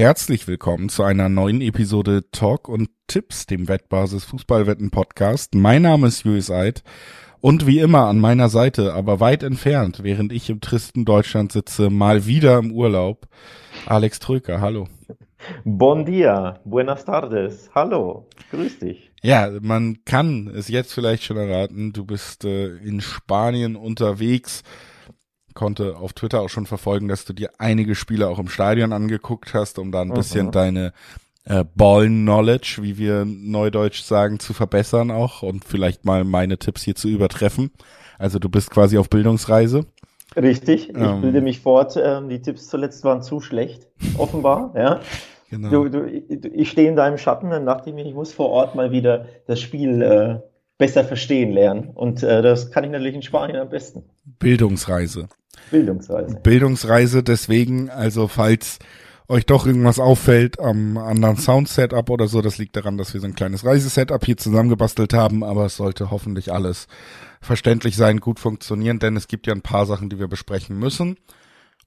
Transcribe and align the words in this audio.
Herzlich 0.00 0.48
willkommen 0.48 0.88
zu 0.88 1.02
einer 1.02 1.28
neuen 1.28 1.60
Episode 1.60 2.22
Talk 2.32 2.70
und 2.70 2.88
Tipps, 3.06 3.44
dem 3.44 3.68
Wettbasis 3.68 4.24
Fußballwetten 4.24 4.90
Podcast. 4.90 5.54
Mein 5.54 5.82
Name 5.82 6.06
ist 6.06 6.24
Julius 6.24 6.50
Eid 6.50 6.82
und 7.42 7.66
wie 7.66 7.80
immer 7.80 8.06
an 8.06 8.18
meiner 8.18 8.48
Seite, 8.48 8.94
aber 8.94 9.20
weit 9.20 9.42
entfernt, 9.42 10.02
während 10.02 10.32
ich 10.32 10.48
im 10.48 10.62
tristen 10.62 11.04
Deutschland 11.04 11.52
sitze, 11.52 11.90
mal 11.90 12.24
wieder 12.24 12.56
im 12.56 12.72
Urlaub, 12.72 13.28
Alex 13.84 14.20
Tröker. 14.20 14.62
Hallo. 14.62 14.88
Bon 15.64 16.06
dia, 16.06 16.60
buenas 16.64 17.04
tardes, 17.04 17.68
hallo, 17.74 18.26
grüß 18.52 18.78
dich. 18.78 19.10
Ja, 19.20 19.50
man 19.60 19.98
kann 20.06 20.50
es 20.56 20.68
jetzt 20.68 20.94
vielleicht 20.94 21.24
schon 21.24 21.36
erraten, 21.36 21.92
du 21.92 22.06
bist 22.06 22.46
äh, 22.46 22.74
in 22.76 23.02
Spanien 23.02 23.76
unterwegs 23.76 24.62
konnte 25.60 25.98
auf 25.98 26.14
Twitter 26.14 26.40
auch 26.40 26.48
schon 26.48 26.64
verfolgen, 26.64 27.06
dass 27.06 27.26
du 27.26 27.34
dir 27.34 27.50
einige 27.58 27.94
Spiele 27.94 28.30
auch 28.30 28.38
im 28.38 28.48
Stadion 28.48 28.94
angeguckt 28.94 29.52
hast, 29.52 29.78
um 29.78 29.92
da 29.92 30.00
ein 30.00 30.14
bisschen 30.14 30.46
mhm. 30.46 30.52
deine 30.52 30.92
äh, 31.44 31.66
Ball-Knowledge, 31.74 32.78
wie 32.80 32.96
wir 32.96 33.26
neudeutsch 33.26 34.00
sagen, 34.00 34.40
zu 34.40 34.54
verbessern 34.54 35.10
auch 35.10 35.42
und 35.42 35.66
vielleicht 35.66 36.06
mal 36.06 36.24
meine 36.24 36.56
Tipps 36.56 36.82
hier 36.82 36.94
zu 36.94 37.08
übertreffen. 37.08 37.72
Also 38.18 38.38
du 38.38 38.48
bist 38.48 38.70
quasi 38.70 38.96
auf 38.96 39.10
Bildungsreise. 39.10 39.84
Richtig, 40.34 40.88
ich 40.88 40.96
ähm, 40.96 41.20
bilde 41.20 41.42
mich 41.42 41.60
fort. 41.60 41.94
Ähm, 42.02 42.30
die 42.30 42.40
Tipps 42.40 42.68
zuletzt 42.68 43.04
waren 43.04 43.22
zu 43.22 43.42
schlecht, 43.42 43.86
offenbar. 44.16 44.72
ja. 44.74 45.00
Genau. 45.50 45.68
Du, 45.68 45.90
du, 45.90 46.06
ich 46.06 46.70
stehe 46.70 46.88
in 46.88 46.96
deinem 46.96 47.18
Schatten 47.18 47.52
und 47.52 47.66
dachte 47.66 47.92
mir, 47.92 48.06
ich 48.06 48.14
muss 48.14 48.32
vor 48.32 48.48
Ort 48.48 48.76
mal 48.76 48.92
wieder 48.92 49.26
das 49.46 49.60
Spiel 49.60 50.00
äh, 50.00 50.38
besser 50.78 51.04
verstehen 51.04 51.52
lernen. 51.52 51.90
Und 51.92 52.22
äh, 52.22 52.40
das 52.40 52.70
kann 52.70 52.84
ich 52.84 52.90
natürlich 52.90 53.16
in 53.16 53.22
Spanien 53.22 53.58
am 53.58 53.68
besten. 53.68 54.04
Bildungsreise. 54.38 55.28
Bildungsreise. 55.70 56.36
Bildungsreise, 56.42 57.22
deswegen, 57.22 57.90
also 57.90 58.28
falls 58.28 58.78
euch 59.28 59.46
doch 59.46 59.64
irgendwas 59.64 60.00
auffällt 60.00 60.58
am 60.58 60.98
anderen 60.98 61.36
Sound-Setup 61.36 62.10
oder 62.10 62.26
so, 62.26 62.42
das 62.42 62.58
liegt 62.58 62.74
daran, 62.76 62.98
dass 62.98 63.14
wir 63.14 63.20
so 63.20 63.28
ein 63.28 63.36
kleines 63.36 63.64
Reisesetup 63.64 64.24
hier 64.24 64.36
zusammengebastelt 64.36 65.14
haben, 65.14 65.44
aber 65.44 65.66
es 65.66 65.76
sollte 65.76 66.10
hoffentlich 66.10 66.52
alles 66.52 66.88
verständlich 67.40 67.96
sein, 67.96 68.18
gut 68.18 68.40
funktionieren, 68.40 68.98
denn 68.98 69.16
es 69.16 69.28
gibt 69.28 69.46
ja 69.46 69.54
ein 69.54 69.62
paar 69.62 69.86
Sachen, 69.86 70.10
die 70.10 70.18
wir 70.18 70.28
besprechen 70.28 70.78
müssen 70.78 71.16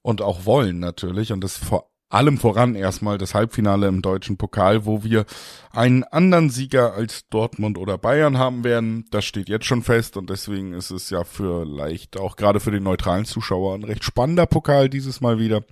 und 0.00 0.22
auch 0.22 0.46
wollen 0.46 0.80
natürlich 0.80 1.32
und 1.32 1.44
das 1.44 1.58
vor 1.58 1.90
allem 2.08 2.38
voran 2.38 2.74
erstmal 2.74 3.18
das 3.18 3.34
Halbfinale 3.34 3.88
im 3.88 4.02
deutschen 4.02 4.36
Pokal, 4.36 4.86
wo 4.86 5.02
wir 5.02 5.24
einen 5.72 6.04
anderen 6.04 6.50
Sieger 6.50 6.94
als 6.94 7.28
Dortmund 7.28 7.76
oder 7.76 7.98
Bayern 7.98 8.38
haben 8.38 8.62
werden. 8.62 9.06
Das 9.10 9.24
steht 9.24 9.48
jetzt 9.48 9.66
schon 9.66 9.82
fest 9.82 10.16
und 10.16 10.30
deswegen 10.30 10.72
ist 10.72 10.90
es 10.90 11.10
ja 11.10 11.24
vielleicht 11.24 12.18
auch 12.18 12.36
gerade 12.36 12.60
für 12.60 12.70
den 12.70 12.84
neutralen 12.84 13.24
Zuschauer 13.24 13.74
ein 13.74 13.84
recht 13.84 14.04
spannender 14.04 14.46
Pokal 14.46 14.88
dieses 14.88 15.20
Mal 15.20 15.38
wieder. 15.38 15.62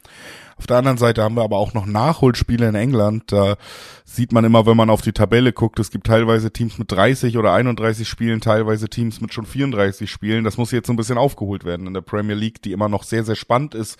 Auf 0.56 0.66
der 0.66 0.76
anderen 0.76 0.98
Seite 0.98 1.22
haben 1.22 1.34
wir 1.34 1.42
aber 1.42 1.58
auch 1.58 1.74
noch 1.74 1.86
Nachholspiele 1.86 2.68
in 2.68 2.74
England. 2.74 3.32
Da 3.32 3.56
sieht 4.04 4.32
man 4.32 4.44
immer, 4.44 4.66
wenn 4.66 4.76
man 4.76 4.90
auf 4.90 5.02
die 5.02 5.12
Tabelle 5.12 5.52
guckt, 5.52 5.78
es 5.78 5.90
gibt 5.90 6.06
teilweise 6.06 6.52
Teams 6.52 6.78
mit 6.78 6.92
30 6.92 7.36
oder 7.36 7.52
31 7.52 8.08
Spielen, 8.08 8.40
teilweise 8.40 8.88
Teams 8.88 9.20
mit 9.20 9.32
schon 9.32 9.46
34 9.46 10.10
Spielen. 10.10 10.44
Das 10.44 10.58
muss 10.58 10.70
jetzt 10.70 10.86
so 10.86 10.92
ein 10.92 10.96
bisschen 10.96 11.18
aufgeholt 11.18 11.64
werden 11.64 11.86
in 11.86 11.94
der 11.94 12.00
Premier 12.02 12.36
League, 12.36 12.62
die 12.62 12.72
immer 12.72 12.88
noch 12.88 13.02
sehr, 13.02 13.24
sehr 13.24 13.36
spannend 13.36 13.74
ist. 13.74 13.98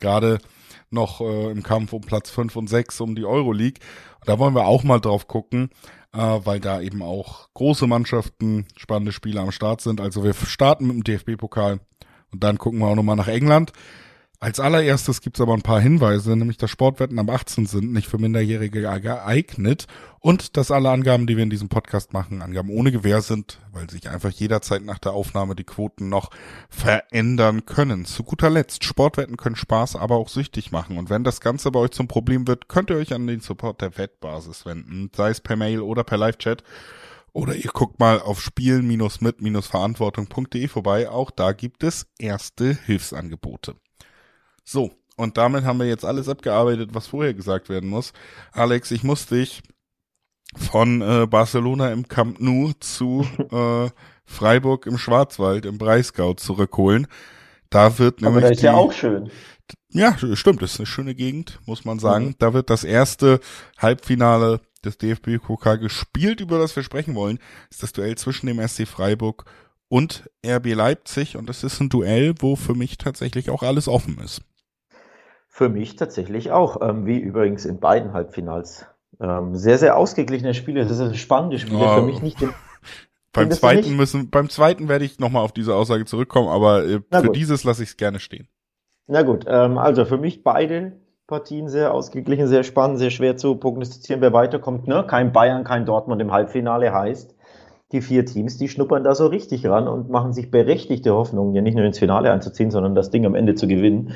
Gerade 0.00 0.38
noch 0.92 1.20
äh, 1.20 1.50
im 1.50 1.62
Kampf 1.62 1.92
um 1.92 2.02
Platz 2.02 2.30
5 2.30 2.56
und 2.56 2.68
6 2.68 3.00
um 3.00 3.14
die 3.14 3.24
Euroleague. 3.24 3.80
Da 4.24 4.38
wollen 4.38 4.54
wir 4.54 4.66
auch 4.66 4.84
mal 4.84 5.00
drauf 5.00 5.26
gucken, 5.28 5.70
äh, 6.12 6.18
weil 6.18 6.60
da 6.60 6.80
eben 6.80 7.02
auch 7.02 7.48
große 7.54 7.86
Mannschaften, 7.86 8.66
spannende 8.76 9.12
Spiele 9.12 9.40
am 9.40 9.52
Start 9.52 9.80
sind. 9.80 10.00
Also 10.00 10.24
wir 10.24 10.34
starten 10.34 10.86
mit 10.86 10.96
dem 10.96 11.04
DFB-Pokal 11.04 11.80
und 12.32 12.42
dann 12.42 12.58
gucken 12.58 12.80
wir 12.80 12.86
auch 12.86 12.96
nochmal 12.96 13.16
nach 13.16 13.28
England. 13.28 13.72
Als 14.42 14.58
allererstes 14.58 15.20
gibt's 15.20 15.40
aber 15.40 15.54
ein 15.54 15.62
paar 15.62 15.80
Hinweise, 15.80 16.36
nämlich 16.36 16.56
dass 16.56 16.68
Sportwetten 16.68 17.20
ab 17.20 17.30
18 17.30 17.66
sind, 17.66 17.92
nicht 17.92 18.08
für 18.08 18.18
Minderjährige 18.18 18.80
geeignet 19.00 19.86
und 20.18 20.56
dass 20.56 20.72
alle 20.72 20.90
Angaben, 20.90 21.28
die 21.28 21.36
wir 21.36 21.44
in 21.44 21.50
diesem 21.50 21.68
Podcast 21.68 22.12
machen, 22.12 22.42
Angaben 22.42 22.70
ohne 22.70 22.90
Gewähr 22.90 23.22
sind, 23.22 23.60
weil 23.70 23.88
sich 23.88 24.10
einfach 24.10 24.32
jederzeit 24.32 24.82
nach 24.82 24.98
der 24.98 25.12
Aufnahme 25.12 25.54
die 25.54 25.62
Quoten 25.62 26.08
noch 26.08 26.30
verändern 26.68 27.66
können. 27.66 28.04
Zu 28.04 28.24
guter 28.24 28.50
Letzt, 28.50 28.82
Sportwetten 28.82 29.36
können 29.36 29.54
Spaß, 29.54 29.94
aber 29.94 30.16
auch 30.16 30.28
süchtig 30.28 30.72
machen 30.72 30.98
und 30.98 31.08
wenn 31.08 31.22
das 31.22 31.40
Ganze 31.40 31.70
bei 31.70 31.78
euch 31.78 31.92
zum 31.92 32.08
Problem 32.08 32.48
wird, 32.48 32.66
könnt 32.66 32.90
ihr 32.90 32.96
euch 32.96 33.14
an 33.14 33.28
den 33.28 33.38
Support 33.38 33.80
der 33.80 33.96
Wettbasis 33.96 34.66
wenden, 34.66 35.12
sei 35.14 35.30
es 35.30 35.40
per 35.40 35.54
Mail 35.54 35.82
oder 35.82 36.02
per 36.02 36.18
Live-Chat. 36.18 36.64
Oder 37.32 37.54
ihr 37.54 37.70
guckt 37.72 38.00
mal 38.00 38.20
auf 38.20 38.42
spielen-mit-verantwortung.de 38.42 40.66
vorbei. 40.66 41.08
Auch 41.08 41.30
da 41.30 41.52
gibt 41.52 41.84
es 41.84 42.08
erste 42.18 42.76
Hilfsangebote. 42.84 43.76
So, 44.64 44.92
und 45.16 45.36
damit 45.36 45.64
haben 45.64 45.78
wir 45.78 45.86
jetzt 45.86 46.04
alles 46.04 46.28
abgearbeitet, 46.28 46.90
was 46.92 47.06
vorher 47.06 47.34
gesagt 47.34 47.68
werden 47.68 47.88
muss. 47.88 48.12
Alex, 48.52 48.90
ich 48.90 49.02
muss 49.02 49.26
dich 49.26 49.62
von 50.56 51.00
äh, 51.00 51.26
Barcelona 51.26 51.92
im 51.92 52.08
Camp 52.08 52.40
Nou 52.40 52.72
zu 52.80 53.26
äh, 53.50 53.90
Freiburg 54.24 54.86
im 54.86 54.98
Schwarzwald 54.98 55.66
im 55.66 55.78
Breisgau 55.78 56.34
zurückholen. 56.34 57.06
Da 57.70 57.98
wird 57.98 58.20
nämlich. 58.20 58.36
Aber 58.36 58.40
das 58.42 58.50
ist 58.52 58.60
die, 58.60 58.66
ja 58.66 58.74
auch 58.74 58.92
schön. 58.92 59.30
Ja, 59.90 60.16
stimmt, 60.34 60.62
das 60.62 60.74
ist 60.74 60.80
eine 60.80 60.86
schöne 60.86 61.14
Gegend, 61.14 61.60
muss 61.66 61.84
man 61.84 61.98
sagen. 61.98 62.26
Mhm. 62.26 62.34
Da 62.38 62.52
wird 62.52 62.70
das 62.70 62.84
erste 62.84 63.40
Halbfinale 63.78 64.60
des 64.84 64.98
DFB-Pokal 64.98 65.78
gespielt, 65.78 66.40
über 66.40 66.58
das 66.58 66.74
wir 66.76 66.82
sprechen 66.82 67.14
wollen. 67.14 67.38
Das 67.68 67.76
ist 67.76 67.82
das 67.82 67.92
Duell 67.92 68.16
zwischen 68.16 68.46
dem 68.46 68.66
SC 68.66 68.86
Freiburg 68.86 69.44
und 69.88 70.28
RB 70.44 70.74
Leipzig 70.74 71.36
und 71.36 71.48
es 71.50 71.62
ist 71.62 71.80
ein 71.80 71.90
Duell, 71.90 72.34
wo 72.38 72.56
für 72.56 72.74
mich 72.74 72.98
tatsächlich 72.98 73.50
auch 73.50 73.62
alles 73.62 73.88
offen 73.88 74.18
ist. 74.18 74.40
Für 75.54 75.68
mich 75.68 75.96
tatsächlich 75.96 76.50
auch, 76.50 76.80
ähm, 76.80 77.04
wie 77.04 77.18
übrigens 77.18 77.66
in 77.66 77.78
beiden 77.78 78.14
Halbfinals. 78.14 78.86
Ähm, 79.20 79.54
sehr, 79.54 79.76
sehr 79.76 79.98
ausgeglichene 79.98 80.54
Spiele, 80.54 80.86
das 80.86 80.96
sind 80.96 81.14
spannende 81.14 81.58
Spiele, 81.58 81.84
oh. 81.84 81.96
für 81.96 82.02
mich 82.02 82.22
nicht. 82.22 82.38
Beim 83.34 83.50
zweiten 83.50 83.94
müssen, 83.96 84.28
beim 84.28 84.50
zweiten 84.50 84.88
werde 84.88 85.06
ich 85.06 85.18
nochmal 85.18 85.42
auf 85.42 85.52
diese 85.52 85.74
Aussage 85.74 86.04
zurückkommen, 86.04 86.48
aber 86.48 86.84
äh, 86.84 87.00
für 87.10 87.22
gut. 87.22 87.36
dieses 87.36 87.64
lasse 87.64 87.82
ich 87.82 87.90
es 87.90 87.96
gerne 87.96 88.20
stehen. 88.20 88.46
Na 89.06 89.22
gut, 89.22 89.46
ähm, 89.48 89.78
also 89.78 90.04
für 90.04 90.18
mich 90.18 90.42
beide 90.42 91.00
Partien 91.26 91.68
sehr 91.68 91.94
ausgeglichen, 91.94 92.46
sehr 92.46 92.62
spannend, 92.62 92.98
sehr 92.98 93.10
schwer 93.10 93.38
zu 93.38 93.54
prognostizieren, 93.56 94.20
wer 94.20 94.34
weiterkommt. 94.34 94.86
Ne? 94.86 95.04
Kein 95.06 95.32
Bayern, 95.32 95.64
kein 95.64 95.86
Dortmund 95.86 96.20
im 96.20 96.30
Halbfinale 96.30 96.92
heißt, 96.92 97.34
die 97.92 98.02
vier 98.02 98.26
Teams, 98.26 98.58
die 98.58 98.68
schnuppern 98.68 99.04
da 99.04 99.14
so 99.14 99.26
richtig 99.26 99.66
ran 99.66 99.88
und 99.88 100.10
machen 100.10 100.32
sich 100.32 100.50
berechtigte 100.50 101.14
Hoffnungen, 101.14 101.54
ja 101.54 101.62
nicht 101.62 101.76
nur 101.76 101.86
ins 101.86 101.98
Finale 101.98 102.30
einzuziehen, 102.32 102.70
sondern 102.70 102.94
das 102.94 103.10
Ding 103.10 103.24
am 103.24 103.34
Ende 103.34 103.54
zu 103.54 103.66
gewinnen. 103.66 104.14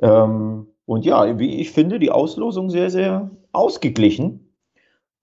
Ähm, 0.00 0.66
und 0.86 1.04
ja, 1.04 1.24
ich 1.24 1.70
finde, 1.70 1.98
die 1.98 2.10
Auslosung 2.10 2.70
sehr, 2.70 2.90
sehr 2.90 3.30
ausgeglichen. 3.52 4.54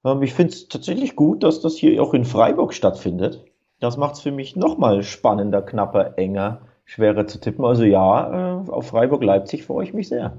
Ähm, 0.05 0.21
ich 0.23 0.33
finde 0.33 0.53
es 0.53 0.67
tatsächlich 0.67 1.15
gut, 1.15 1.43
dass 1.43 1.61
das 1.61 1.75
hier 1.75 2.01
auch 2.01 2.13
in 2.13 2.25
Freiburg 2.25 2.73
stattfindet. 2.73 3.43
Das 3.79 3.97
macht 3.97 4.16
es 4.16 4.21
für 4.21 4.31
mich 4.31 4.55
nochmal 4.55 5.03
spannender, 5.03 5.61
knapper, 5.61 6.17
enger, 6.17 6.61
schwerer 6.85 7.27
zu 7.27 7.39
tippen. 7.39 7.66
Also 7.66 7.83
ja, 7.83 8.63
äh, 8.63 8.69
auf 8.69 8.87
Freiburg-Leipzig 8.87 9.66
freue 9.66 9.83
ich 9.83 9.93
mich 9.93 10.07
sehr. 10.07 10.37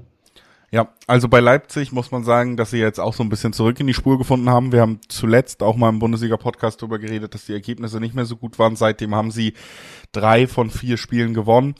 Ja, 0.71 0.89
also 1.07 1.27
bei 1.27 1.39
Leipzig 1.39 1.91
muss 1.91 2.11
man 2.11 2.23
sagen, 2.23 2.55
dass 2.55 2.69
sie 2.69 2.77
jetzt 2.77 2.99
auch 2.99 3.13
so 3.13 3.23
ein 3.23 3.29
bisschen 3.29 3.53
zurück 3.53 3.79
in 3.79 3.87
die 3.87 3.93
Spur 3.93 4.19
gefunden 4.19 4.49
haben. 4.49 4.71
Wir 4.71 4.81
haben 4.81 4.99
zuletzt 5.07 5.63
auch 5.63 5.75
mal 5.75 5.89
im 5.89 5.97
Bundesliga-Podcast 5.97 6.81
darüber 6.81 6.99
geredet, 6.99 7.33
dass 7.33 7.45
die 7.45 7.53
Ergebnisse 7.53 7.99
nicht 7.99 8.13
mehr 8.13 8.25
so 8.25 8.35
gut 8.35 8.59
waren. 8.59 8.75
Seitdem 8.75 9.15
haben 9.15 9.31
sie 9.31 9.53
drei 10.11 10.45
von 10.45 10.69
vier 10.69 10.97
Spielen 10.97 11.33
gewonnen 11.33 11.73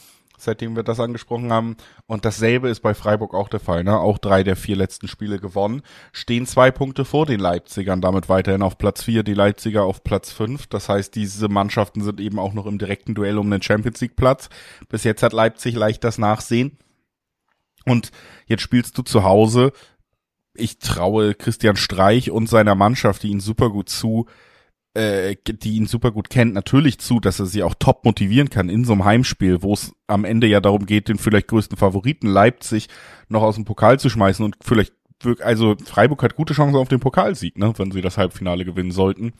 seitdem 0.43 0.75
wir 0.75 0.83
das 0.83 0.99
angesprochen 0.99 1.51
haben. 1.51 1.77
Und 2.07 2.25
dasselbe 2.25 2.69
ist 2.69 2.81
bei 2.81 2.93
Freiburg 2.93 3.33
auch 3.33 3.49
der 3.49 3.59
Fall. 3.59 3.83
Ne? 3.83 3.97
Auch 3.97 4.17
drei 4.17 4.43
der 4.43 4.55
vier 4.55 4.75
letzten 4.75 5.07
Spiele 5.07 5.39
gewonnen. 5.39 5.81
Stehen 6.11 6.45
zwei 6.45 6.71
Punkte 6.71 7.05
vor 7.05 7.25
den 7.25 7.39
Leipzigern, 7.39 8.01
damit 8.01 8.29
weiterhin 8.29 8.61
auf 8.61 8.77
Platz 8.77 9.03
vier, 9.03 9.23
die 9.23 9.33
Leipziger 9.33 9.83
auf 9.83 10.03
Platz 10.03 10.31
fünf. 10.31 10.67
Das 10.67 10.89
heißt, 10.89 11.15
diese 11.15 11.47
Mannschaften 11.47 12.01
sind 12.01 12.19
eben 12.19 12.39
auch 12.39 12.53
noch 12.53 12.65
im 12.65 12.77
direkten 12.77 13.15
Duell 13.15 13.37
um 13.37 13.49
den 13.49 13.61
Champions 13.61 14.01
League 14.01 14.15
Platz. 14.15 14.49
Bis 14.89 15.03
jetzt 15.03 15.23
hat 15.23 15.33
Leipzig 15.33 15.75
leicht 15.75 16.03
das 16.03 16.17
Nachsehen. 16.17 16.77
Und 17.85 18.11
jetzt 18.45 18.61
spielst 18.61 18.97
du 18.97 19.01
zu 19.01 19.23
Hause. 19.23 19.71
Ich 20.53 20.79
traue 20.79 21.35
Christian 21.35 21.75
Streich 21.75 22.31
und 22.31 22.47
seiner 22.47 22.75
Mannschaft, 22.75 23.23
die 23.23 23.29
ihn 23.29 23.39
super 23.39 23.69
gut 23.69 23.89
zu, 23.89 24.27
äh, 24.99 25.35
die 25.45 25.77
ihn 25.77 25.87
super 25.87 26.11
gut 26.11 26.29
kennt, 26.29 26.53
natürlich 26.53 26.99
zu, 26.99 27.21
dass 27.21 27.39
er 27.39 27.45
sie 27.45 27.63
auch 27.63 27.73
top 27.73 28.03
motivieren 28.03 28.49
kann 28.49 28.67
in 28.67 28.83
so 28.83 28.91
einem 28.93 29.05
Heimspiel, 29.05 29.63
wo 29.63 29.73
es 29.73 29.93
am 30.07 30.25
Ende 30.25 30.47
ja 30.47 30.59
darum 30.59 30.85
geht, 30.85 31.07
den 31.07 31.17
vielleicht 31.17 31.47
größten 31.47 31.77
Favoriten 31.77 32.27
Leipzig 32.27 32.89
noch 33.29 33.41
aus 33.41 33.55
dem 33.55 33.63
Pokal 33.63 33.99
zu 33.99 34.09
schmeißen 34.09 34.43
und 34.43 34.57
vielleicht 34.61 34.93
also 35.41 35.75
Freiburg 35.85 36.23
hat 36.23 36.35
gute 36.35 36.53
Chancen 36.53 36.77
auf 36.77 36.87
den 36.87 36.99
Pokalsieg, 36.99 37.57
ne, 37.57 37.73
wenn 37.77 37.91
sie 37.91 38.01
das 38.01 38.17
Halbfinale 38.17 38.63
gewinnen 38.63 38.91
sollten. 38.91 39.33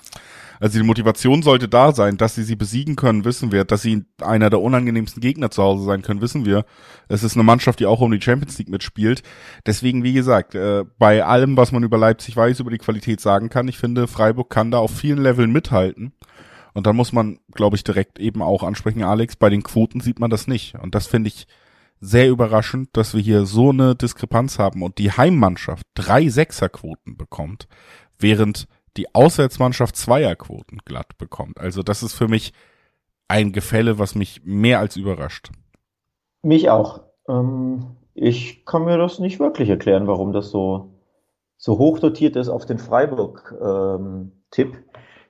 Also 0.59 0.77
die 0.77 0.85
Motivation 0.85 1.41
sollte 1.41 1.69
da 1.69 1.93
sein, 1.93 2.17
dass 2.17 2.35
sie 2.35 2.43
sie 2.43 2.57
besiegen 2.57 2.97
können, 2.97 3.23
wissen 3.23 3.51
wir. 3.51 3.63
Dass 3.63 3.81
sie 3.81 4.03
einer 4.21 4.49
der 4.49 4.59
unangenehmsten 4.59 5.21
Gegner 5.21 5.51
zu 5.51 5.63
Hause 5.63 5.85
sein 5.85 6.01
können, 6.01 6.21
wissen 6.21 6.45
wir. 6.45 6.65
Es 7.07 7.23
ist 7.23 7.35
eine 7.35 7.43
Mannschaft, 7.43 7.79
die 7.79 7.85
auch 7.85 8.01
um 8.01 8.11
die 8.11 8.21
Champions 8.21 8.57
League 8.57 8.69
mitspielt. 8.69 9.23
Deswegen, 9.65 10.03
wie 10.03 10.13
gesagt, 10.13 10.55
äh, 10.55 10.83
bei 10.97 11.23
allem, 11.23 11.55
was 11.55 11.71
man 11.71 11.83
über 11.83 11.97
Leipzig 11.97 12.35
weiß, 12.35 12.59
über 12.59 12.71
die 12.71 12.77
Qualität 12.77 13.21
sagen 13.21 13.49
kann, 13.49 13.69
ich 13.69 13.77
finde, 13.77 14.07
Freiburg 14.07 14.49
kann 14.49 14.71
da 14.71 14.79
auf 14.79 14.91
vielen 14.91 15.23
Leveln 15.23 15.51
mithalten. 15.51 16.11
Und 16.73 16.87
dann 16.87 16.95
muss 16.95 17.13
man, 17.13 17.39
glaube 17.53 17.77
ich, 17.77 17.83
direkt 17.83 18.19
eben 18.19 18.41
auch 18.41 18.63
ansprechen, 18.63 19.03
Alex, 19.03 19.37
bei 19.37 19.49
den 19.49 19.63
Quoten 19.63 20.01
sieht 20.01 20.19
man 20.19 20.29
das 20.29 20.47
nicht. 20.47 20.75
Und 20.75 20.93
das 20.93 21.07
finde 21.07 21.29
ich 21.29 21.47
sehr 21.99 22.29
überraschend, 22.29 22.89
dass 22.93 23.13
wir 23.13 23.21
hier 23.21 23.45
so 23.45 23.69
eine 23.69 23.95
Diskrepanz 23.95 24.59
haben 24.59 24.83
und 24.83 24.97
die 24.97 25.11
Heimmannschaft 25.11 25.85
drei 25.93 26.29
Sechserquoten 26.29 27.17
bekommt, 27.17 27.67
während 28.17 28.67
die 28.97 29.13
Auswärtsmannschaft 29.13 29.95
Zweierquoten 29.95 30.79
glatt 30.85 31.17
bekommt. 31.17 31.59
Also 31.59 31.83
das 31.83 32.03
ist 32.03 32.13
für 32.13 32.27
mich 32.27 32.53
ein 33.27 33.51
Gefälle, 33.51 33.99
was 33.99 34.15
mich 34.15 34.41
mehr 34.43 34.79
als 34.79 34.95
überrascht. 34.95 35.51
Mich 36.41 36.69
auch. 36.69 37.01
Ähm, 37.27 37.97
ich 38.13 38.65
kann 38.65 38.85
mir 38.85 38.97
das 38.97 39.19
nicht 39.19 39.39
wirklich 39.39 39.69
erklären, 39.69 40.07
warum 40.07 40.33
das 40.33 40.49
so, 40.49 40.93
so 41.57 41.77
hoch 41.77 41.99
dotiert 41.99 42.35
ist 42.35 42.49
auf 42.49 42.65
den 42.65 42.79
Freiburg-Tipp. 42.79 44.73
Ähm, 44.73 44.83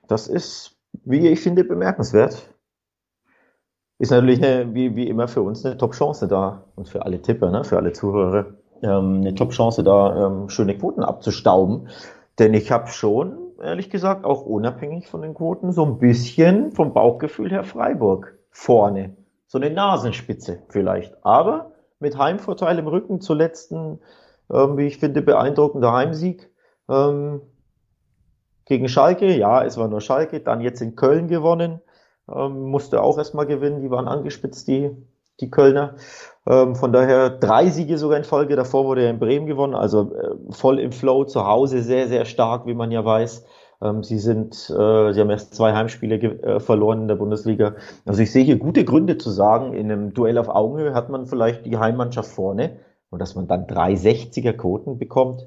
das 0.08 0.26
ist, 0.26 0.76
wie 1.04 1.28
ich 1.28 1.40
finde, 1.40 1.64
bemerkenswert. 1.64 2.48
Ist 4.00 4.12
natürlich 4.12 4.42
eine, 4.42 4.74
wie, 4.74 4.96
wie 4.96 5.08
immer 5.08 5.28
für 5.28 5.42
uns 5.42 5.64
eine 5.66 5.76
Top-Chance 5.76 6.26
da 6.26 6.64
und 6.74 6.88
für 6.88 7.04
alle 7.04 7.20
Tipper, 7.20 7.50
ne, 7.50 7.64
für 7.64 7.76
alle 7.76 7.92
Zuhörer, 7.92 8.46
ähm, 8.82 9.16
eine 9.20 9.34
Top-Chance 9.34 9.84
da, 9.84 10.26
ähm, 10.26 10.48
schöne 10.48 10.74
Quoten 10.78 11.02
abzustauben. 11.02 11.88
Denn 12.38 12.54
ich 12.54 12.72
habe 12.72 12.86
schon, 12.86 13.36
ehrlich 13.62 13.90
gesagt, 13.90 14.24
auch 14.24 14.46
unabhängig 14.46 15.08
von 15.08 15.20
den 15.20 15.34
Quoten, 15.34 15.70
so 15.72 15.84
ein 15.84 15.98
bisschen 15.98 16.72
vom 16.72 16.94
Bauchgefühl 16.94 17.50
her 17.50 17.62
Freiburg 17.62 18.38
vorne. 18.50 19.16
So 19.46 19.58
eine 19.58 19.68
Nasenspitze 19.68 20.60
vielleicht. 20.70 21.14
Aber 21.22 21.72
mit 21.98 22.16
Heimvorteil 22.16 22.78
im 22.78 22.86
Rücken 22.86 23.20
zur 23.20 23.36
letzten, 23.36 23.98
ähm, 24.50 24.78
wie 24.78 24.86
ich 24.86 24.96
finde, 24.96 25.20
beeindruckender 25.20 25.92
Heimsieg. 25.92 26.48
Ähm, 26.88 27.42
gegen 28.64 28.88
Schalke, 28.88 29.36
ja, 29.36 29.62
es 29.62 29.76
war 29.76 29.88
nur 29.88 30.00
Schalke, 30.00 30.40
dann 30.40 30.62
jetzt 30.62 30.80
in 30.80 30.96
Köln 30.96 31.28
gewonnen, 31.28 31.82
ähm, 32.34 32.62
musste 32.70 33.02
auch 33.02 33.18
erstmal 33.18 33.46
gewinnen, 33.46 33.80
die 33.82 33.90
waren 33.90 34.08
angespitzt, 34.08 34.68
die, 34.68 34.90
die 35.40 35.50
Kölner. 35.50 35.96
Ähm, 36.46 36.74
von 36.74 36.92
daher 36.92 37.30
drei 37.30 37.68
Siege 37.68 37.98
sogar 37.98 38.18
in 38.18 38.24
Folge, 38.24 38.56
davor 38.56 38.84
wurde 38.84 39.02
er 39.02 39.10
in 39.10 39.18
Bremen 39.18 39.46
gewonnen, 39.46 39.74
also 39.74 40.12
äh, 40.14 40.52
voll 40.52 40.78
im 40.78 40.92
Flow, 40.92 41.24
zu 41.24 41.46
Hause 41.46 41.82
sehr, 41.82 42.08
sehr 42.08 42.24
stark, 42.24 42.66
wie 42.66 42.74
man 42.74 42.90
ja 42.90 43.04
weiß. 43.04 43.44
Ähm, 43.82 44.02
sie 44.02 44.18
sind, 44.18 44.54
äh, 44.70 45.12
sie 45.12 45.20
haben 45.20 45.30
erst 45.30 45.54
zwei 45.54 45.72
Heimspiele 45.72 46.16
äh, 46.16 46.60
verloren 46.60 47.02
in 47.02 47.08
der 47.08 47.16
Bundesliga. 47.16 47.76
Also 48.04 48.22
ich 48.22 48.30
sehe 48.30 48.44
hier 48.44 48.58
gute 48.58 48.84
Gründe 48.84 49.16
zu 49.16 49.30
sagen, 49.30 49.72
in 49.72 49.90
einem 49.90 50.12
Duell 50.12 50.38
auf 50.38 50.48
Augenhöhe 50.48 50.94
hat 50.94 51.08
man 51.08 51.26
vielleicht 51.26 51.64
die 51.66 51.78
Heimmannschaft 51.78 52.30
vorne 52.30 52.78
und 53.10 53.20
dass 53.20 53.34
man 53.34 53.48
dann 53.48 53.66
drei 53.66 53.94
60er 53.94 54.52
Quoten 54.52 54.98
bekommt, 54.98 55.46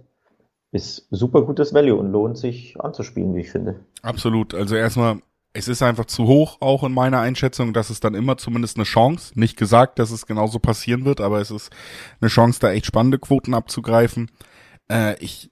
ist 0.72 1.08
super 1.12 1.44
gutes 1.44 1.74
Value 1.74 1.96
und 1.96 2.12
lohnt 2.12 2.38
sich 2.38 2.76
anzuspielen, 2.80 3.36
wie 3.36 3.42
ich 3.42 3.52
finde. 3.52 3.76
Absolut. 4.02 4.56
Also 4.56 4.76
erstmal, 4.76 5.20
es 5.54 5.68
ist 5.68 5.84
einfach 5.84 6.06
zu 6.06 6.26
hoch, 6.26 6.58
auch 6.62 6.84
in 6.84 6.94
meiner 6.94 7.20
Einschätzung. 7.20 7.74
Das 7.74 7.92
ist 7.92 8.04
dann 8.04 8.16
immer 8.16 8.38
zumindest 8.38 8.78
eine 8.78 8.86
Chance. 8.86 9.40
Nicht 9.40 9.56
gesagt, 9.56 10.00
dass 10.00 10.10
es 10.10 10.26
genauso 10.26 10.60
passieren 10.60 11.06
wird, 11.06 11.22
aber 11.22 11.40
es 11.40 11.52
ist 11.52 11.70
eine 12.20 12.30
Chance, 12.30 12.60
da 12.60 12.72
echt 12.72 12.88
spannende 12.88 13.20
Quoten 13.20 13.54
abzugreifen. 13.54 14.32
Äh, 14.92 15.16
ich 15.20 15.52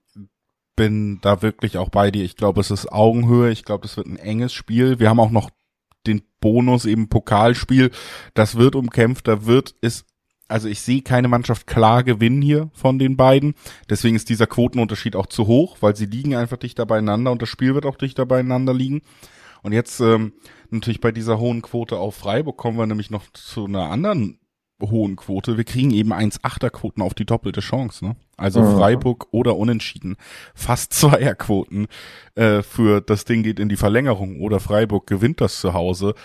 bin 0.75 1.19
da 1.21 1.43
wirklich 1.43 1.77
auch 1.77 1.89
bei 1.89 2.09
dir. 2.09 2.23
Ich 2.23 2.35
glaube, 2.35 2.61
es 2.61 2.71
ist 2.71 2.91
Augenhöhe. 2.91 3.51
Ich 3.51 3.63
glaube, 3.63 3.85
es 3.85 3.95
wird 3.95 4.07
ein 4.07 4.17
enges 4.17 4.53
Spiel. 4.53 4.99
Wir 4.99 5.09
haben 5.09 5.19
auch 5.19 5.29
noch 5.29 5.51
den 6.07 6.23
Bonus 6.39 6.85
eben 6.85 7.07
Pokalspiel. 7.07 7.91
Das 8.33 8.55
wird 8.55 8.75
umkämpft. 8.75 9.27
Da 9.27 9.45
wird 9.45 9.75
es 9.81 10.05
also 10.47 10.67
ich 10.67 10.81
sehe 10.81 11.01
keine 11.01 11.29
Mannschaft 11.29 11.65
klar 11.65 12.03
gewinnen 12.03 12.41
hier 12.41 12.69
von 12.73 12.99
den 12.99 13.15
beiden. 13.15 13.55
Deswegen 13.89 14.17
ist 14.17 14.27
dieser 14.27 14.47
Quotenunterschied 14.47 15.15
auch 15.15 15.27
zu 15.27 15.47
hoch, 15.47 15.77
weil 15.79 15.95
sie 15.95 16.07
liegen 16.07 16.35
einfach 16.35 16.57
dichter 16.57 16.85
beieinander 16.85 17.31
und 17.31 17.41
das 17.41 17.47
Spiel 17.47 17.73
wird 17.73 17.85
auch 17.85 17.95
dichter 17.95 18.25
beieinander 18.25 18.73
liegen. 18.73 19.01
Und 19.63 19.73
jetzt 19.73 19.99
ähm, 19.99 20.33
natürlich 20.69 21.01
bei 21.01 21.11
dieser 21.11 21.39
hohen 21.39 21.61
Quote 21.61 21.97
auf 21.97 22.15
Freiburg 22.15 22.57
kommen 22.57 22.77
wir 22.77 22.85
nämlich 22.85 23.11
noch 23.11 23.29
zu 23.33 23.65
einer 23.65 23.89
anderen 23.89 24.39
hohen 24.81 25.15
Quote. 25.15 25.57
Wir 25.57 25.63
kriegen 25.63 25.91
eben 25.91 26.13
1,8er 26.13 26.69
Quoten 26.69 27.01
auf 27.01 27.13
die 27.13 27.25
doppelte 27.25 27.59
Chance. 27.59 28.05
Ne? 28.05 28.15
Also 28.37 28.61
mhm. 28.61 28.77
Freiburg 28.77 29.27
oder 29.31 29.55
Unentschieden. 29.57 30.15
Fast 30.55 30.93
Zweierquoten 30.93 31.87
äh, 32.35 32.63
für 32.63 33.01
das 33.01 33.25
Ding 33.25 33.43
geht 33.43 33.59
in 33.59 33.69
die 33.69 33.77
Verlängerung 33.77 34.41
oder 34.41 34.59
Freiburg 34.59 35.07
gewinnt 35.07 35.41
das 35.41 35.59
zu 35.59 35.73
Hause. 35.73 36.15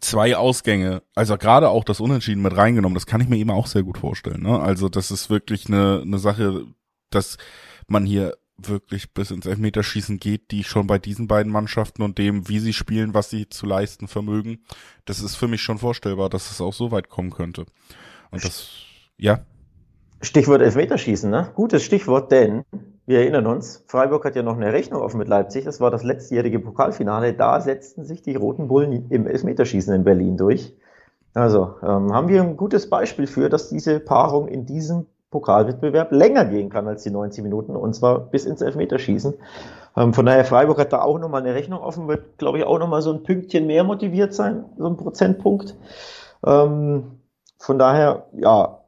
Zwei 0.00 0.36
Ausgänge, 0.36 1.02
also 1.16 1.36
gerade 1.36 1.68
auch 1.68 1.82
das 1.82 1.98
Unentschieden 1.98 2.42
mit 2.42 2.56
reingenommen, 2.56 2.94
das 2.94 3.06
kann 3.06 3.20
ich 3.20 3.28
mir 3.28 3.38
eben 3.38 3.50
auch 3.50 3.66
sehr 3.66 3.82
gut 3.82 3.98
vorstellen. 3.98 4.42
Ne? 4.42 4.60
Also 4.60 4.88
das 4.88 5.10
ist 5.10 5.30
wirklich 5.30 5.66
eine, 5.66 6.02
eine 6.02 6.18
Sache, 6.20 6.66
dass 7.10 7.38
man 7.88 8.06
hier 8.06 8.36
wirklich 8.68 9.12
bis 9.12 9.30
ins 9.30 9.46
Elfmeterschießen 9.46 10.18
geht, 10.18 10.50
die 10.50 10.64
schon 10.64 10.86
bei 10.86 10.98
diesen 10.98 11.28
beiden 11.28 11.52
Mannschaften 11.52 12.02
und 12.02 12.18
dem, 12.18 12.48
wie 12.48 12.58
sie 12.58 12.72
spielen, 12.72 13.14
was 13.14 13.30
sie 13.30 13.48
zu 13.48 13.66
leisten 13.66 14.08
vermögen, 14.08 14.58
das 15.04 15.20
ist 15.20 15.36
für 15.36 15.48
mich 15.48 15.62
schon 15.62 15.78
vorstellbar, 15.78 16.28
dass 16.28 16.50
es 16.50 16.60
auch 16.60 16.74
so 16.74 16.90
weit 16.90 17.08
kommen 17.08 17.30
könnte. 17.30 17.66
Und 18.30 18.44
das, 18.44 18.70
ja. 19.16 19.40
Stichwort 20.22 20.60
Elfmeterschießen, 20.60 21.30
ne? 21.30 21.50
Gutes 21.54 21.82
Stichwort, 21.82 22.30
denn 22.30 22.64
wir 23.06 23.20
erinnern 23.20 23.46
uns, 23.46 23.82
Freiburg 23.88 24.24
hat 24.24 24.36
ja 24.36 24.42
noch 24.42 24.56
eine 24.56 24.72
Rechnung 24.72 25.02
offen 25.02 25.18
mit 25.18 25.26
Leipzig. 25.26 25.64
Das 25.64 25.80
war 25.80 25.90
das 25.90 26.04
letztjährige 26.04 26.60
Pokalfinale. 26.60 27.34
Da 27.34 27.60
setzten 27.60 28.04
sich 28.04 28.22
die 28.22 28.36
Roten 28.36 28.68
Bullen 28.68 29.10
im 29.10 29.26
Elfmeterschießen 29.26 29.92
in 29.92 30.04
Berlin 30.04 30.36
durch. 30.36 30.76
Also 31.34 31.74
ähm, 31.82 32.12
haben 32.12 32.28
wir 32.28 32.42
ein 32.42 32.56
gutes 32.56 32.88
Beispiel 32.88 33.26
für, 33.26 33.48
dass 33.48 33.68
diese 33.68 33.98
Paarung 33.98 34.48
in 34.48 34.66
diesem 34.66 35.06
Pokalwettbewerb 35.30 36.10
länger 36.12 36.44
gehen 36.44 36.70
kann 36.70 36.88
als 36.88 37.02
die 37.02 37.10
90 37.10 37.44
Minuten 37.44 37.76
und 37.76 37.94
zwar 37.94 38.18
bis 38.18 38.46
ins 38.46 38.62
Elfmeterschießen. 38.62 39.34
Ähm, 39.96 40.12
von 40.14 40.26
daher, 40.26 40.44
Freiburg 40.44 40.78
hat 40.78 40.92
da 40.92 41.02
auch 41.02 41.18
nochmal 41.18 41.42
eine 41.42 41.54
Rechnung 41.54 41.80
offen, 41.80 42.08
wird, 42.08 42.38
glaube 42.38 42.58
ich, 42.58 42.64
auch 42.64 42.78
nochmal 42.78 43.02
so 43.02 43.12
ein 43.12 43.22
Pünktchen 43.22 43.66
mehr 43.66 43.84
motiviert 43.84 44.34
sein, 44.34 44.64
so 44.76 44.86
ein 44.86 44.96
Prozentpunkt. 44.96 45.76
Ähm, 46.44 47.20
von 47.58 47.78
daher, 47.78 48.26
ja, 48.32 48.80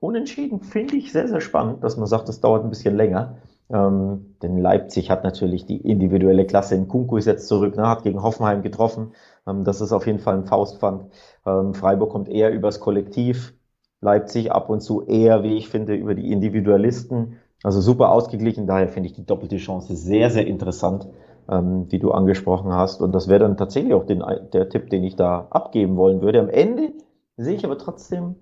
unentschieden 0.00 0.60
finde 0.60 0.96
ich 0.96 1.12
sehr, 1.12 1.28
sehr 1.28 1.40
spannend, 1.40 1.84
dass 1.84 1.96
man 1.96 2.06
sagt, 2.06 2.28
das 2.28 2.40
dauert 2.40 2.64
ein 2.64 2.70
bisschen 2.70 2.96
länger. 2.96 3.36
Ähm, 3.72 4.34
denn 4.42 4.58
Leipzig 4.58 5.10
hat 5.10 5.22
natürlich 5.22 5.64
die 5.64 5.76
individuelle 5.76 6.44
Klasse. 6.44 6.74
In 6.74 6.88
Kunku 6.88 7.18
ist 7.18 7.26
jetzt 7.26 7.46
zurück, 7.46 7.76
ne, 7.76 7.86
hat 7.86 8.02
gegen 8.02 8.22
Hoffenheim 8.22 8.62
getroffen. 8.62 9.12
Ähm, 9.46 9.62
das 9.64 9.80
ist 9.80 9.92
auf 9.92 10.06
jeden 10.06 10.18
Fall 10.18 10.34
ein 10.34 10.46
Faustpfand. 10.46 11.04
Ähm, 11.46 11.74
Freiburg 11.74 12.10
kommt 12.10 12.28
eher 12.28 12.50
übers 12.50 12.80
Kollektiv. 12.80 13.54
Leipzig 14.00 14.52
ab 14.52 14.70
und 14.70 14.80
zu 14.80 15.02
eher, 15.06 15.42
wie 15.42 15.56
ich 15.56 15.68
finde, 15.68 15.94
über 15.94 16.14
die 16.14 16.32
Individualisten. 16.32 17.38
Also 17.62 17.80
super 17.80 18.10
ausgeglichen, 18.10 18.66
daher 18.66 18.88
finde 18.88 19.08
ich 19.08 19.14
die 19.14 19.26
doppelte 19.26 19.58
Chance 19.58 19.94
sehr, 19.94 20.30
sehr 20.30 20.46
interessant, 20.46 21.08
ähm, 21.50 21.88
die 21.88 21.98
du 21.98 22.10
angesprochen 22.12 22.72
hast. 22.72 23.02
Und 23.02 23.12
das 23.14 23.28
wäre 23.28 23.40
dann 23.40 23.58
tatsächlich 23.58 23.92
auch 23.92 24.06
den, 24.06 24.24
der 24.52 24.70
Tipp, 24.70 24.88
den 24.88 25.04
ich 25.04 25.16
da 25.16 25.48
abgeben 25.50 25.96
wollen 25.96 26.22
würde. 26.22 26.40
Am 26.40 26.48
Ende 26.48 26.92
sehe 27.36 27.54
ich 27.54 27.64
aber 27.64 27.76
trotzdem 27.76 28.36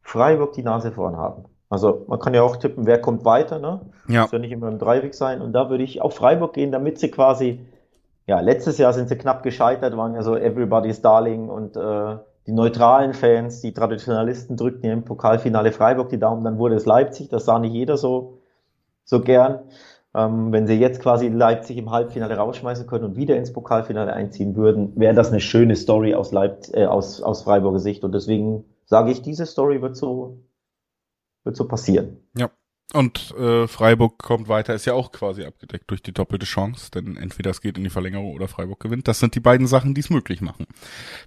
Freiburg 0.00 0.52
die 0.54 0.62
Nase 0.62 0.92
vorn 0.92 1.16
haben. 1.16 1.44
Also 1.68 2.04
man 2.06 2.20
kann 2.20 2.32
ja 2.32 2.42
auch 2.42 2.56
tippen, 2.56 2.86
wer 2.86 3.00
kommt 3.00 3.24
weiter, 3.24 3.58
ne? 3.58 3.80
Ja. 4.08 4.22
Muss 4.22 4.32
ja 4.32 4.38
nicht 4.38 4.52
immer 4.52 4.68
im 4.68 4.78
Dreiweg 4.78 5.14
sein. 5.14 5.42
Und 5.42 5.52
da 5.52 5.68
würde 5.68 5.82
ich 5.82 6.00
auf 6.00 6.14
Freiburg 6.14 6.54
gehen, 6.54 6.70
damit 6.70 6.98
sie 6.98 7.10
quasi, 7.10 7.66
ja, 8.26 8.40
letztes 8.40 8.78
Jahr 8.78 8.92
sind 8.92 9.08
sie 9.08 9.16
knapp 9.16 9.42
gescheitert, 9.42 9.96
waren 9.96 10.14
ja 10.14 10.22
so 10.22 10.36
Everybody's 10.36 11.02
Darling 11.02 11.48
und 11.48 11.76
äh, 11.76 12.16
die 12.46 12.52
neutralen 12.52 13.12
Fans, 13.12 13.60
die 13.60 13.72
Traditionalisten 13.72 14.56
drückten 14.56 14.86
ja 14.86 14.92
im 14.92 15.04
Pokalfinale 15.04 15.72
Freiburg 15.72 16.08
die 16.10 16.18
Daumen, 16.18 16.44
dann 16.44 16.58
wurde 16.58 16.76
es 16.76 16.86
Leipzig, 16.86 17.28
das 17.28 17.44
sah 17.44 17.58
nicht 17.58 17.72
jeder 17.72 17.96
so, 17.96 18.38
so 19.04 19.20
gern. 19.20 19.60
Ähm, 20.14 20.52
wenn 20.52 20.66
sie 20.66 20.74
jetzt 20.74 21.00
quasi 21.00 21.28
Leipzig 21.28 21.76
im 21.76 21.90
Halbfinale 21.90 22.36
rausschmeißen 22.36 22.86
können 22.86 23.04
und 23.04 23.16
wieder 23.16 23.36
ins 23.36 23.52
Pokalfinale 23.52 24.12
einziehen 24.12 24.56
würden, 24.56 24.92
wäre 24.96 25.14
das 25.14 25.30
eine 25.30 25.40
schöne 25.40 25.76
Story 25.76 26.14
aus, 26.14 26.32
Leipzig, 26.32 26.74
äh, 26.74 26.86
aus, 26.86 27.20
aus 27.20 27.42
Freiburger 27.42 27.80
Sicht. 27.80 28.02
Und 28.02 28.12
deswegen 28.12 28.64
sage 28.86 29.10
ich, 29.10 29.20
diese 29.20 29.44
Story 29.44 29.82
wird 29.82 29.96
so, 29.96 30.38
wird 31.44 31.56
so 31.56 31.68
passieren. 31.68 32.16
Ja. 32.36 32.50
Und 32.92 33.34
äh, 33.36 33.66
Freiburg 33.66 34.18
kommt 34.18 34.46
weiter, 34.48 34.72
ist 34.72 34.84
ja 34.84 34.94
auch 34.94 35.10
quasi 35.10 35.44
abgedeckt 35.44 35.90
durch 35.90 36.02
die 36.02 36.12
doppelte 36.12 36.46
Chance, 36.46 36.92
denn 36.92 37.16
entweder 37.16 37.50
es 37.50 37.60
geht 37.60 37.76
in 37.76 37.84
die 37.84 37.90
Verlängerung 37.90 38.32
oder 38.32 38.46
Freiburg 38.46 38.78
gewinnt. 38.78 39.08
Das 39.08 39.18
sind 39.18 39.34
die 39.34 39.40
beiden 39.40 39.66
Sachen, 39.66 39.92
die 39.92 40.00
es 40.00 40.08
möglich 40.08 40.40
machen. 40.40 40.66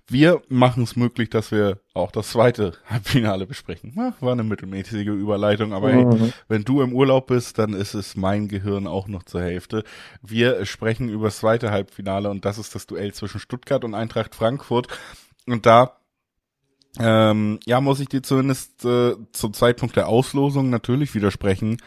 Wir 0.08 0.42
machen 0.48 0.84
es 0.84 0.96
möglich, 0.96 1.30
dass 1.30 1.52
wir 1.52 1.82
auch 1.94 2.12
das 2.12 2.30
zweite 2.30 2.74
Halbfinale 2.86 3.46
besprechen. 3.46 3.94
Ja, 3.98 4.14
war 4.22 4.32
eine 4.32 4.46
mittelmäßige 4.46 5.06
Überleitung, 5.08 5.74
aber 5.74 5.92
mhm. 5.92 6.18
hey, 6.18 6.34
wenn 6.48 6.64
du 6.64 6.82
im 6.82 6.94
Urlaub 6.94 7.28
bist, 7.28 7.60
dann 7.60 7.74
ist 7.74 7.94
es 7.94 8.16
mein 8.16 8.48
Gehirn 8.48 8.88
auch 8.88 9.10
noch 9.10 9.24
zur 9.24 9.42
Hälfte. 9.42 9.84
Wir 10.22 10.66
sprechen 10.66 11.10
über 11.10 11.26
das 11.26 11.40
zweite 11.40 11.72
Halbfinale 11.72 12.30
und 12.30 12.46
das 12.46 12.58
ist 12.58 12.74
das 12.74 12.88
Duell 12.88 13.14
zwischen 13.14 13.42
Stuttgart 13.42 13.84
und 13.84 13.96
Eintracht 13.96 14.34
Frankfurt. 14.34 14.88
Und 15.46 15.66
da 15.66 15.99
ähm, 16.98 17.60
ja, 17.66 17.82
muss 17.82 18.00
ich 18.00 18.10
dir 18.10 18.24
zumindest 18.24 18.84
äh, 18.86 19.16
zum 19.32 19.54
Zeitpunkt 19.54 19.96
der 19.96 20.08
Auslosung 20.08 20.70
natürlich 20.70 21.14
widersprechen, 21.14 21.78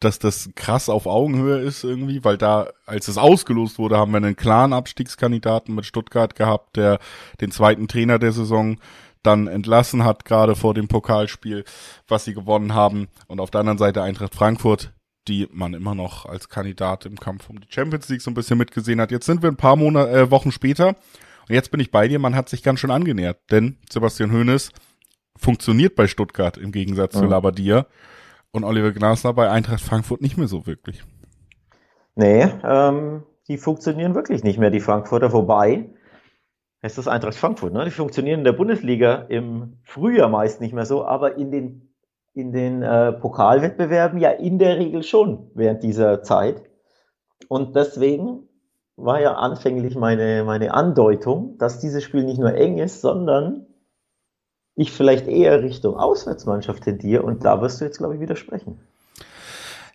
dass 0.00 0.18
das 0.18 0.50
krass 0.54 0.88
auf 0.88 1.06
Augenhöhe 1.06 1.58
ist 1.58 1.84
irgendwie, 1.84 2.22
weil 2.24 2.36
da, 2.36 2.68
als 2.84 3.08
es 3.08 3.16
ausgelost 3.16 3.78
wurde, 3.78 3.96
haben 3.96 4.12
wir 4.12 4.18
einen 4.18 4.36
klaren 4.36 4.72
Abstiegskandidaten 4.72 5.74
mit 5.74 5.86
Stuttgart 5.86 6.34
gehabt, 6.34 6.76
der 6.76 6.98
den 7.40 7.50
zweiten 7.50 7.88
Trainer 7.88 8.18
der 8.18 8.32
Saison 8.32 8.78
dann 9.22 9.46
entlassen 9.46 10.04
hat, 10.04 10.24
gerade 10.24 10.54
vor 10.54 10.74
dem 10.74 10.88
Pokalspiel, 10.88 11.64
was 12.06 12.24
sie 12.24 12.34
gewonnen 12.34 12.74
haben. 12.74 13.08
Und 13.26 13.40
auf 13.40 13.50
der 13.50 13.60
anderen 13.60 13.78
Seite 13.78 14.02
Eintracht 14.02 14.34
Frankfurt, 14.34 14.92
die 15.26 15.48
man 15.50 15.74
immer 15.74 15.94
noch 15.94 16.26
als 16.26 16.48
Kandidat 16.48 17.06
im 17.06 17.18
Kampf 17.18 17.48
um 17.50 17.60
die 17.60 17.66
Champions 17.68 18.08
League 18.08 18.22
so 18.22 18.30
ein 18.30 18.34
bisschen 18.34 18.58
mitgesehen 18.58 19.00
hat. 19.00 19.10
Jetzt 19.10 19.26
sind 19.26 19.42
wir 19.42 19.50
ein 19.50 19.56
paar 19.56 19.76
Monate, 19.76 20.10
äh, 20.12 20.30
Wochen 20.30 20.52
später 20.52 20.94
Und 21.48 21.54
jetzt 21.54 21.70
bin 21.70 21.80
ich 21.80 21.90
bei 21.90 22.08
dir, 22.08 22.18
man 22.18 22.34
hat 22.34 22.48
sich 22.48 22.62
ganz 22.62 22.80
schön 22.80 22.90
angenähert, 22.90 23.38
denn 23.50 23.78
Sebastian 23.88 24.32
Hoeneß 24.32 24.70
funktioniert 25.36 25.94
bei 25.94 26.06
Stuttgart 26.06 26.56
im 26.56 26.72
Gegensatz 26.72 27.14
ja. 27.14 27.20
zu 27.20 27.26
Labadia 27.26 27.86
und 28.50 28.64
Oliver 28.64 28.92
Glasner 28.92 29.32
bei 29.32 29.50
Eintracht 29.50 29.80
Frankfurt 29.80 30.22
nicht 30.22 30.36
mehr 30.36 30.48
so 30.48 30.66
wirklich. 30.66 31.04
Nee, 32.16 32.48
ähm, 32.64 33.22
die 33.48 33.58
funktionieren 33.58 34.14
wirklich 34.14 34.42
nicht 34.42 34.58
mehr, 34.58 34.70
die 34.70 34.80
Frankfurter, 34.80 35.32
wobei 35.32 35.90
es 36.80 36.98
ist 36.98 37.08
Eintracht 37.08 37.36
Frankfurt, 37.36 37.72
ne? 37.72 37.84
Die 37.84 37.90
funktionieren 37.90 38.40
in 38.40 38.44
der 38.44 38.52
Bundesliga 38.52 39.26
im 39.28 39.78
Frühjahr 39.84 40.28
meist 40.28 40.60
nicht 40.60 40.74
mehr 40.74 40.86
so, 40.86 41.04
aber 41.04 41.36
in 41.36 41.50
den, 41.50 41.94
in 42.32 42.52
den 42.52 42.82
äh, 42.82 43.12
Pokalwettbewerben 43.12 44.18
ja 44.18 44.30
in 44.30 44.58
der 44.58 44.78
Regel 44.78 45.02
schon 45.02 45.50
während 45.54 45.82
dieser 45.82 46.22
Zeit. 46.22 46.62
Und 47.48 47.76
deswegen 47.76 48.48
war 48.96 49.20
ja 49.20 49.34
anfänglich 49.34 49.94
meine, 49.94 50.44
meine 50.44 50.72
Andeutung, 50.72 51.58
dass 51.58 51.78
dieses 51.80 52.02
Spiel 52.02 52.24
nicht 52.24 52.38
nur 52.38 52.54
eng 52.54 52.78
ist, 52.78 53.00
sondern 53.02 53.66
ich 54.74 54.92
vielleicht 54.92 55.26
eher 55.26 55.62
Richtung 55.62 55.96
Auswärtsmannschaft 55.96 56.84
tendiere 56.84 57.22
und 57.22 57.44
da 57.44 57.60
wirst 57.60 57.80
du 57.80 57.84
jetzt, 57.84 57.98
glaube 57.98 58.14
ich, 58.14 58.20
widersprechen. 58.20 58.78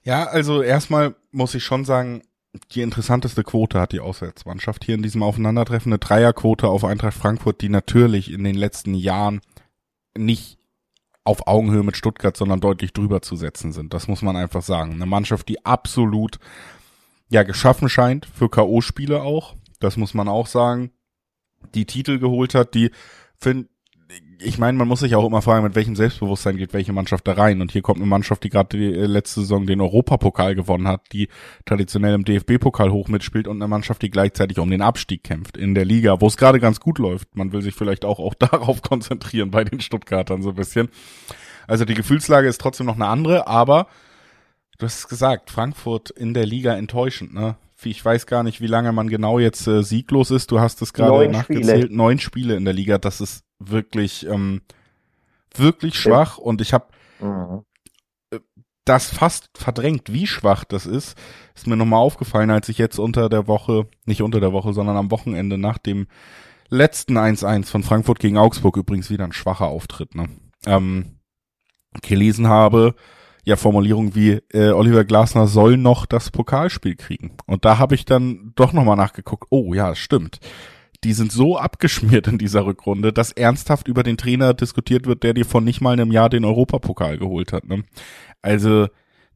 Ja, 0.04 0.26
also 0.26 0.62
erstmal 0.62 1.16
muss 1.32 1.54
ich 1.54 1.64
schon 1.64 1.86
sagen, 1.86 2.24
die 2.72 2.82
interessanteste 2.82 3.44
Quote 3.44 3.80
hat 3.80 3.92
die 3.92 4.00
Auswärtsmannschaft 4.00 4.84
hier 4.84 4.96
in 4.96 5.04
diesem 5.04 5.24
Aufeinandertreffen. 5.24 5.92
Eine 5.92 6.00
Dreierquote 6.00 6.68
auf 6.68 6.84
Eintracht 6.84 7.16
Frankfurt, 7.16 7.62
die 7.62 7.70
natürlich 7.70 8.32
in 8.32 8.44
den 8.44 8.56
letzten 8.56 8.94
Jahren 8.94 9.42
nicht 10.18 10.58
auf 11.24 11.48
Augenhöhe 11.48 11.84
mit 11.84 11.96
Stuttgart, 11.96 12.36
sondern 12.36 12.60
deutlich 12.60 12.94
drüber 12.94 13.22
zu 13.22 13.36
setzen 13.36 13.72
sind. 13.72 13.94
Das 13.94 14.08
muss 14.08 14.22
man 14.22 14.36
einfach 14.36 14.64
sagen. 14.64 14.94
Eine 14.94 15.06
Mannschaft, 15.06 15.48
die 15.48 15.64
absolut 15.66 16.40
ja 17.32 17.44
geschaffen 17.44 17.90
scheint 17.90 18.28
für 18.28 18.50
K.O.-Spiele 18.50 19.22
auch. 19.22 19.56
Das 19.80 19.98
muss 19.98 20.14
man 20.14 20.28
auch 20.28 20.48
sagen. 20.48 20.92
Die 21.74 21.86
Titel 21.86 22.20
geholt 22.20 22.54
hat, 22.54 22.74
die 22.76 22.92
find, 23.38 23.70
ich 24.40 24.58
meine, 24.58 24.78
man 24.78 24.88
muss 24.88 25.00
sich 25.00 25.16
auch 25.16 25.26
immer 25.26 25.42
fragen, 25.42 25.64
mit 25.64 25.76
welchem 25.76 25.96
Selbstbewusstsein 25.96 26.58
geht 26.58 26.74
welche 26.74 26.92
Mannschaft 26.92 27.26
da 27.26 27.34
rein. 27.34 27.62
Und 27.62 27.72
hier 27.72 27.82
kommt 27.82 28.00
eine 28.00 28.08
Mannschaft, 28.08 28.44
die 28.44 28.50
gerade 28.50 28.78
die 28.78 28.94
äh, 28.94 29.06
letzte 29.06 29.42
Saison 29.42 29.66
den 29.66 29.80
Europapokal 29.80 30.56
gewonnen 30.56 30.90
hat, 30.90 31.06
die 31.14 31.30
traditionell 31.66 32.16
im 32.16 32.26
DFB-Pokal 32.26 32.92
hoch 32.92 33.08
mitspielt 33.08 33.48
und 33.48 33.58
eine 33.58 33.70
Mannschaft, 33.70 34.02
die 34.02 34.10
gleichzeitig 34.10 34.60
um 34.60 34.70
den 34.70 34.82
Abstieg 34.82 35.24
kämpft 35.24 35.56
in 35.56 35.74
der 35.74 35.86
Liga, 35.86 36.20
wo 36.20 36.28
es 36.28 36.36
gerade 36.36 36.60
ganz 36.60 36.82
gut 36.82 37.00
läuft. 37.00 37.34
Man 37.36 37.54
will 37.54 37.62
sich 37.62 37.76
vielleicht 37.76 38.04
auch, 38.04 38.20
auch 38.20 38.34
darauf 38.40 38.82
konzentrieren 38.82 39.52
bei 39.52 39.64
den 39.64 39.80
Stuttgartern 39.80 40.42
so 40.42 40.50
ein 40.50 40.56
bisschen. 40.56 40.90
Also 41.66 41.86
die 41.86 41.94
Gefühlslage 41.94 42.50
ist 42.50 42.60
trotzdem 42.60 42.88
noch 42.88 42.96
eine 42.96 43.08
andere, 43.08 43.48
aber 43.48 43.88
du 44.82 44.88
hast 44.88 44.98
es 44.98 45.08
gesagt, 45.08 45.52
Frankfurt 45.52 46.10
in 46.10 46.34
der 46.34 46.46
Liga 46.46 46.74
enttäuschend, 46.74 47.34
ne? 47.34 47.56
Ich 47.84 48.04
weiß 48.04 48.28
gar 48.28 48.44
nicht, 48.44 48.62
wie 48.62 48.68
lange 48.68 48.92
man 48.92 49.08
genau 49.08 49.40
jetzt 49.40 49.66
äh, 49.68 49.84
sieglos 49.84 50.30
ist. 50.30 50.52
Du 50.52 50.60
hast 50.60 50.82
es 50.84 50.94
gerade 50.94 51.28
nachgezählt. 51.30 51.86
Spiele. 51.86 51.96
Neun 51.96 52.20
Spiele 52.20 52.56
in 52.56 52.64
der 52.64 52.76
Liga. 52.76 53.00
Das 53.00 53.22
ist 53.22 53.44
wirklich, 53.58 54.28
ähm, 54.28 54.62
wirklich 55.56 55.96
schwach. 55.96 56.38
Und 56.38 56.62
ich 56.62 56.74
habe 56.74 56.86
mhm. 57.20 57.64
Äh, 58.30 58.40
das 58.86 59.10
fast 59.10 59.50
verdrängt, 59.56 60.14
wie 60.14 60.28
schwach 60.28 60.64
das 60.64 60.86
ist. 60.86 61.18
Ist 61.56 61.66
mir 61.66 61.76
nochmal 61.76 62.02
aufgefallen, 62.02 62.52
als 62.52 62.70
ich 62.70 62.78
jetzt 62.78 63.00
unter 63.00 63.30
der 63.30 63.48
Woche, 63.48 63.88
nicht 64.06 64.22
unter 64.22 64.40
der 64.40 64.54
Woche, 64.54 64.74
sondern 64.74 64.98
am 64.98 65.10
Wochenende 65.10 65.58
nach 65.58 65.80
dem 65.80 66.06
letzten 66.70 67.18
1-1 67.18 67.66
von 67.66 67.82
Frankfurt 67.82 68.20
gegen 68.20 68.38
Augsburg 68.38 68.78
übrigens 68.78 69.10
wieder 69.10 69.24
ein 69.24 69.34
schwacher 69.34 69.68
Auftritt, 69.68 70.14
ne? 70.14 70.30
Ähm, 70.68 71.18
gelesen 72.04 72.48
habe, 72.48 72.94
ja 73.44 73.56
Formulierung 73.56 74.16
wie 74.16 74.40
äh, 74.54 74.70
Oliver 74.70 75.04
Glasner 75.04 75.48
soll 75.48 75.78
noch 75.78 76.06
das 76.06 76.30
Pokalspiel 76.30 76.96
kriegen. 76.96 77.32
Und 77.46 77.66
da 77.66 77.78
habe 77.78 77.96
ich 77.96 78.06
dann 78.06 78.54
doch 78.56 78.74
nochmal 78.74 78.98
nachgeguckt, 78.98 79.48
oh 79.50 79.74
ja, 79.74 79.96
stimmt. 79.96 80.40
Die 81.04 81.14
sind 81.14 81.32
so 81.32 81.58
abgeschmiert 81.58 82.28
in 82.28 82.38
dieser 82.38 82.66
Rückrunde, 82.66 83.12
dass 83.12 83.32
ernsthaft 83.32 83.88
über 83.88 84.04
den 84.04 84.18
Trainer 84.18 84.54
diskutiert 84.54 85.08
wird, 85.08 85.24
der 85.24 85.34
dir 85.34 85.46
von 85.46 85.64
nicht 85.64 85.82
mal 85.82 85.94
einem 85.94 86.12
Jahr 86.12 86.30
den 86.30 86.46
Europapokal 86.46 87.18
geholt 87.18 87.54
hat. 87.54 87.68
Ne? 87.68 87.84
Also 88.42 88.88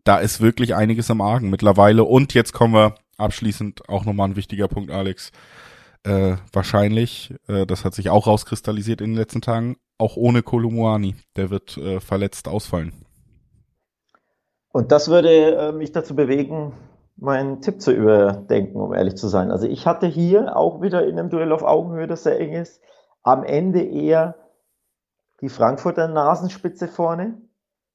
da 0.03 0.17
ist 0.17 0.41
wirklich 0.41 0.75
einiges 0.75 1.09
am 1.09 1.21
Argen 1.21 1.50
mittlerweile. 1.50 2.03
Und 2.03 2.33
jetzt 2.33 2.53
kommen 2.53 2.74
wir 2.74 2.95
abschließend 3.17 3.89
auch 3.89 4.05
nochmal 4.05 4.29
ein 4.29 4.35
wichtiger 4.35 4.67
Punkt, 4.67 4.91
Alex. 4.91 5.31
Äh, 6.03 6.35
wahrscheinlich, 6.53 7.33
äh, 7.47 7.65
das 7.65 7.83
hat 7.83 7.95
sich 7.95 8.12
auch 8.12 8.27
rauskristallisiert 8.27 9.01
in 9.01 9.12
den 9.12 9.17
letzten 9.17 9.41
Tagen, 9.41 9.77
auch 9.97 10.15
ohne 10.15 10.43
Kolumuani. 10.43 11.15
Der 11.35 11.50
wird 11.50 11.77
äh, 11.77 12.00
verletzt 12.00 12.47
ausfallen. 12.47 13.04
Und 14.75 14.91
das 14.91 15.08
würde 15.08 15.55
äh, 15.55 15.72
mich 15.72 15.94
dazu 15.94 16.17
bewegen, 16.17 16.74
meinen 17.15 17.62
Tipp 17.62 17.79
zu 17.79 17.94
überdenken, 17.94 18.75
um 18.75 18.94
ehrlich 18.94 19.15
zu 19.15 19.29
sein. 19.29 19.50
Also 19.50 19.67
ich 19.67 19.88
hatte 19.88 20.05
hier 20.05 20.58
auch 20.58 20.82
wieder 20.82 21.08
in 21.08 21.17
einem 21.17 21.29
Duell 21.29 21.53
auf 21.53 21.63
Augenhöhe, 21.63 22.08
das 22.08 22.24
sehr 22.24 22.38
eng 22.38 22.51
ist, 22.51 22.82
am 23.24 23.46
Ende 23.46 23.82
eher 23.82 24.36
die 25.39 25.48
Frankfurter 25.48 26.10
Nasenspitze 26.10 26.89
vorne, 26.89 27.38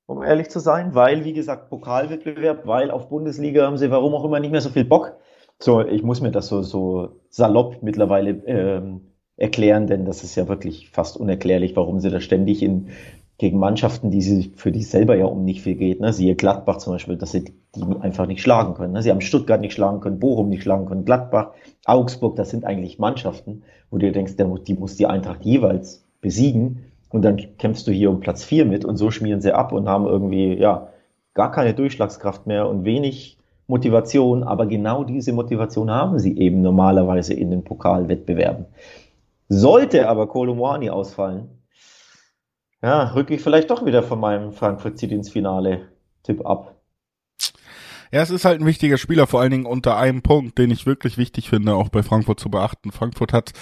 um 0.07 0.23
ehrlich 0.23 0.49
zu 0.49 0.59
sein, 0.59 0.95
weil, 0.95 1.27
wie 1.27 1.35
gesagt, 1.35 1.69
Pokalwettbewerb, 1.69 2.67
weil 2.67 2.91
auf 2.91 3.11
Bundesliga 3.11 3.67
haben 3.67 3.77
sie 3.77 3.91
warum 3.91 4.15
auch 4.15 4.25
immer 4.25 4.41
nicht 4.41 4.51
mehr 4.51 4.63
so 4.63 4.71
viel 4.71 4.87
Bock. 4.87 5.19
So, 5.59 5.83
ich 5.83 6.03
muss 6.03 6.23
mir 6.23 6.31
das 6.31 6.47
so, 6.47 6.63
so 6.63 7.21
salopp 7.29 7.83
mittlerweile 7.83 8.31
ähm, 8.47 9.03
erklären, 9.37 9.87
denn 9.87 10.07
das 10.07 10.25
ist 10.25 10.35
ja 10.35 10.49
wirklich 10.49 10.89
fast 10.89 11.19
unerklärlich, 11.19 11.77
warum 11.77 12.01
sie 12.01 12.09
da 12.09 12.21
ständig 12.21 12.63
in 12.63 12.89
gegen 13.41 13.59
Mannschaften, 13.59 14.11
die 14.11 14.21
sie 14.21 14.53
für 14.55 14.71
die 14.71 14.83
selber 14.83 15.17
ja 15.17 15.25
um 15.25 15.45
nicht 15.45 15.63
viel 15.63 15.75
geht. 15.75 15.99
Ne? 15.99 16.13
Siehe 16.13 16.35
Gladbach 16.35 16.77
zum 16.77 16.93
Beispiel, 16.93 17.17
dass 17.17 17.33
sie 17.33 17.45
die 17.75 17.83
einfach 18.01 18.27
nicht 18.27 18.43
schlagen 18.43 18.75
können. 18.75 18.93
Ne? 18.93 19.03
Sie 19.03 19.11
haben 19.11 19.23
Stuttgart 19.23 19.63
nicht 19.63 19.73
schlagen 19.73 20.01
können, 20.01 20.19
Bochum 20.19 20.51
nicht 20.51 20.63
schlagen 20.63 20.85
können, 20.85 21.07
Gladbach, 21.07 21.53
Augsburg, 21.87 22.37
das 22.37 22.51
sind 22.51 22.67
eigentlich 22.67 22.99
Mannschaften, 22.99 23.63
wo 23.91 23.97
du 23.97 24.13
denkst, 24.13 24.35
die 24.37 24.75
muss 24.75 24.97
die 24.97 25.07
Eintracht 25.07 25.43
jeweils 25.43 26.05
besiegen 26.21 26.85
und 27.09 27.23
dann 27.23 27.39
kämpfst 27.57 27.87
du 27.87 27.93
hier 27.93 28.11
um 28.11 28.21
Platz 28.21 28.45
vier 28.45 28.67
mit 28.67 28.85
und 28.85 28.99
so 28.99 29.11
schmieren 29.11 29.41
sie 29.41 29.53
ab 29.53 29.73
und 29.73 29.89
haben 29.89 30.07
irgendwie, 30.07 30.53
ja, 30.53 30.89
gar 31.33 31.51
keine 31.51 31.73
Durchschlagskraft 31.73 32.47
mehr 32.47 32.69
und 32.69 32.85
wenig 32.85 33.39
Motivation, 33.69 34.43
aber 34.43 34.67
genau 34.67 35.03
diese 35.03 35.33
Motivation 35.33 35.91
haben 35.91 36.19
sie 36.19 36.37
eben 36.37 36.61
normalerweise 36.61 37.33
in 37.33 37.51
den 37.51 37.65
Pokalwettbewerben. 37.65 38.67
Sollte 39.49 40.11
aber 40.11 40.27
Kolomwani 40.27 40.91
ausfallen, 40.91 41.49
ja, 42.83 43.13
rücke 43.15 43.35
ich 43.35 43.43
vielleicht 43.43 43.71
doch 43.71 43.85
wieder 43.85 44.03
von 44.03 44.21
meinem 44.21 44.53
Frankfurt 44.53 44.99
zieht 44.99 45.13
ins 45.13 45.31
Finale 45.31 45.89
Tipp 46.23 46.45
ab. 46.45 46.77
Ja, 48.13 48.23
es 48.23 48.31
ist 48.31 48.45
halt 48.45 48.61
ein 48.61 48.67
wichtiger 48.67 48.99
Spieler, 48.99 49.27
vor 49.27 49.41
allen 49.41 49.53
Dingen 49.53 49.67
unter 49.67 49.97
einem 49.97 50.23
Punkt, 50.23 50.59
den 50.59 50.71
ich 50.71 50.85
wirklich 50.85 51.17
wichtig 51.17 51.49
finde, 51.49 51.75
auch 51.75 51.91
bei 51.91 52.03
Frankfurt 52.03 52.41
zu 52.41 52.51
beachten. 52.51 52.91
Frankfurt 52.91 53.33
hat, 53.33 53.53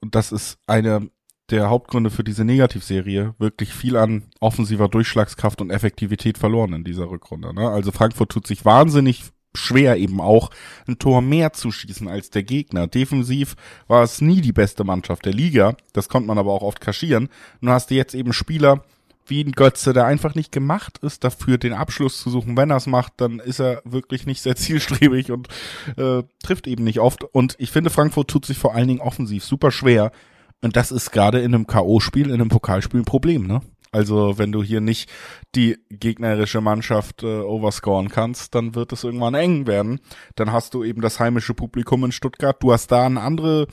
und 0.00 0.14
das 0.14 0.32
ist 0.32 0.58
eine 0.66 1.10
der 1.50 1.70
Hauptgründe 1.70 2.10
für 2.10 2.24
diese 2.24 2.44
Negativserie, 2.44 3.34
wirklich 3.38 3.72
viel 3.72 3.96
an 3.96 4.24
offensiver 4.40 4.88
Durchschlagskraft 4.88 5.60
und 5.60 5.70
Effektivität 5.70 6.36
verloren 6.36 6.74
in 6.74 6.84
dieser 6.84 7.08
Rückrunde. 7.08 7.54
Ne? 7.54 7.68
Also 7.68 7.92
Frankfurt 7.92 8.30
tut 8.30 8.46
sich 8.46 8.64
wahnsinnig 8.64 9.24
schwer 9.54 9.96
eben 9.96 10.20
auch 10.20 10.50
ein 10.86 10.98
Tor 10.98 11.22
mehr 11.22 11.52
zu 11.52 11.70
schießen 11.70 12.08
als 12.08 12.30
der 12.30 12.42
Gegner. 12.42 12.86
Defensiv 12.86 13.56
war 13.86 14.02
es 14.02 14.20
nie 14.20 14.40
die 14.40 14.52
beste 14.52 14.84
Mannschaft 14.84 15.24
der 15.24 15.32
Liga. 15.32 15.76
Das 15.92 16.08
konnte 16.08 16.28
man 16.28 16.38
aber 16.38 16.52
auch 16.52 16.62
oft 16.62 16.80
kaschieren. 16.80 17.28
Nun 17.60 17.72
hast 17.72 17.90
du 17.90 17.94
jetzt 17.94 18.14
eben 18.14 18.32
Spieler 18.32 18.84
wie 19.26 19.44
ein 19.44 19.52
Götze, 19.52 19.92
der 19.92 20.06
einfach 20.06 20.34
nicht 20.34 20.52
gemacht 20.52 20.98
ist, 20.98 21.24
dafür 21.24 21.58
den 21.58 21.72
Abschluss 21.72 22.20
zu 22.20 22.30
suchen. 22.30 22.56
Wenn 22.56 22.70
er 22.70 22.76
es 22.76 22.86
macht, 22.86 23.14
dann 23.18 23.40
ist 23.40 23.60
er 23.60 23.82
wirklich 23.84 24.26
nicht 24.26 24.42
sehr 24.42 24.56
zielstrebig 24.56 25.30
und 25.30 25.48
äh, 25.96 26.22
trifft 26.42 26.66
eben 26.66 26.84
nicht 26.84 27.00
oft. 27.00 27.24
Und 27.24 27.54
ich 27.58 27.70
finde, 27.70 27.90
Frankfurt 27.90 28.28
tut 28.28 28.46
sich 28.46 28.58
vor 28.58 28.74
allen 28.74 28.88
Dingen 28.88 29.00
offensiv 29.00 29.44
super 29.44 29.70
schwer. 29.70 30.12
Und 30.60 30.76
das 30.76 30.90
ist 30.90 31.12
gerade 31.12 31.38
in 31.40 31.54
einem 31.54 31.66
K.O.-Spiel, 31.66 32.26
in 32.26 32.34
einem 32.34 32.48
Pokalspiel 32.48 33.00
ein 33.00 33.04
Problem, 33.04 33.46
ne? 33.46 33.60
Also 33.90 34.38
wenn 34.38 34.52
du 34.52 34.62
hier 34.62 34.80
nicht 34.80 35.10
die 35.54 35.78
gegnerische 35.90 36.60
Mannschaft 36.60 37.22
äh, 37.22 37.40
overscoren 37.40 38.08
kannst, 38.08 38.54
dann 38.54 38.74
wird 38.74 38.92
es 38.92 39.04
irgendwann 39.04 39.34
eng 39.34 39.66
werden. 39.66 40.00
Dann 40.34 40.52
hast 40.52 40.74
du 40.74 40.84
eben 40.84 41.00
das 41.00 41.20
heimische 41.20 41.54
Publikum 41.54 42.04
in 42.04 42.12
Stuttgart. 42.12 42.62
Du 42.62 42.72
hast 42.72 42.88
da 42.88 43.06
eine 43.06 43.20
andere, 43.20 43.66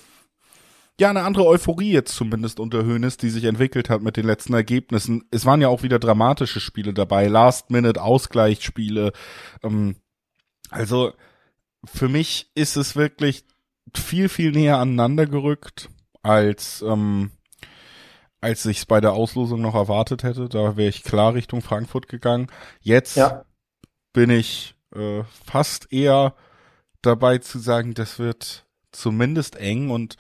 ja, 1.00 1.10
eine 1.10 1.24
andere 1.24 1.46
Euphorie 1.46 1.92
jetzt 1.92 2.16
zumindest 2.16 2.60
unter 2.60 2.86
Hönes, 2.86 3.18
die 3.18 3.30
sich 3.30 3.44
entwickelt 3.44 3.90
hat 3.90 4.02
mit 4.02 4.18
den 4.18 4.26
letzten 4.26 4.54
Ergebnissen. 4.54 5.26
Es 5.32 5.46
waren 5.46 5.62
ja 5.62 5.68
auch 5.68 5.84
wieder 5.84 6.00
dramatische 6.00 6.60
Spiele 6.60 6.94
dabei, 6.94 7.28
Last-Minute-Ausgleichsspiele. 7.28 9.12
Ähm, 9.64 9.96
also 10.70 11.14
für 11.84 12.10
mich 12.10 12.52
ist 12.56 12.78
es 12.78 12.96
wirklich 12.96 13.46
viel, 13.94 14.30
viel 14.30 14.52
näher 14.52 14.80
aneinander 14.80 15.26
gerückt 15.26 15.90
als 16.24 16.82
ähm, 16.82 17.32
als 18.42 18.66
ich 18.66 18.78
es 18.80 18.86
bei 18.86 19.02
der 19.02 19.14
Auslosung 19.14 19.62
noch 19.62 19.76
erwartet 19.76 20.24
hätte. 20.24 20.50
Da 20.50 20.78
wäre 20.78 20.90
ich 20.90 21.04
klar 21.04 21.34
Richtung 21.34 21.62
Frankfurt 21.62 22.08
gegangen. 22.08 22.48
Jetzt 22.82 23.18
ja. 23.18 23.46
bin 24.14 24.30
ich 24.30 24.76
äh, 24.96 25.24
fast 25.46 25.92
eher 25.92 26.36
dabei 27.02 27.38
zu 27.40 27.60
sagen, 27.60 27.94
das 27.94 28.20
wird 28.20 28.66
zumindest 28.92 29.56
eng 29.58 29.90
und 29.90 30.16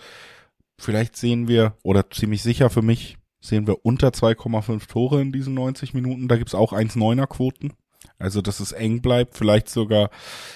vielleicht 0.77 1.15
sehen 1.15 1.47
wir, 1.47 1.77
oder 1.83 2.09
ziemlich 2.09 2.43
sicher 2.43 2.69
für 2.69 2.81
mich, 2.81 3.17
sehen 3.39 3.67
wir 3.67 3.85
unter 3.85 4.09
2,5 4.09 4.87
Tore 4.87 5.21
in 5.21 5.31
diesen 5.31 5.53
90 5.53 5.93
Minuten. 5.93 6.27
Da 6.27 6.37
gibt's 6.37 6.55
auch 6.55 6.73
1,9er 6.73 7.27
Quoten. 7.27 7.73
Also, 8.17 8.41
dass 8.41 8.59
es 8.59 8.71
eng 8.71 9.01
bleibt, 9.01 9.35
vielleicht 9.35 9.69
sogar 9.69 10.09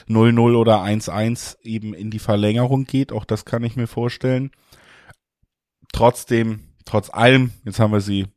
0-0 0.08 0.56
oder 0.56 0.82
1-1 0.82 1.58
eben 1.62 1.94
in 1.94 2.10
die 2.10 2.20
Verlängerung 2.20 2.86
geht. 2.86 3.12
Auch 3.12 3.26
das 3.26 3.46
kann 3.46 3.64
ich 3.64 3.76
mir 3.76 3.88
vorstellen. 3.88 4.52
trotzdem, 5.92 6.69
trotz 6.90 7.10
allem, 7.14 7.52
jetzt 7.66 7.80
haben 7.80 7.94
wir 7.94 8.02
sie 8.02 8.28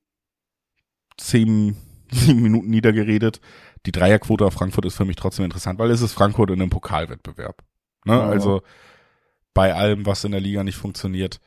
zehn, 1.17 1.77
sieben 2.13 2.43
Minuten 2.43 2.71
niedergeredet. 2.71 3.41
Die 3.87 3.93
Dreierquote 3.93 4.45
auf 4.45 4.53
Frankfurt 4.53 4.85
ist 4.85 4.97
für 4.97 5.05
mich 5.05 5.17
trotzdem 5.17 5.45
interessant, 5.45 5.79
weil 5.79 5.91
es 5.91 6.03
ist 6.03 6.13
Frankfurt 6.13 6.51
in 6.51 6.61
einem 6.61 6.71
Pokalwettbewerb. 6.71 7.63
Ne? 8.05 8.15
Ja. 8.15 8.29
Also 8.29 8.63
bei 9.55 9.75
allem, 9.75 10.07
was 10.07 10.25
in 10.25 10.33
der 10.33 10.41
Liga 10.41 10.63
nicht 10.65 10.77
funktioniert, 10.77 11.41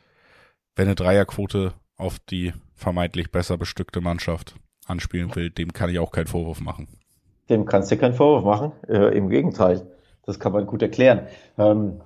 wenn 0.76 0.88
eine 0.88 0.96
Dreierquote 0.96 1.74
auf 1.96 2.20
die 2.20 2.54
vermeintlich 2.74 3.32
besser 3.32 3.58
bestückte 3.58 4.02
Mannschaft 4.02 4.56
anspielen 4.86 5.34
will, 5.36 5.50
dem 5.50 5.74
kann 5.74 5.90
ich 5.90 6.00
auch 6.00 6.12
keinen 6.12 6.28
Vorwurf 6.28 6.60
machen. 6.60 6.88
Dem 7.50 7.66
kannst 7.66 7.92
du 7.92 7.98
keinen 7.98 8.14
Vorwurf 8.14 8.44
machen. 8.44 8.72
Äh, 8.88 9.16
Im 9.18 9.30
Gegenteil. 9.30 9.88
Das 10.24 10.40
kann 10.40 10.52
man 10.52 10.66
gut 10.66 10.82
erklären. 10.82 11.28
Ähm, 11.58 12.02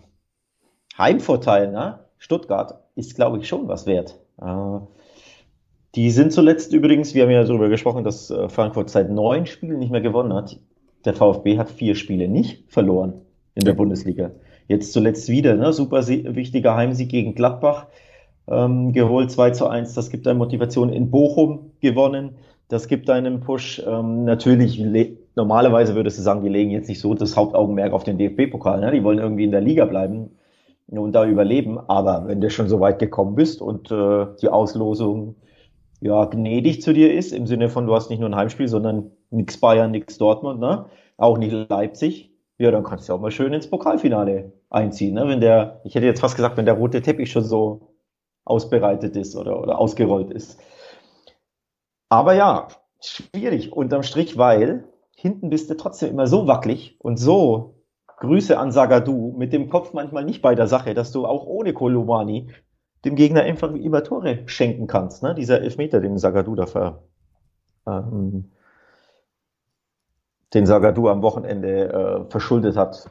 Heimvorteil, 0.98 1.72
ne? 1.72 2.06
Stuttgart 2.18 2.84
ist, 2.96 3.15
glaube 3.15 3.39
ich, 3.39 3.48
schon 3.48 3.68
was 3.70 3.86
wert. 3.86 4.20
Äh, 4.41 4.79
die 5.96 6.12
sind 6.12 6.31
zuletzt 6.31 6.74
übrigens, 6.74 7.15
wir 7.15 7.24
haben 7.24 7.31
ja 7.31 7.43
darüber 7.43 7.69
gesprochen, 7.69 8.03
dass 8.03 8.29
äh, 8.29 8.48
Frankfurt 8.50 8.89
seit 8.89 9.10
neun 9.10 9.46
Spielen 9.46 9.79
nicht 9.79 9.91
mehr 9.91 10.01
gewonnen 10.01 10.34
hat. 10.34 10.60
Der 11.05 11.13
VfB 11.13 11.58
hat 11.58 11.69
vier 11.69 11.96
Spiele 11.96 12.27
nicht 12.27 12.63
verloren 12.67 13.22
in 13.55 13.65
der 13.65 13.74
Bundesliga. 13.74 14.31
Jetzt 14.67 14.93
zuletzt 14.93 15.29
wieder, 15.29 15.55
ne? 15.55 15.74
super 15.74 16.08
wichtiger 16.08 16.75
Heimsieg 16.75 17.10
gegen 17.10 17.34
Gladbach 17.34 17.88
ähm, 18.48 18.93
geholt, 18.93 19.31
2 19.31 19.51
zu 19.51 19.67
1. 19.67 19.96
Das 19.96 20.10
gibt 20.10 20.27
eine 20.27 20.38
Motivation 20.38 20.91
in 20.91 21.10
Bochum 21.10 21.72
gewonnen. 21.81 22.36
Das 22.67 22.88
gibt 22.88 23.10
einen 23.10 23.39
Push. 23.39 23.81
Ähm, 23.88 24.25
natürlich, 24.25 24.79
normalerweise 25.36 25.96
würdest 25.96 26.19
du 26.19 26.22
sagen, 26.22 26.43
die 26.43 26.50
legen 26.50 26.69
jetzt 26.69 26.88
nicht 26.88 27.00
so 27.00 27.15
das 27.15 27.36
Hauptaugenmerk 27.36 27.93
auf 27.93 28.03
den 28.03 28.17
DFB-Pokal. 28.19 28.79
Ne? 28.79 28.91
Die 28.91 29.03
wollen 29.03 29.17
irgendwie 29.17 29.46
in 29.46 29.51
der 29.51 29.62
Liga 29.62 29.86
bleiben 29.86 30.29
und 30.98 31.12
da 31.13 31.25
überleben. 31.25 31.79
Aber 31.79 32.27
wenn 32.27 32.41
du 32.41 32.50
schon 32.50 32.67
so 32.67 32.79
weit 32.79 33.00
gekommen 33.00 33.36
bist 33.36 33.62
und 33.62 33.91
äh, 33.91 34.27
die 34.41 34.50
Auslosung 34.50 35.36
ja 36.01 36.25
gnädig 36.25 36.81
zu 36.81 36.93
dir 36.93 37.13
ist, 37.13 37.34
im 37.34 37.46
Sinne 37.46 37.69
von, 37.69 37.86
du 37.86 37.93
hast 37.93 38.10
nicht 38.10 38.19
nur 38.19 38.29
ein 38.29 38.36
Heimspiel, 38.36 38.67
sondern 38.67 39.12
nix 39.29 39.60
Bayern, 39.60 39.91
nix 39.91 40.17
Dortmund, 40.17 40.60
ne? 40.60 40.86
auch 41.17 41.38
nicht 41.38 41.69
Leipzig, 41.69 42.31
ja, 42.58 42.72
dann 42.72 42.84
kannst 42.84 43.08
du 43.08 43.13
auch 43.13 43.19
mal 43.19 43.31
schön 43.31 43.53
ins 43.53 43.69
Pokalfinale 43.69 44.53
einziehen. 44.69 45.15
Ne? 45.15 45.27
Wenn 45.27 45.41
der, 45.41 45.81
ich 45.84 45.96
hätte 45.96 46.05
jetzt 46.05 46.22
fast 46.22 46.36
gesagt, 46.36 46.58
wenn 46.58 46.65
der 46.65 46.75
rote 46.75 47.01
Teppich 47.01 47.31
schon 47.31 47.43
so 47.43 47.93
ausbereitet 48.46 49.15
ist 49.15 49.36
oder, 49.36 49.62
oder 49.62 49.77
ausgerollt 49.77 50.31
ist. 50.31 50.60
Aber 52.10 52.34
ja, 52.34 52.67
schwierig 53.01 53.72
unterm 53.72 54.03
Strich, 54.03 54.38
weil 54.38 54.86
hinten 55.15 55.50
bist 55.50 55.69
du 55.69 55.75
trotzdem 55.75 56.10
immer 56.10 56.27
so 56.27 56.48
wackelig 56.48 56.98
und 57.00 57.17
so 57.17 57.78
Grüße 58.20 58.58
an 58.58 58.72
Sagadu 58.72 59.34
mit 59.38 59.54
dem 59.54 59.70
Kopf 59.70 59.94
manchmal 59.94 60.26
nicht 60.26 60.42
bei 60.42 60.56
der 60.56 60.68
Sache, 60.68 60.94
dass 60.94 61.12
du 61.12 61.26
auch 61.26 61.46
ohne 61.46 61.74
Kolumani 61.74 62.48
dem 63.06 63.16
Gegner 63.16 63.44
einfach 63.44 63.74
immer 63.74 64.04
Tore 64.04 64.40
schenken 64.46 64.88
kannst. 64.88 65.24
Ne? 65.24 65.34
Dieser 65.36 65.62
Elfmeter, 65.62 66.02
den 66.02 66.18
Sagadu 66.18 66.56
da 66.56 66.66
ver, 66.66 67.04
ähm, 67.88 68.52
den 70.54 70.66
Sagadu 70.66 71.08
am 71.08 71.22
Wochenende 71.22 72.26
äh, 72.28 72.32
verschuldet 72.32 72.76
hat. 72.76 73.10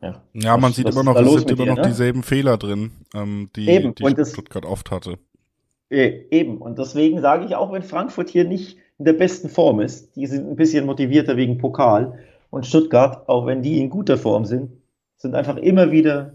Ja, 0.00 0.22
ja 0.32 0.56
man 0.56 0.70
was, 0.70 0.76
sieht 0.76 0.86
was 0.86 0.94
immer 0.94 1.04
noch, 1.04 1.20
es 1.20 1.32
sind 1.32 1.50
immer 1.50 1.64
dir, 1.64 1.70
noch 1.70 1.76
ne? 1.78 1.88
dieselben 1.88 2.22
Fehler 2.22 2.56
drin, 2.56 2.92
ähm, 3.14 3.50
die, 3.56 3.68
Eben. 3.68 3.94
die 3.94 4.24
Stuttgart 4.24 4.64
oft 4.64 4.90
hatte. 4.90 5.18
Eben. 5.88 6.58
Und 6.58 6.78
deswegen 6.78 7.20
sage 7.20 7.44
ich 7.44 7.54
auch, 7.54 7.72
wenn 7.72 7.82
Frankfurt 7.82 8.28
hier 8.28 8.44
nicht 8.44 8.78
in 8.98 9.04
der 9.04 9.12
besten 9.12 9.48
Form 9.48 9.80
ist, 9.80 10.16
die 10.16 10.26
sind 10.26 10.48
ein 10.48 10.56
bisschen 10.56 10.86
motivierter 10.86 11.36
wegen 11.36 11.58
Pokal. 11.58 12.18
Und 12.50 12.66
Stuttgart, 12.66 13.28
auch 13.28 13.46
wenn 13.46 13.62
die 13.62 13.80
in 13.80 13.90
guter 13.90 14.16
Form 14.16 14.44
sind, 14.44 14.72
sind 15.16 15.34
einfach 15.34 15.56
immer 15.56 15.90
wieder, 15.90 16.34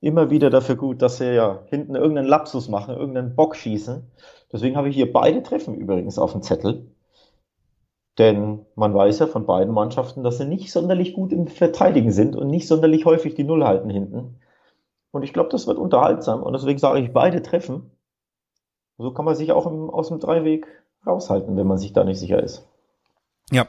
immer 0.00 0.30
wieder 0.30 0.50
dafür 0.50 0.76
gut, 0.76 1.02
dass 1.02 1.18
sie 1.18 1.34
ja 1.34 1.62
hinten 1.66 1.94
irgendeinen 1.94 2.28
Lapsus 2.28 2.68
machen, 2.68 2.96
irgendeinen 2.96 3.34
Bock 3.34 3.56
schießen. 3.56 4.10
Deswegen 4.52 4.76
habe 4.76 4.88
ich 4.88 4.96
hier 4.96 5.12
beide 5.12 5.42
Treffen 5.42 5.74
übrigens 5.74 6.18
auf 6.18 6.32
dem 6.32 6.42
Zettel. 6.42 6.86
Denn 8.18 8.64
man 8.76 8.94
weiß 8.94 9.18
ja 9.18 9.26
von 9.26 9.46
beiden 9.46 9.74
Mannschaften, 9.74 10.24
dass 10.24 10.38
sie 10.38 10.46
nicht 10.46 10.72
sonderlich 10.72 11.12
gut 11.12 11.32
im 11.32 11.48
Verteidigen 11.48 12.12
sind 12.12 12.34
und 12.34 12.48
nicht 12.48 12.66
sonderlich 12.66 13.04
häufig 13.04 13.34
die 13.34 13.44
Null 13.44 13.64
halten 13.64 13.90
hinten. 13.90 14.40
Und 15.10 15.22
ich 15.22 15.32
glaube, 15.32 15.50
das 15.50 15.66
wird 15.66 15.78
unterhaltsam. 15.78 16.42
Und 16.42 16.52
deswegen 16.54 16.78
sage 16.78 17.00
ich 17.00 17.12
beide 17.12 17.42
Treffen. 17.42 17.90
So 18.98 19.12
kann 19.12 19.26
man 19.26 19.34
sich 19.34 19.52
auch 19.52 19.66
im, 19.66 19.90
aus 19.90 20.08
dem 20.08 20.18
Dreiweg 20.18 20.66
raushalten, 21.06 21.56
wenn 21.56 21.66
man 21.66 21.78
sich 21.78 21.92
da 21.92 22.04
nicht 22.04 22.18
sicher 22.18 22.42
ist. 22.42 22.66
Ja, 23.50 23.66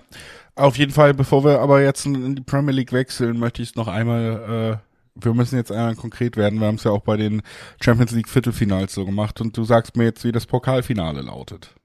auf 0.58 0.78
jeden 0.78 0.92
Fall, 0.92 1.14
bevor 1.14 1.44
wir 1.44 1.60
aber 1.60 1.82
jetzt 1.82 2.06
in 2.06 2.36
die 2.36 2.42
Premier 2.42 2.74
League 2.74 2.92
wechseln, 2.92 3.40
möchte 3.40 3.62
ich 3.62 3.70
es 3.70 3.76
noch 3.76 3.88
einmal, 3.88 4.82
äh, 4.82 5.24
wir 5.24 5.34
müssen 5.34 5.56
jetzt 5.56 5.72
einmal 5.72 5.96
konkret 5.96 6.38
werden. 6.38 6.60
Wir 6.60 6.68
haben 6.68 6.76
es 6.76 6.84
ja 6.84 6.92
auch 6.92 7.04
bei 7.04 7.18
den 7.18 7.42
Champions 7.82 8.12
League 8.12 8.30
Viertelfinals 8.30 8.94
so 8.94 9.06
gemacht 9.06 9.42
und 9.42 9.56
du 9.58 9.64
sagst 9.64 9.96
mir 9.96 10.06
jetzt, 10.06 10.24
wie 10.24 10.32
das 10.32 10.46
Pokalfinale 10.46 11.22
lautet. 11.22 11.76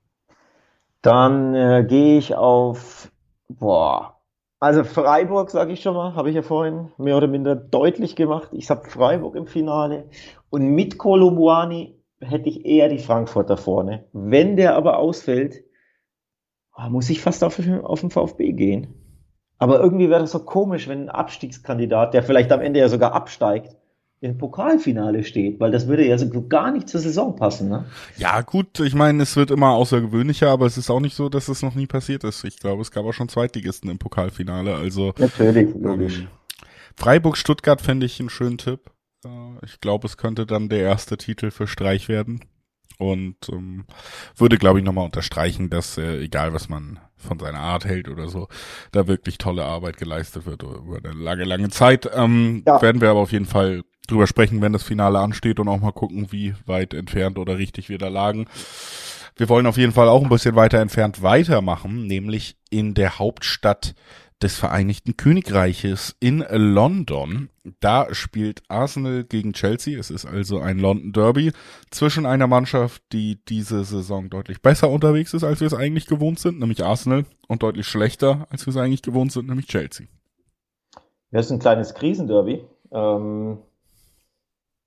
Dann 1.02 1.54
äh, 1.54 1.84
gehe 1.88 2.18
ich 2.18 2.34
auf, 2.34 3.10
boah, 3.48 4.16
also 4.60 4.84
Freiburg, 4.84 5.50
sage 5.50 5.72
ich 5.72 5.82
schon 5.82 5.94
mal, 5.94 6.14
habe 6.14 6.30
ich 6.30 6.36
ja 6.36 6.42
vorhin 6.42 6.92
mehr 6.96 7.16
oder 7.16 7.26
minder 7.26 7.56
deutlich 7.56 8.14
gemacht. 8.14 8.50
Ich 8.52 8.70
habe 8.70 8.88
Freiburg 8.88 9.34
im 9.34 9.48
Finale 9.48 10.08
und 10.50 10.68
mit 10.68 10.98
Kolomwani 10.98 11.96
hätte 12.20 12.48
ich 12.48 12.64
eher 12.64 12.88
die 12.88 13.00
Frankfurter 13.00 13.56
vorne. 13.56 14.04
Wenn 14.12 14.56
der 14.56 14.76
aber 14.76 14.98
ausfällt, 14.98 15.64
muss 16.90 17.10
ich 17.10 17.20
fast 17.20 17.44
auf, 17.44 17.60
auf 17.82 18.00
den 18.00 18.10
VfB 18.10 18.52
gehen. 18.52 18.88
Aber 19.58 19.80
irgendwie 19.80 20.10
wäre 20.10 20.20
das 20.20 20.32
so 20.32 20.40
komisch, 20.40 20.88
wenn 20.88 21.02
ein 21.02 21.08
Abstiegskandidat, 21.08 22.14
der 22.14 22.22
vielleicht 22.22 22.50
am 22.50 22.60
Ende 22.60 22.80
ja 22.80 22.88
sogar 22.88 23.12
absteigt, 23.12 23.76
im 24.22 24.38
Pokalfinale 24.38 25.24
steht, 25.24 25.58
weil 25.58 25.72
das 25.72 25.88
würde 25.88 26.06
ja 26.06 26.16
so 26.16 26.46
gar 26.46 26.70
nicht 26.70 26.88
zur 26.88 27.00
Saison 27.00 27.34
passen, 27.34 27.68
ne? 27.68 27.86
Ja, 28.16 28.40
gut, 28.42 28.78
ich 28.78 28.94
meine, 28.94 29.24
es 29.24 29.34
wird 29.34 29.50
immer 29.50 29.70
außergewöhnlicher, 29.70 30.48
aber 30.48 30.66
es 30.66 30.78
ist 30.78 30.90
auch 30.90 31.00
nicht 31.00 31.16
so, 31.16 31.28
dass 31.28 31.48
es 31.48 31.62
noch 31.62 31.74
nie 31.74 31.88
passiert 31.88 32.22
ist. 32.22 32.44
Ich 32.44 32.60
glaube, 32.60 32.82
es 32.82 32.92
gab 32.92 33.04
auch 33.04 33.12
schon 33.12 33.28
Zweitligisten 33.28 33.90
im 33.90 33.98
Pokalfinale, 33.98 34.76
also. 34.76 35.12
Natürlich, 35.18 35.74
logisch. 35.74 36.20
Ähm, 36.20 36.28
Freiburg-Stuttgart 36.96 37.80
fände 37.80 38.06
ich 38.06 38.20
einen 38.20 38.30
schönen 38.30 38.58
Tipp. 38.58 38.92
Äh, 39.24 39.28
ich 39.64 39.80
glaube, 39.80 40.06
es 40.06 40.16
könnte 40.16 40.46
dann 40.46 40.68
der 40.68 40.82
erste 40.82 41.16
Titel 41.16 41.50
für 41.50 41.66
Streich 41.66 42.08
werden. 42.08 42.40
Und 43.02 43.36
ähm, 43.50 43.84
würde, 44.36 44.58
glaube 44.58 44.78
ich, 44.78 44.84
nochmal 44.84 45.04
unterstreichen, 45.04 45.70
dass 45.70 45.98
äh, 45.98 46.20
egal 46.20 46.54
was 46.54 46.68
man 46.68 47.00
von 47.16 47.38
seiner 47.40 47.58
Art 47.58 47.84
hält 47.84 48.08
oder 48.08 48.28
so, 48.28 48.46
da 48.92 49.08
wirklich 49.08 49.38
tolle 49.38 49.64
Arbeit 49.64 49.96
geleistet 49.96 50.46
wird 50.46 50.62
über 50.62 50.98
eine 51.02 51.12
lange, 51.12 51.44
lange 51.44 51.68
Zeit. 51.70 52.08
Ähm, 52.14 52.62
ja. 52.64 52.80
Werden 52.80 53.00
wir 53.00 53.10
aber 53.10 53.20
auf 53.20 53.32
jeden 53.32 53.46
Fall 53.46 53.82
drüber 54.06 54.28
sprechen, 54.28 54.62
wenn 54.62 54.72
das 54.72 54.84
Finale 54.84 55.18
ansteht 55.18 55.58
und 55.58 55.68
auch 55.68 55.80
mal 55.80 55.92
gucken, 55.92 56.30
wie 56.30 56.54
weit 56.66 56.94
entfernt 56.94 57.38
oder 57.38 57.58
richtig 57.58 57.88
wir 57.88 57.98
da 57.98 58.08
lagen. 58.08 58.46
Wir 59.34 59.48
wollen 59.48 59.66
auf 59.66 59.78
jeden 59.78 59.92
Fall 59.92 60.08
auch 60.08 60.22
ein 60.22 60.28
bisschen 60.28 60.54
weiter 60.54 60.78
entfernt 60.78 61.22
weitermachen, 61.22 62.06
nämlich 62.06 62.56
in 62.70 62.94
der 62.94 63.18
Hauptstadt 63.18 63.94
des 64.42 64.58
Vereinigten 64.58 65.16
Königreiches 65.16 66.16
in 66.20 66.44
London. 66.50 67.48
Da 67.80 68.12
spielt 68.12 68.62
Arsenal 68.68 69.24
gegen 69.24 69.52
Chelsea. 69.52 69.98
Es 69.98 70.10
ist 70.10 70.26
also 70.26 70.58
ein 70.58 70.78
London 70.78 71.12
Derby 71.12 71.52
zwischen 71.90 72.26
einer 72.26 72.46
Mannschaft, 72.46 73.02
die 73.12 73.38
diese 73.48 73.84
Saison 73.84 74.30
deutlich 74.30 74.60
besser 74.60 74.90
unterwegs 74.90 75.32
ist, 75.32 75.44
als 75.44 75.60
wir 75.60 75.66
es 75.66 75.74
eigentlich 75.74 76.06
gewohnt 76.06 76.40
sind, 76.40 76.58
nämlich 76.58 76.84
Arsenal, 76.84 77.24
und 77.48 77.62
deutlich 77.62 77.86
schlechter, 77.86 78.46
als 78.50 78.66
wir 78.66 78.72
es 78.72 78.76
eigentlich 78.76 79.02
gewohnt 79.02 79.32
sind, 79.32 79.48
nämlich 79.48 79.66
Chelsea. 79.66 80.06
Das 81.30 81.46
ist 81.46 81.52
ein 81.52 81.58
kleines 81.60 81.94
Krisenderby. 81.94 82.64
Ähm, 82.90 83.58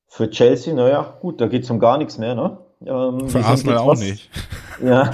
für 0.08 0.30
Chelsea, 0.30 0.74
naja, 0.74 1.18
gut, 1.22 1.39
da 1.41 1.48
geht 1.48 1.63
es 1.63 1.70
um 1.70 1.80
gar 1.80 1.98
nichts 1.98 2.18
mehr, 2.18 2.36
ne? 2.36 2.58
Ähm, 2.86 3.30
Für 3.30 3.43
Arsenal 3.43 3.80
auch 3.80 3.95
nicht. 3.95 4.30
Ja, 4.84 5.10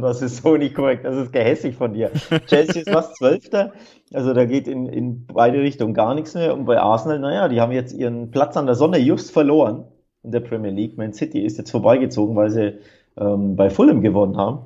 das 0.00 0.22
ist 0.22 0.42
so 0.42 0.56
nicht 0.56 0.74
korrekt. 0.74 1.04
Das 1.04 1.16
ist 1.16 1.30
gehässig 1.30 1.76
von 1.76 1.92
dir. 1.92 2.10
Chelsea 2.46 2.80
ist 2.80 2.94
was 2.94 3.12
Zwölfter. 3.12 3.74
Also 4.14 4.32
da 4.32 4.46
geht 4.46 4.66
in, 4.66 4.86
in 4.86 5.26
beide 5.26 5.58
Richtungen 5.58 5.92
gar 5.92 6.14
nichts 6.14 6.32
mehr. 6.32 6.54
Und 6.54 6.64
bei 6.64 6.80
Arsenal, 6.80 7.18
naja, 7.18 7.48
die 7.48 7.60
haben 7.60 7.72
jetzt 7.72 7.92
ihren 7.92 8.30
Platz 8.30 8.56
an 8.56 8.64
der 8.64 8.74
Sonne 8.74 8.96
just 8.96 9.32
verloren 9.32 9.84
in 10.22 10.32
der 10.32 10.40
Premier 10.40 10.70
League. 10.70 10.96
Man 10.96 11.12
City 11.12 11.44
ist 11.44 11.58
jetzt 11.58 11.72
vorbeigezogen, 11.72 12.36
weil 12.36 12.48
sie 12.48 12.78
ähm, 13.18 13.54
bei 13.54 13.68
Fulham 13.68 14.00
gewonnen 14.00 14.38
haben. 14.38 14.64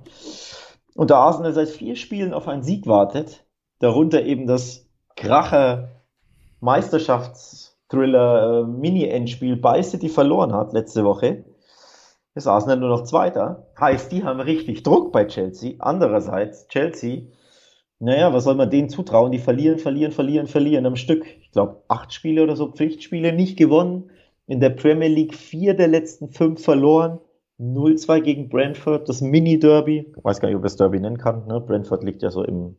Und 0.94 1.10
da 1.10 1.18
Arsenal 1.18 1.52
seit 1.52 1.68
vier 1.68 1.96
Spielen 1.96 2.32
auf 2.32 2.46
einen 2.46 2.62
Sieg 2.62 2.86
wartet, 2.86 3.44
darunter 3.80 4.22
eben 4.22 4.46
das 4.46 4.86
Kracher 5.16 5.88
Meisterschaftsthriller 6.60 8.60
äh, 8.60 8.64
Mini-Endspiel 8.64 9.56
bei 9.56 9.82
City 9.82 10.08
verloren 10.08 10.52
hat 10.52 10.72
letzte 10.72 11.04
Woche, 11.04 11.44
ist 12.34 12.46
Arsenal 12.46 12.78
nur 12.78 12.88
noch 12.88 13.04
Zweiter. 13.04 13.66
Heißt, 13.78 14.12
die 14.12 14.24
haben 14.24 14.40
richtig 14.40 14.82
Druck 14.82 15.12
bei 15.12 15.24
Chelsea. 15.26 15.74
Andererseits, 15.78 16.68
Chelsea, 16.68 17.22
naja, 17.98 18.32
was 18.32 18.44
soll 18.44 18.54
man 18.54 18.70
denen 18.70 18.88
zutrauen? 18.88 19.30
Die 19.30 19.38
verlieren, 19.38 19.78
verlieren, 19.78 20.12
verlieren, 20.12 20.46
verlieren 20.46 20.86
am 20.86 20.96
Stück. 20.96 21.26
Ich 21.42 21.52
glaube, 21.52 21.82
acht 21.88 22.12
Spiele 22.12 22.42
oder 22.42 22.56
so, 22.56 22.72
Pflichtspiele 22.72 23.32
nicht 23.32 23.58
gewonnen. 23.58 24.10
In 24.46 24.60
der 24.60 24.70
Premier 24.70 25.08
League 25.08 25.34
vier 25.34 25.74
der 25.74 25.88
letzten 25.88 26.30
fünf 26.30 26.64
verloren. 26.64 27.20
0-2 27.60 28.20
gegen 28.22 28.48
Brentford, 28.48 29.06
das 29.08 29.20
Mini-Derby. 29.20 30.14
Ich 30.16 30.24
weiß 30.24 30.40
gar 30.40 30.48
nicht, 30.48 30.56
ob 30.56 30.62
ich 30.62 30.70
das 30.70 30.76
Derby 30.76 30.98
nennen 30.98 31.18
kann. 31.18 31.46
Ne? 31.46 31.60
Brentford 31.60 32.02
liegt 32.04 32.22
ja 32.22 32.30
so 32.30 32.42
im 32.42 32.76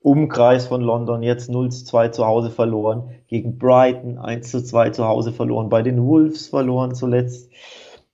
Umkreis 0.00 0.66
von 0.66 0.80
London. 0.80 1.22
Jetzt 1.22 1.50
0-2 1.50 2.10
zu 2.12 2.26
Hause 2.26 2.50
verloren. 2.50 3.10
Gegen 3.26 3.58
Brighton 3.58 4.18
1-2 4.18 4.92
zu 4.92 5.06
Hause 5.06 5.32
verloren. 5.32 5.68
Bei 5.68 5.82
den 5.82 6.02
Wolves 6.02 6.48
verloren 6.48 6.94
zuletzt. 6.94 7.52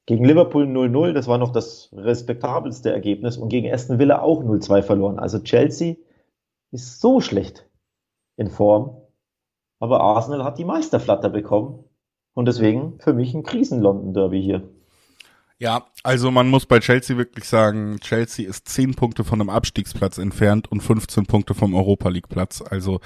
Gegen 0.08 0.24
Liverpool 0.24 0.64
0-0, 0.64 1.12
das 1.12 1.26
war 1.26 1.36
noch 1.36 1.52
das 1.52 1.90
respektabelste 1.92 2.90
Ergebnis 2.90 3.36
und 3.36 3.50
gegen 3.50 3.70
Aston 3.70 3.98
Villa 3.98 4.22
auch 4.22 4.42
0-2 4.42 4.80
verloren. 4.80 5.18
Also 5.18 5.38
Chelsea 5.40 5.96
ist 6.70 7.02
so 7.02 7.20
schlecht 7.20 7.68
in 8.38 8.48
Form, 8.48 9.02
aber 9.80 10.00
Arsenal 10.00 10.44
hat 10.44 10.56
die 10.56 10.64
Meisterflatter 10.64 11.28
bekommen 11.28 11.84
und 12.32 12.48
deswegen 12.48 12.98
für 13.00 13.12
mich 13.12 13.34
ein 13.34 13.42
Krisen-London-Derby 13.42 14.40
hier. 14.40 14.70
Ja, 15.58 15.84
also 16.02 16.30
man 16.30 16.48
muss 16.48 16.64
bei 16.64 16.78
Chelsea 16.78 17.18
wirklich 17.18 17.44
sagen, 17.44 17.98
Chelsea 18.00 18.48
ist 18.48 18.66
10 18.66 18.94
Punkte 18.94 19.24
von 19.24 19.42
einem 19.42 19.50
Abstiegsplatz 19.50 20.16
entfernt 20.16 20.72
und 20.72 20.80
15 20.80 21.26
Punkte 21.26 21.52
vom 21.52 21.74
Europa 21.74 22.08
League 22.08 22.30
Platz. 22.30 22.62
Also 22.62 23.00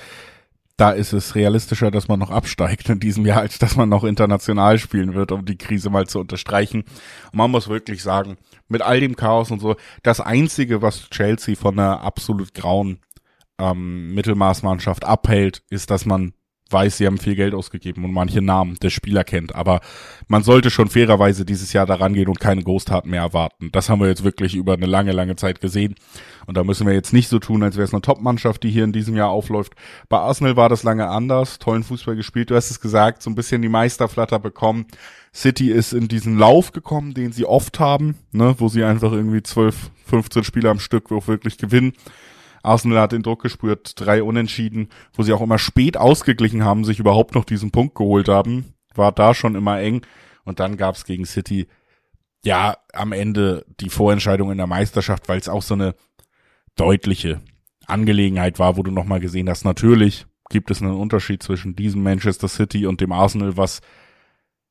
da 0.82 0.90
ist 0.90 1.12
es 1.12 1.36
realistischer, 1.36 1.92
dass 1.92 2.08
man 2.08 2.18
noch 2.18 2.30
absteigt 2.30 2.88
in 2.88 2.98
diesem 2.98 3.24
Jahr, 3.24 3.42
als 3.42 3.60
dass 3.60 3.76
man 3.76 3.88
noch 3.88 4.02
international 4.02 4.80
spielen 4.80 5.14
wird, 5.14 5.30
um 5.30 5.44
die 5.44 5.56
Krise 5.56 5.90
mal 5.90 6.08
zu 6.08 6.18
unterstreichen. 6.18 6.80
Und 6.80 7.34
man 7.34 7.52
muss 7.52 7.68
wirklich 7.68 8.02
sagen, 8.02 8.36
mit 8.66 8.82
all 8.82 8.98
dem 8.98 9.14
Chaos 9.14 9.52
und 9.52 9.60
so, 9.60 9.76
das 10.02 10.18
Einzige, 10.18 10.82
was 10.82 11.08
Chelsea 11.10 11.54
von 11.54 11.78
einer 11.78 12.00
absolut 12.00 12.52
grauen 12.52 12.98
ähm, 13.60 14.12
Mittelmaßmannschaft 14.12 15.04
abhält, 15.04 15.62
ist, 15.70 15.88
dass 15.92 16.04
man 16.04 16.32
weiß, 16.72 16.96
sie 16.96 17.06
haben 17.06 17.18
viel 17.18 17.34
Geld 17.34 17.54
ausgegeben 17.54 18.04
und 18.04 18.12
manche 18.12 18.42
Namen 18.42 18.76
der 18.82 18.90
Spieler 18.90 19.24
kennt. 19.24 19.54
Aber 19.54 19.80
man 20.28 20.42
sollte 20.42 20.70
schon 20.70 20.88
fairerweise 20.88 21.44
dieses 21.44 21.72
Jahr 21.72 21.86
daran 21.86 22.14
gehen 22.14 22.28
und 22.28 22.40
keine 22.40 22.62
Großtaten 22.62 23.10
mehr 23.10 23.22
erwarten. 23.22 23.70
Das 23.72 23.88
haben 23.88 24.00
wir 24.00 24.08
jetzt 24.08 24.24
wirklich 24.24 24.54
über 24.54 24.74
eine 24.74 24.86
lange, 24.86 25.12
lange 25.12 25.36
Zeit 25.36 25.60
gesehen. 25.60 25.94
Und 26.46 26.56
da 26.56 26.64
müssen 26.64 26.86
wir 26.86 26.94
jetzt 26.94 27.12
nicht 27.12 27.28
so 27.28 27.38
tun, 27.38 27.62
als 27.62 27.76
wäre 27.76 27.84
es 27.84 27.92
eine 27.92 28.02
Top-Mannschaft, 28.02 28.62
die 28.62 28.70
hier 28.70 28.84
in 28.84 28.92
diesem 28.92 29.16
Jahr 29.16 29.28
aufläuft. 29.28 29.74
Bei 30.08 30.18
Arsenal 30.18 30.56
war 30.56 30.68
das 30.68 30.82
lange 30.82 31.08
anders. 31.08 31.58
Tollen 31.58 31.84
Fußball 31.84 32.16
gespielt. 32.16 32.50
Du 32.50 32.56
hast 32.56 32.70
es 32.70 32.80
gesagt, 32.80 33.22
so 33.22 33.30
ein 33.30 33.34
bisschen 33.34 33.62
die 33.62 33.68
Meisterflatter 33.68 34.38
bekommen. 34.38 34.86
City 35.34 35.70
ist 35.70 35.92
in 35.92 36.08
diesen 36.08 36.38
Lauf 36.38 36.72
gekommen, 36.72 37.14
den 37.14 37.32
sie 37.32 37.46
oft 37.46 37.80
haben, 37.80 38.16
ne, 38.32 38.54
wo 38.58 38.68
sie 38.68 38.84
einfach 38.84 39.12
irgendwie 39.12 39.42
12, 39.42 39.90
15 40.06 40.44
Spiele 40.44 40.68
am 40.68 40.78
Stück 40.78 41.10
auch 41.10 41.26
wirklich 41.26 41.56
gewinnen. 41.56 41.94
Arsenal 42.62 43.00
hat 43.00 43.12
den 43.12 43.22
Druck 43.22 43.42
gespürt, 43.42 43.94
drei 43.96 44.22
Unentschieden, 44.22 44.88
wo 45.14 45.22
sie 45.22 45.32
auch 45.32 45.40
immer 45.40 45.58
spät 45.58 45.96
ausgeglichen 45.96 46.64
haben, 46.64 46.84
sich 46.84 46.98
überhaupt 46.98 47.34
noch 47.34 47.44
diesen 47.44 47.70
Punkt 47.70 47.94
geholt 47.94 48.28
haben. 48.28 48.74
War 48.94 49.12
da 49.12 49.34
schon 49.34 49.54
immer 49.54 49.80
eng. 49.80 50.02
Und 50.44 50.60
dann 50.60 50.76
gab's 50.76 51.04
gegen 51.04 51.24
City 51.24 51.66
ja 52.44 52.76
am 52.92 53.12
Ende 53.12 53.64
die 53.80 53.88
Vorentscheidung 53.88 54.50
in 54.50 54.58
der 54.58 54.66
Meisterschaft, 54.66 55.28
weil 55.28 55.38
es 55.38 55.48
auch 55.48 55.62
so 55.62 55.74
eine 55.74 55.94
deutliche 56.76 57.40
Angelegenheit 57.86 58.58
war, 58.58 58.76
wo 58.76 58.82
du 58.82 58.90
nochmal 58.90 59.20
gesehen 59.20 59.48
hast, 59.48 59.64
natürlich 59.64 60.26
gibt 60.50 60.70
es 60.70 60.82
einen 60.82 60.92
Unterschied 60.92 61.42
zwischen 61.42 61.74
diesem 61.74 62.02
Manchester 62.02 62.48
City 62.48 62.86
und 62.86 63.00
dem 63.00 63.12
Arsenal, 63.12 63.56
was 63.56 63.80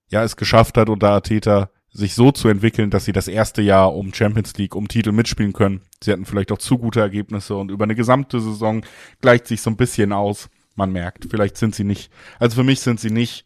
ja 0.10 0.24
es 0.24 0.36
geschafft 0.36 0.78
hat 0.78 0.90
unter 0.90 1.10
Arteta 1.10 1.70
sich 1.94 2.16
so 2.16 2.32
zu 2.32 2.48
entwickeln, 2.48 2.90
dass 2.90 3.06
sie 3.06 3.12
das 3.12 3.28
erste 3.28 3.62
Jahr 3.62 3.94
um 3.94 4.14
Champions 4.14 4.56
League, 4.58 4.76
um 4.76 4.88
Titel 4.88 5.12
mitspielen 5.12 5.54
können. 5.54 5.82
Sie 6.02 6.12
hatten 6.12 6.26
vielleicht 6.26 6.52
auch 6.52 6.58
zu 6.58 6.78
gute 6.78 7.02
Ergebnisse 7.02 7.56
und 7.56 7.70
über 7.70 7.84
eine 7.84 7.96
gesamte 7.96 8.40
Saison 8.40 8.86
gleicht 9.20 9.48
sich 9.48 9.62
so 9.62 9.70
ein 9.70 9.78
bisschen 9.78 10.14
aus. 10.14 10.50
Man 10.76 10.94
merkt, 10.94 11.28
vielleicht 11.30 11.58
sind 11.58 11.76
sie 11.76 11.84
nicht, 11.84 12.10
also 12.40 12.56
für 12.56 12.64
mich 12.64 12.80
sind 12.80 13.00
sie 13.00 13.12
nicht 13.12 13.46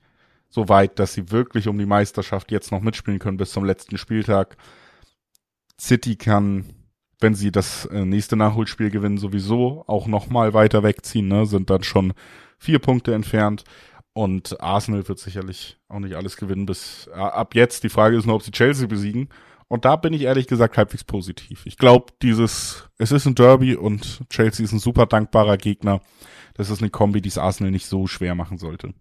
so 0.50 0.70
weit, 0.70 1.00
dass 1.00 1.14
sie 1.14 1.32
wirklich 1.32 1.68
um 1.68 1.78
die 1.78 1.88
Meisterschaft 1.88 2.52
jetzt 2.52 2.72
noch 2.72 2.82
mitspielen 2.82 3.20
können 3.20 3.38
bis 3.38 3.52
zum 3.52 3.66
letzten 3.66 3.98
Spieltag. 3.98 4.58
City 5.82 6.16
kann, 6.16 6.66
wenn 7.20 7.34
sie 7.34 7.52
das 7.52 7.86
äh, 7.88 8.06
nächste 8.06 8.36
Nachholspiel 8.36 8.92
gewinnen, 8.92 9.18
sowieso 9.18 9.84
auch 9.88 10.06
noch 10.06 10.30
mal 10.30 10.54
weiter 10.54 10.84
wegziehen, 10.84 11.28
ne? 11.28 11.48
sind 11.48 11.72
dann 11.72 11.84
schon 11.84 12.14
vier 12.60 12.80
Punkte 12.80 13.14
entfernt. 13.14 13.64
Und 14.18 14.62
Arsenal 14.62 15.06
wird 15.10 15.20
sicherlich 15.20 15.78
auch 15.90 16.00
nicht 16.00 16.16
alles 16.16 16.38
gewinnen 16.38 16.66
bis 16.66 17.08
äh, 17.14 17.20
ab 17.20 17.54
jetzt. 17.54 17.84
Die 17.84 17.90
Frage 17.90 18.16
ist 18.16 18.26
nur, 18.26 18.36
ob 18.36 18.44
sie 18.44 18.52
Chelsea 18.52 18.88
besiegen. 18.88 19.28
Und 19.68 19.84
da 19.84 19.98
bin 19.98 20.14
ich 20.14 20.22
ehrlich 20.22 20.48
gesagt 20.48 20.78
halbwegs 20.78 21.04
positiv. 21.04 21.66
Ich 21.66 21.78
glaube, 21.78 22.14
dieses, 22.22 22.90
es 22.98 23.12
ist 23.12 23.26
ein 23.26 23.36
Derby 23.36 23.76
und 23.76 24.24
Chelsea 24.30 24.64
ist 24.64 24.72
ein 24.72 24.80
super 24.80 25.06
dankbarer 25.06 25.58
Gegner. 25.58 26.00
Das 26.54 26.70
ist 26.70 26.82
eine 26.82 26.92
Kombi, 26.92 27.22
die 27.22 27.28
es 27.28 27.38
Arsenal 27.38 27.72
nicht 27.72 27.88
so 27.88 28.08
schwer 28.08 28.36
machen 28.36 28.58
sollte. 28.58 28.94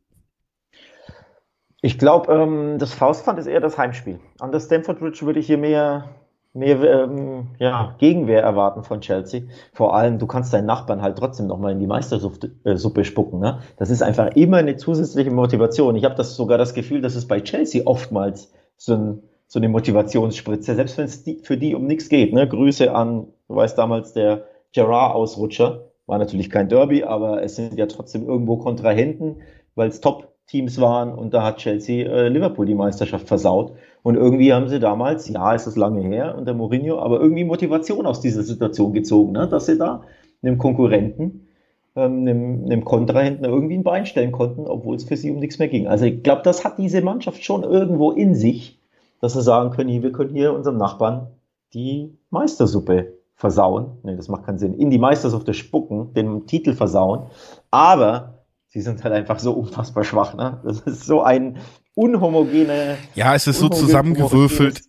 Ich 1.81 1.97
glaube, 1.97 2.33
ähm, 2.33 2.79
das 2.81 2.93
Faustpfand 2.93 3.39
ist 3.39 3.47
eher 3.47 3.61
das 3.61 3.79
Heimspiel. 3.79 4.19
An 4.41 4.51
der 4.51 4.59
Stamford 4.59 4.99
Bridge 4.99 5.21
würde 5.23 5.39
ich 5.39 5.47
hier 5.47 5.59
mehr 5.59 6.24
mehr 6.55 6.81
ähm, 6.83 7.49
ja, 7.59 7.97
Gegenwehr 7.99 8.43
erwarten 8.43 8.85
von 8.85 9.01
Chelsea. 9.01 9.43
Vor 9.73 9.95
allem, 9.95 10.19
du 10.19 10.27
kannst 10.27 10.53
deinen 10.55 10.67
Nachbarn 10.67 11.03
halt 11.03 11.19
trotzdem 11.19 11.49
nochmal 11.49 11.73
in 11.73 11.81
die 11.81 11.87
Meistersuppe 11.87 12.51
äh, 12.65 13.05
spucken. 13.05 13.41
Ne? 13.41 13.59
Das 13.77 13.91
ist 13.91 14.03
einfach 14.03 14.35
immer 14.37 14.59
eine 14.59 14.77
zusätzliche 14.77 15.33
Motivation. 15.33 15.97
Ich 15.97 16.05
habe 16.05 16.15
das 16.15 16.37
sogar 16.37 16.57
das 16.57 16.73
Gefühl, 16.73 17.01
dass 17.01 17.17
es 17.17 17.27
bei 17.27 17.41
Chelsea 17.41 17.85
oftmals 17.85 18.53
so, 18.77 18.95
ein, 18.95 19.23
so 19.49 19.59
eine 19.59 19.69
Motivationsspritze, 19.69 20.77
selbst 20.77 20.97
wenn 20.97 21.07
es 21.07 21.25
für 21.43 21.57
die 21.57 21.75
um 21.75 21.87
nichts 21.87 22.09
geht. 22.09 22.33
Ne? 22.33 22.49
Grüße 22.49 22.95
an, 22.95 23.27
du 23.49 23.57
weißt 23.57 23.77
damals, 23.77 24.13
der 24.13 24.45
Gerard-Ausrutscher. 24.73 25.91
War 26.07 26.19
natürlich 26.19 26.51
kein 26.51 26.69
Derby, 26.69 27.03
aber 27.03 27.43
es 27.43 27.57
sind 27.57 27.79
ja 27.79 27.87
trotzdem 27.87 28.29
irgendwo 28.29 28.59
Kontrahenten, 28.59 29.41
weil 29.75 29.89
es 29.89 30.03
Top-Teams 30.03 30.79
waren 30.79 31.15
und 31.15 31.33
da 31.33 31.43
hat 31.43 31.57
Chelsea 31.57 32.07
äh, 32.07 32.29
Liverpool 32.29 32.67
die 32.67 32.75
Meisterschaft 32.75 33.27
versaut. 33.27 33.73
Und 34.05 34.17
irgendwie 34.17 34.53
haben 34.53 34.69
sie 34.69 34.81
damals, 34.81 35.31
ja, 35.31 35.55
ist 35.55 35.77
lange 35.77 36.03
her 36.03 36.37
unter 36.37 36.53
Mourinho, 36.53 36.99
aber 36.99 37.21
irgendwie 37.21 37.45
Motivation 37.45 38.05
aus 38.05 38.21
dieser 38.21 38.43
Situation 38.43 38.93
gezogen, 38.93 39.33
ne? 39.33 39.49
dass 39.49 39.65
sie 39.65 39.79
da 39.79 40.03
einem 40.43 40.59
Konkurrenten, 40.59 41.47
ähm, 41.97 42.19
einem, 42.19 42.65
einem 42.67 42.85
Kontrahenten 42.85 43.47
irgendwie 43.47 43.79
ein 43.79 43.83
Bein 43.83 44.05
stellen 44.05 44.31
konnten, 44.31 44.67
obwohl 44.67 44.97
es 44.97 45.05
für 45.05 45.17
sie 45.17 45.31
um 45.31 45.39
nichts 45.39 45.59
mehr 45.59 45.69
ging. 45.69 45.87
Also 45.87 46.05
ich 46.05 46.23
glaube, 46.23 46.43
das 46.45 46.67
hat 46.67 46.77
diese 46.77 47.01
Mannschaft 47.01 47.43
schon 47.43 47.63
irgendwo 47.63 48.11
in 48.11 48.35
sich, 48.35 48.79
dass 49.23 49.33
sie 49.33 49.41
sagen 49.41 49.71
können, 49.71 50.03
wir 50.03 50.13
können 50.13 50.35
hier 50.35 50.53
unserem 50.53 50.77
Nachbarn 50.77 51.29
die 51.73 52.19
Meistersuppe 52.29 53.15
versauen. 53.37 53.93
Nee, 54.03 54.17
das 54.17 54.29
macht 54.29 54.45
keinen 54.45 54.59
Sinn. 54.59 54.75
In 54.75 54.91
die 54.91 54.99
Meistersuppe 54.99 55.55
spucken, 55.55 56.13
den 56.13 56.47
Titel 56.47 56.75
versauen. 56.75 57.29
Aber 57.71 58.45
sie 58.67 58.83
sind 58.83 59.03
halt 59.03 59.15
einfach 59.15 59.39
so 59.39 59.53
unfassbar 59.55 60.05
schwach. 60.05 60.35
Ne? 60.35 60.61
Das 60.63 60.81
ist 60.81 61.07
so 61.07 61.23
ein 61.23 61.57
unhomogene. 61.95 62.99
Ja, 63.15 63.35
es 63.35 63.47
ist 63.47 63.59
so 63.59 63.69
zusammengewürfelt. 63.69 64.83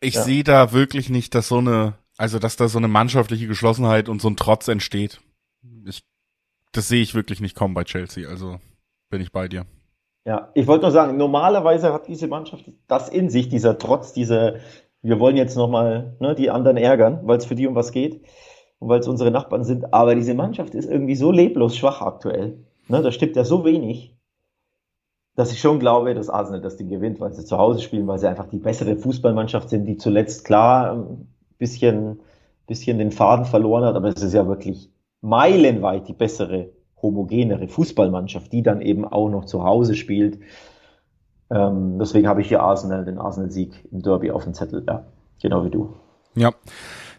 Ich 0.00 0.14
ja. 0.14 0.22
sehe 0.22 0.44
da 0.44 0.72
wirklich 0.72 1.10
nicht, 1.10 1.34
dass 1.34 1.48
so 1.48 1.58
eine, 1.58 1.94
also 2.16 2.38
dass 2.38 2.56
da 2.56 2.68
so 2.68 2.78
eine 2.78 2.88
mannschaftliche 2.88 3.46
Geschlossenheit 3.46 4.08
und 4.08 4.20
so 4.20 4.28
ein 4.28 4.36
Trotz 4.36 4.68
entsteht. 4.68 5.20
Ich, 5.86 6.02
das 6.72 6.88
sehe 6.88 7.02
ich 7.02 7.14
wirklich 7.14 7.40
nicht 7.40 7.54
kommen 7.54 7.74
bei 7.74 7.84
Chelsea. 7.84 8.28
Also 8.28 8.58
bin 9.10 9.20
ich 9.20 9.30
bei 9.30 9.48
dir. 9.48 9.66
Ja, 10.24 10.50
ich 10.54 10.66
wollte 10.66 10.82
nur 10.82 10.92
sagen, 10.92 11.16
normalerweise 11.16 11.92
hat 11.92 12.08
diese 12.08 12.28
Mannschaft 12.28 12.70
das 12.86 13.08
in 13.08 13.28
sich, 13.28 13.48
dieser 13.48 13.78
Trotz, 13.78 14.12
diese, 14.12 14.60
wir 15.02 15.18
wollen 15.18 15.36
jetzt 15.36 15.56
nochmal 15.56 16.16
ne, 16.20 16.34
die 16.34 16.50
anderen 16.50 16.76
ärgern, 16.76 17.20
weil 17.24 17.38
es 17.38 17.44
für 17.44 17.56
die 17.56 17.66
um 17.66 17.74
was 17.74 17.90
geht 17.90 18.24
und 18.78 18.88
weil 18.88 19.00
es 19.00 19.08
unsere 19.08 19.32
Nachbarn 19.32 19.64
sind. 19.64 19.92
Aber 19.92 20.14
diese 20.14 20.34
Mannschaft 20.34 20.74
ist 20.74 20.88
irgendwie 20.88 21.16
so 21.16 21.32
leblos 21.32 21.76
schwach 21.76 22.02
aktuell. 22.02 22.64
Ne, 22.88 23.02
da 23.02 23.10
stimmt 23.10 23.36
ja 23.36 23.44
so 23.44 23.64
wenig 23.64 24.16
dass 25.34 25.52
ich 25.52 25.60
schon 25.60 25.78
glaube, 25.78 26.14
dass 26.14 26.28
Arsenal 26.28 26.60
das 26.60 26.76
Ding 26.76 26.88
gewinnt, 26.88 27.20
weil 27.20 27.32
sie 27.32 27.44
zu 27.44 27.56
Hause 27.56 27.80
spielen, 27.80 28.06
weil 28.06 28.18
sie 28.18 28.28
einfach 28.28 28.48
die 28.48 28.58
bessere 28.58 28.96
Fußballmannschaft 28.96 29.70
sind, 29.70 29.86
die 29.86 29.96
zuletzt 29.96 30.44
klar 30.44 30.92
ein 30.92 31.28
bisschen, 31.58 32.20
bisschen 32.66 32.98
den 32.98 33.12
Faden 33.12 33.46
verloren 33.46 33.84
hat, 33.84 33.96
aber 33.96 34.08
es 34.08 34.22
ist 34.22 34.34
ja 34.34 34.46
wirklich 34.46 34.90
meilenweit 35.22 36.08
die 36.08 36.12
bessere, 36.12 36.70
homogenere 37.00 37.68
Fußballmannschaft, 37.68 38.52
die 38.52 38.62
dann 38.62 38.80
eben 38.82 39.06
auch 39.06 39.30
noch 39.30 39.46
zu 39.46 39.64
Hause 39.64 39.94
spielt. 39.94 40.38
Ähm, 41.50 41.98
deswegen 41.98 42.28
habe 42.28 42.42
ich 42.42 42.48
hier 42.48 42.62
Arsenal, 42.62 43.04
den 43.04 43.18
Arsenal-Sieg 43.18 43.88
im 43.90 44.02
Derby 44.02 44.30
auf 44.30 44.44
dem 44.44 44.54
Zettel, 44.54 44.84
ja, 44.86 45.06
genau 45.40 45.64
wie 45.64 45.70
du. 45.70 45.94
Ja, 46.34 46.52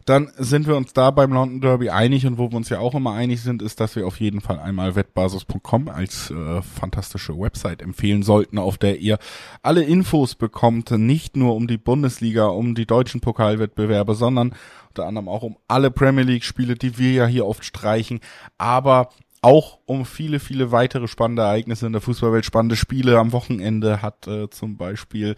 dann 0.05 0.31
sind 0.37 0.67
wir 0.67 0.75
uns 0.75 0.93
da 0.93 1.11
beim 1.11 1.31
London 1.33 1.61
Derby 1.61 1.89
einig 1.89 2.25
und 2.25 2.37
wo 2.37 2.51
wir 2.51 2.57
uns 2.57 2.69
ja 2.69 2.79
auch 2.79 2.95
immer 2.95 3.13
einig 3.13 3.41
sind, 3.41 3.61
ist, 3.61 3.79
dass 3.79 3.95
wir 3.95 4.05
auf 4.05 4.19
jeden 4.19 4.41
Fall 4.41 4.59
einmal 4.59 4.95
wettbasis.com 4.95 5.87
als 5.87 6.31
äh, 6.31 6.61
fantastische 6.61 7.37
Website 7.37 7.81
empfehlen 7.81 8.23
sollten, 8.23 8.57
auf 8.57 8.77
der 8.77 8.99
ihr 8.99 9.17
alle 9.61 9.83
Infos 9.83 10.35
bekommt, 10.35 10.91
nicht 10.91 11.35
nur 11.35 11.55
um 11.55 11.67
die 11.67 11.77
Bundesliga, 11.77 12.45
um 12.45 12.75
die 12.75 12.85
deutschen 12.85 13.21
Pokalwettbewerbe, 13.21 14.15
sondern 14.15 14.55
unter 14.89 15.05
anderem 15.07 15.29
auch 15.29 15.43
um 15.43 15.57
alle 15.67 15.91
Premier 15.91 16.23
League 16.23 16.43
Spiele, 16.43 16.75
die 16.75 16.97
wir 16.97 17.11
ja 17.11 17.25
hier 17.25 17.45
oft 17.45 17.65
streichen, 17.65 18.19
aber 18.57 19.09
auch 19.41 19.79
um 19.85 20.05
viele, 20.05 20.39
viele 20.39 20.71
weitere 20.71 21.07
spannende 21.07 21.43
Ereignisse 21.43 21.85
in 21.85 21.93
der 21.93 22.01
Fußballwelt, 22.01 22.45
spannende 22.45 22.77
Spiele. 22.77 23.19
Am 23.19 23.33
Wochenende 23.33 24.01
hat 24.01 24.25
äh, 24.27 24.49
zum 24.49 24.77
Beispiel 24.77 25.35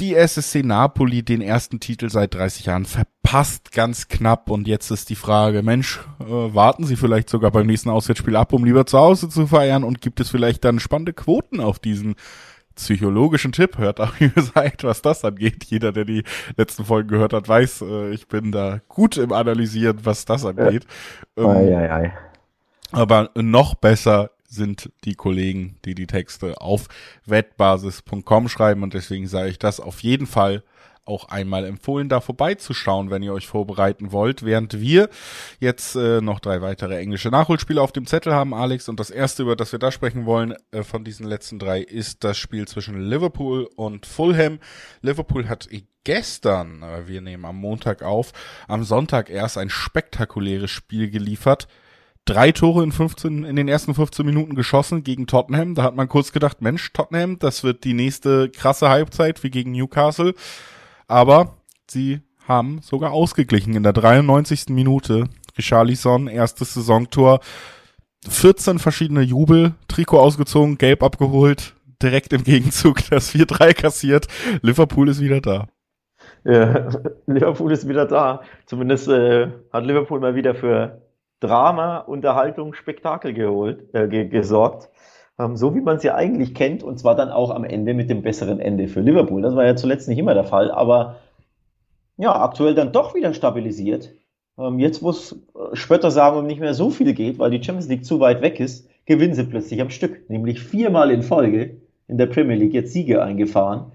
die 0.00 0.14
SSC 0.14 0.62
Napoli 0.62 1.22
den 1.22 1.40
ersten 1.40 1.78
Titel 1.78 2.10
seit 2.10 2.34
30 2.34 2.66
Jahren 2.66 2.84
verpasst, 3.32 3.72
ganz 3.72 4.08
knapp. 4.08 4.50
Und 4.50 4.68
jetzt 4.68 4.90
ist 4.90 5.08
die 5.08 5.16
Frage, 5.16 5.62
Mensch, 5.62 6.00
äh, 6.20 6.24
warten 6.24 6.84
Sie 6.84 6.96
vielleicht 6.96 7.30
sogar 7.30 7.50
beim 7.50 7.66
nächsten 7.66 7.88
Auswärtsspiel 7.88 8.36
ab, 8.36 8.52
um 8.52 8.64
lieber 8.64 8.84
zu 8.84 8.98
Hause 8.98 9.28
zu 9.28 9.46
feiern? 9.46 9.84
Und 9.84 10.02
gibt 10.02 10.20
es 10.20 10.28
vielleicht 10.28 10.64
dann 10.64 10.78
spannende 10.78 11.14
Quoten 11.14 11.60
auf 11.60 11.78
diesen 11.78 12.14
psychologischen 12.76 13.52
Tipp? 13.52 13.78
Hört 13.78 14.00
auch 14.00 14.12
ihr 14.20 14.32
seid, 14.54 14.84
was 14.84 15.00
das 15.00 15.24
angeht. 15.24 15.64
Jeder, 15.64 15.92
der 15.92 16.04
die 16.04 16.24
letzten 16.58 16.84
Folgen 16.84 17.08
gehört 17.08 17.32
hat, 17.32 17.48
weiß, 17.48 17.82
äh, 17.82 18.10
ich 18.10 18.28
bin 18.28 18.52
da 18.52 18.80
gut 18.88 19.16
im 19.16 19.32
Analysieren, 19.32 20.00
was 20.04 20.26
das 20.26 20.44
angeht. 20.44 20.86
Ähm, 21.36 21.46
ei, 21.46 21.76
ei, 21.76 21.92
ei. 21.92 22.12
Aber 22.92 23.30
noch 23.34 23.74
besser 23.74 24.32
sind 24.46 24.92
die 25.04 25.14
Kollegen, 25.14 25.76
die 25.86 25.94
die 25.94 26.06
Texte 26.06 26.60
auf 26.60 26.88
wettbasis.com 27.24 28.50
schreiben 28.50 28.82
und 28.82 28.92
deswegen 28.92 29.26
sage 29.26 29.48
ich 29.48 29.58
das 29.58 29.80
auf 29.80 30.00
jeden 30.00 30.26
Fall 30.26 30.62
auch 31.04 31.28
einmal 31.28 31.64
empfohlen, 31.64 32.08
da 32.08 32.20
vorbeizuschauen, 32.20 33.10
wenn 33.10 33.22
ihr 33.22 33.32
euch 33.32 33.46
vorbereiten 33.46 34.12
wollt, 34.12 34.44
während 34.44 34.80
wir 34.80 35.08
jetzt 35.58 35.96
äh, 35.96 36.20
noch 36.20 36.38
drei 36.38 36.62
weitere 36.62 36.98
englische 36.98 37.28
Nachholspiele 37.28 37.80
auf 37.80 37.92
dem 37.92 38.06
Zettel 38.06 38.32
haben, 38.32 38.54
Alex. 38.54 38.88
Und 38.88 39.00
das 39.00 39.10
erste, 39.10 39.42
über 39.42 39.56
das 39.56 39.72
wir 39.72 39.78
da 39.78 39.90
sprechen 39.90 40.26
wollen, 40.26 40.54
äh, 40.70 40.82
von 40.82 41.04
diesen 41.04 41.26
letzten 41.26 41.58
drei, 41.58 41.80
ist 41.80 42.22
das 42.24 42.38
Spiel 42.38 42.68
zwischen 42.68 43.00
Liverpool 43.00 43.68
und 43.74 44.06
Fulham. 44.06 44.60
Liverpool 45.00 45.48
hat 45.48 45.68
gestern, 46.04 46.82
äh, 46.82 47.08
wir 47.08 47.20
nehmen 47.20 47.44
am 47.44 47.56
Montag 47.56 48.02
auf, 48.02 48.32
am 48.68 48.84
Sonntag 48.84 49.28
erst 49.28 49.58
ein 49.58 49.70
spektakuläres 49.70 50.70
Spiel 50.70 51.10
geliefert 51.10 51.66
drei 52.24 52.52
Tore 52.52 52.84
in 52.84 52.92
15, 52.92 53.44
in 53.44 53.56
den 53.56 53.68
ersten 53.68 53.94
15 53.94 54.24
Minuten 54.24 54.54
geschossen 54.54 55.02
gegen 55.02 55.26
Tottenham. 55.26 55.74
Da 55.74 55.82
hat 55.82 55.96
man 55.96 56.08
kurz 56.08 56.32
gedacht, 56.32 56.62
Mensch, 56.62 56.92
Tottenham, 56.92 57.38
das 57.38 57.64
wird 57.64 57.84
die 57.84 57.94
nächste 57.94 58.48
krasse 58.48 58.88
Halbzeit 58.88 59.42
wie 59.42 59.50
gegen 59.50 59.72
Newcastle 59.72 60.34
aber 61.12 61.58
sie 61.88 62.20
haben 62.48 62.80
sogar 62.82 63.12
ausgeglichen 63.12 63.74
in 63.76 63.82
der 63.82 63.92
93. 63.92 64.70
Minute. 64.70 65.28
Richarlison, 65.56 66.28
erstes 66.28 66.72
Saisontor, 66.72 67.40
14 68.26 68.78
verschiedene 68.78 69.20
Jubel, 69.20 69.74
Trikot 69.86 70.18
ausgezogen, 70.18 70.78
gelb 70.78 71.02
abgeholt, 71.02 71.74
direkt 72.02 72.32
im 72.32 72.42
Gegenzug 72.42 72.98
das 73.10 73.34
4-3 73.34 73.74
kassiert. 73.74 74.28
Liverpool 74.62 75.10
ist 75.10 75.20
wieder 75.20 75.42
da. 75.42 75.68
Ja, 76.44 76.88
Liverpool 77.26 77.72
ist 77.72 77.86
wieder 77.86 78.06
da. 78.06 78.42
Zumindest 78.64 79.08
äh, 79.08 79.48
hat 79.70 79.84
Liverpool 79.84 80.20
mal 80.20 80.34
wieder 80.34 80.54
für 80.54 81.02
Drama, 81.40 81.98
Unterhaltung, 81.98 82.72
Spektakel 82.72 83.34
geholt, 83.34 83.92
äh, 83.94 84.08
gesorgt. 84.26 84.88
Ähm, 85.38 85.56
so 85.56 85.74
wie 85.74 85.80
man 85.80 85.98
sie 85.98 86.10
eigentlich 86.10 86.54
kennt, 86.54 86.82
und 86.82 86.98
zwar 86.98 87.14
dann 87.14 87.30
auch 87.30 87.50
am 87.50 87.64
Ende 87.64 87.94
mit 87.94 88.10
dem 88.10 88.22
besseren 88.22 88.60
Ende 88.60 88.88
für 88.88 89.00
Liverpool. 89.00 89.42
Das 89.42 89.54
war 89.54 89.64
ja 89.64 89.76
zuletzt 89.76 90.08
nicht 90.08 90.18
immer 90.18 90.34
der 90.34 90.44
Fall, 90.44 90.70
aber 90.70 91.16
ja, 92.16 92.34
aktuell 92.40 92.74
dann 92.74 92.92
doch 92.92 93.14
wieder 93.14 93.34
stabilisiert. 93.34 94.12
Ähm, 94.58 94.78
jetzt, 94.78 95.02
wo 95.02 95.10
es 95.10 95.32
äh, 95.32 95.74
Spötter 95.74 96.10
sagen, 96.10 96.38
um 96.38 96.46
nicht 96.46 96.60
mehr 96.60 96.74
so 96.74 96.90
viel 96.90 97.14
geht, 97.14 97.38
weil 97.38 97.50
die 97.50 97.62
Champions 97.62 97.88
League 97.88 98.04
zu 98.04 98.20
weit 98.20 98.42
weg 98.42 98.60
ist, 98.60 98.88
gewinnen 99.06 99.34
sie 99.34 99.44
plötzlich 99.44 99.80
am 99.80 99.90
Stück, 99.90 100.28
nämlich 100.28 100.60
viermal 100.60 101.10
in 101.10 101.22
Folge 101.22 101.78
in 102.08 102.18
der 102.18 102.26
Premier 102.26 102.56
League 102.56 102.74
jetzt 102.74 102.92
Siege 102.92 103.22
eingefahren. 103.22 103.92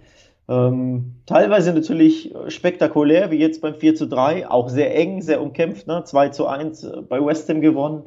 Ähm, 0.49 1.15
teilweise 1.25 1.73
natürlich 1.73 2.33
spektakulär, 2.47 3.31
wie 3.31 3.37
jetzt 3.37 3.61
beim 3.61 3.75
4 3.75 3.95
zu 3.95 4.07
3, 4.07 4.49
auch 4.49 4.69
sehr 4.69 4.95
eng, 4.95 5.21
sehr 5.21 5.41
umkämpft, 5.41 5.87
ne? 5.87 6.03
2 6.05 6.29
zu 6.29 6.47
1 6.47 6.83
äh, 6.83 7.01
bei 7.01 7.23
West 7.23 7.49
Ham 7.49 7.61
gewonnen. 7.61 8.03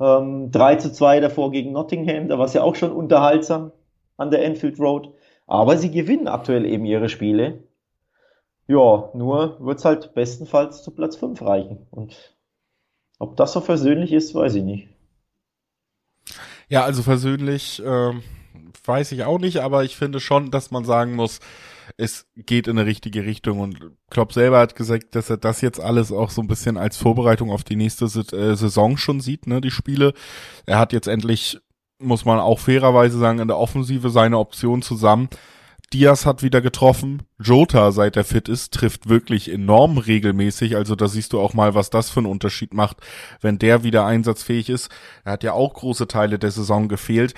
Ähm, 0.00 0.50
3 0.50 0.76
zu 0.76 0.92
2 0.92 1.20
davor 1.20 1.50
gegen 1.50 1.72
Nottingham, 1.72 2.28
da 2.28 2.38
war 2.38 2.46
es 2.46 2.54
ja 2.54 2.62
auch 2.62 2.74
schon 2.74 2.92
unterhaltsam 2.92 3.72
an 4.16 4.30
der 4.30 4.44
Enfield 4.44 4.78
Road. 4.78 5.12
Aber 5.46 5.76
sie 5.76 5.90
gewinnen 5.90 6.28
aktuell 6.28 6.64
eben 6.64 6.84
ihre 6.84 7.08
Spiele. 7.08 7.64
Ja, 8.66 9.10
nur 9.14 9.58
wird 9.60 9.78
es 9.78 9.84
halt 9.84 10.14
bestenfalls 10.14 10.82
zu 10.82 10.90
Platz 10.90 11.16
5 11.16 11.42
reichen. 11.42 11.86
Und 11.90 12.34
ob 13.18 13.36
das 13.36 13.52
so 13.52 13.60
versöhnlich 13.60 14.12
ist, 14.12 14.34
weiß 14.34 14.54
ich 14.54 14.64
nicht. 14.64 14.88
Ja, 16.68 16.84
also 16.84 17.02
versöhnlich 17.02 17.82
äh, 17.84 18.12
weiß 18.84 19.12
ich 19.12 19.24
auch 19.24 19.38
nicht, 19.38 19.58
aber 19.58 19.84
ich 19.84 19.96
finde 19.96 20.18
schon, 20.20 20.50
dass 20.50 20.70
man 20.70 20.84
sagen 20.84 21.14
muss, 21.14 21.40
es 21.96 22.26
geht 22.36 22.66
in 22.66 22.78
eine 22.78 22.86
richtige 22.86 23.24
Richtung 23.24 23.60
und 23.60 23.78
Klopp 24.10 24.32
selber 24.32 24.58
hat 24.58 24.76
gesagt, 24.76 25.14
dass 25.14 25.30
er 25.30 25.36
das 25.36 25.60
jetzt 25.60 25.80
alles 25.80 26.12
auch 26.12 26.30
so 26.30 26.40
ein 26.42 26.48
bisschen 26.48 26.76
als 26.76 26.96
Vorbereitung 26.96 27.50
auf 27.50 27.64
die 27.64 27.76
nächste 27.76 28.04
äh, 28.04 28.56
Saison 28.56 28.96
schon 28.96 29.20
sieht, 29.20 29.46
ne, 29.46 29.60
die 29.60 29.70
Spiele. 29.70 30.14
Er 30.66 30.78
hat 30.78 30.92
jetzt 30.92 31.08
endlich, 31.08 31.58
muss 31.98 32.24
man 32.24 32.38
auch 32.38 32.58
fairerweise 32.58 33.18
sagen, 33.18 33.38
in 33.38 33.48
der 33.48 33.58
Offensive 33.58 34.10
seine 34.10 34.38
Option 34.38 34.82
zusammen. 34.82 35.28
Diaz 35.92 36.26
hat 36.26 36.42
wieder 36.42 36.60
getroffen. 36.60 37.22
Jota, 37.38 37.92
seit 37.92 38.16
er 38.16 38.24
fit 38.24 38.48
ist, 38.48 38.72
trifft 38.74 39.08
wirklich 39.08 39.50
enorm 39.50 39.98
regelmäßig. 39.98 40.76
Also 40.76 40.96
da 40.96 41.06
siehst 41.06 41.32
du 41.32 41.40
auch 41.40 41.54
mal, 41.54 41.74
was 41.74 41.90
das 41.90 42.10
für 42.10 42.20
einen 42.20 42.26
Unterschied 42.26 42.74
macht, 42.74 42.96
wenn 43.40 43.58
der 43.58 43.84
wieder 43.84 44.04
einsatzfähig 44.04 44.70
ist. 44.70 44.90
Er 45.24 45.32
hat 45.32 45.44
ja 45.44 45.52
auch 45.52 45.74
große 45.74 46.08
Teile 46.08 46.38
der 46.38 46.50
Saison 46.50 46.88
gefehlt. 46.88 47.34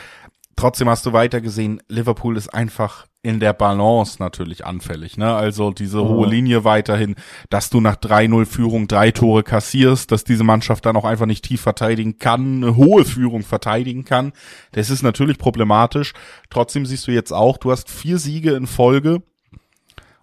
Trotzdem 0.57 0.89
hast 0.89 1.05
du 1.05 1.13
weiter 1.13 1.43
gesehen, 1.43 1.83
Liverpool 1.89 2.37
ist 2.37 2.49
einfach 2.49 3.07
in 3.27 3.41
der 3.41 3.53
Balance 3.53 4.19
natürlich 4.21 4.65
anfällig. 4.65 5.19
Ne? 5.19 5.35
Also 5.35 5.73
diese 5.73 6.01
oh. 6.01 6.09
hohe 6.09 6.29
Linie 6.29 6.63
weiterhin, 6.63 7.17
dass 7.51 7.71
du 7.71 7.81
nach 7.81 7.97
3-0 7.97 8.47
Führung 8.47 8.87
drei 8.87 9.11
Tore 9.11 9.43
kassierst, 9.43 10.13
dass 10.13 10.23
diese 10.23 10.45
Mannschaft 10.45 10.87
dann 10.87 10.97
auch 10.97 11.05
einfach 11.05 11.27
nicht 11.27 11.45
tief 11.45 11.61
verteidigen 11.61 12.19
kann, 12.19 12.63
eine 12.63 12.77
hohe 12.77 13.05
Führung 13.05 13.43
verteidigen 13.43 14.05
kann. 14.05 14.33
Das 14.73 14.91
ist 14.91 15.03
natürlich 15.03 15.39
problematisch. 15.39 16.13
Trotzdem 16.51 16.87
siehst 16.87 17.09
du 17.09 17.11
jetzt 17.11 17.33
auch, 17.33 17.57
du 17.57 17.73
hast 17.73 17.91
vier 17.91 18.19
Siege 18.19 18.53
in 18.53 18.69
Folge 18.69 19.23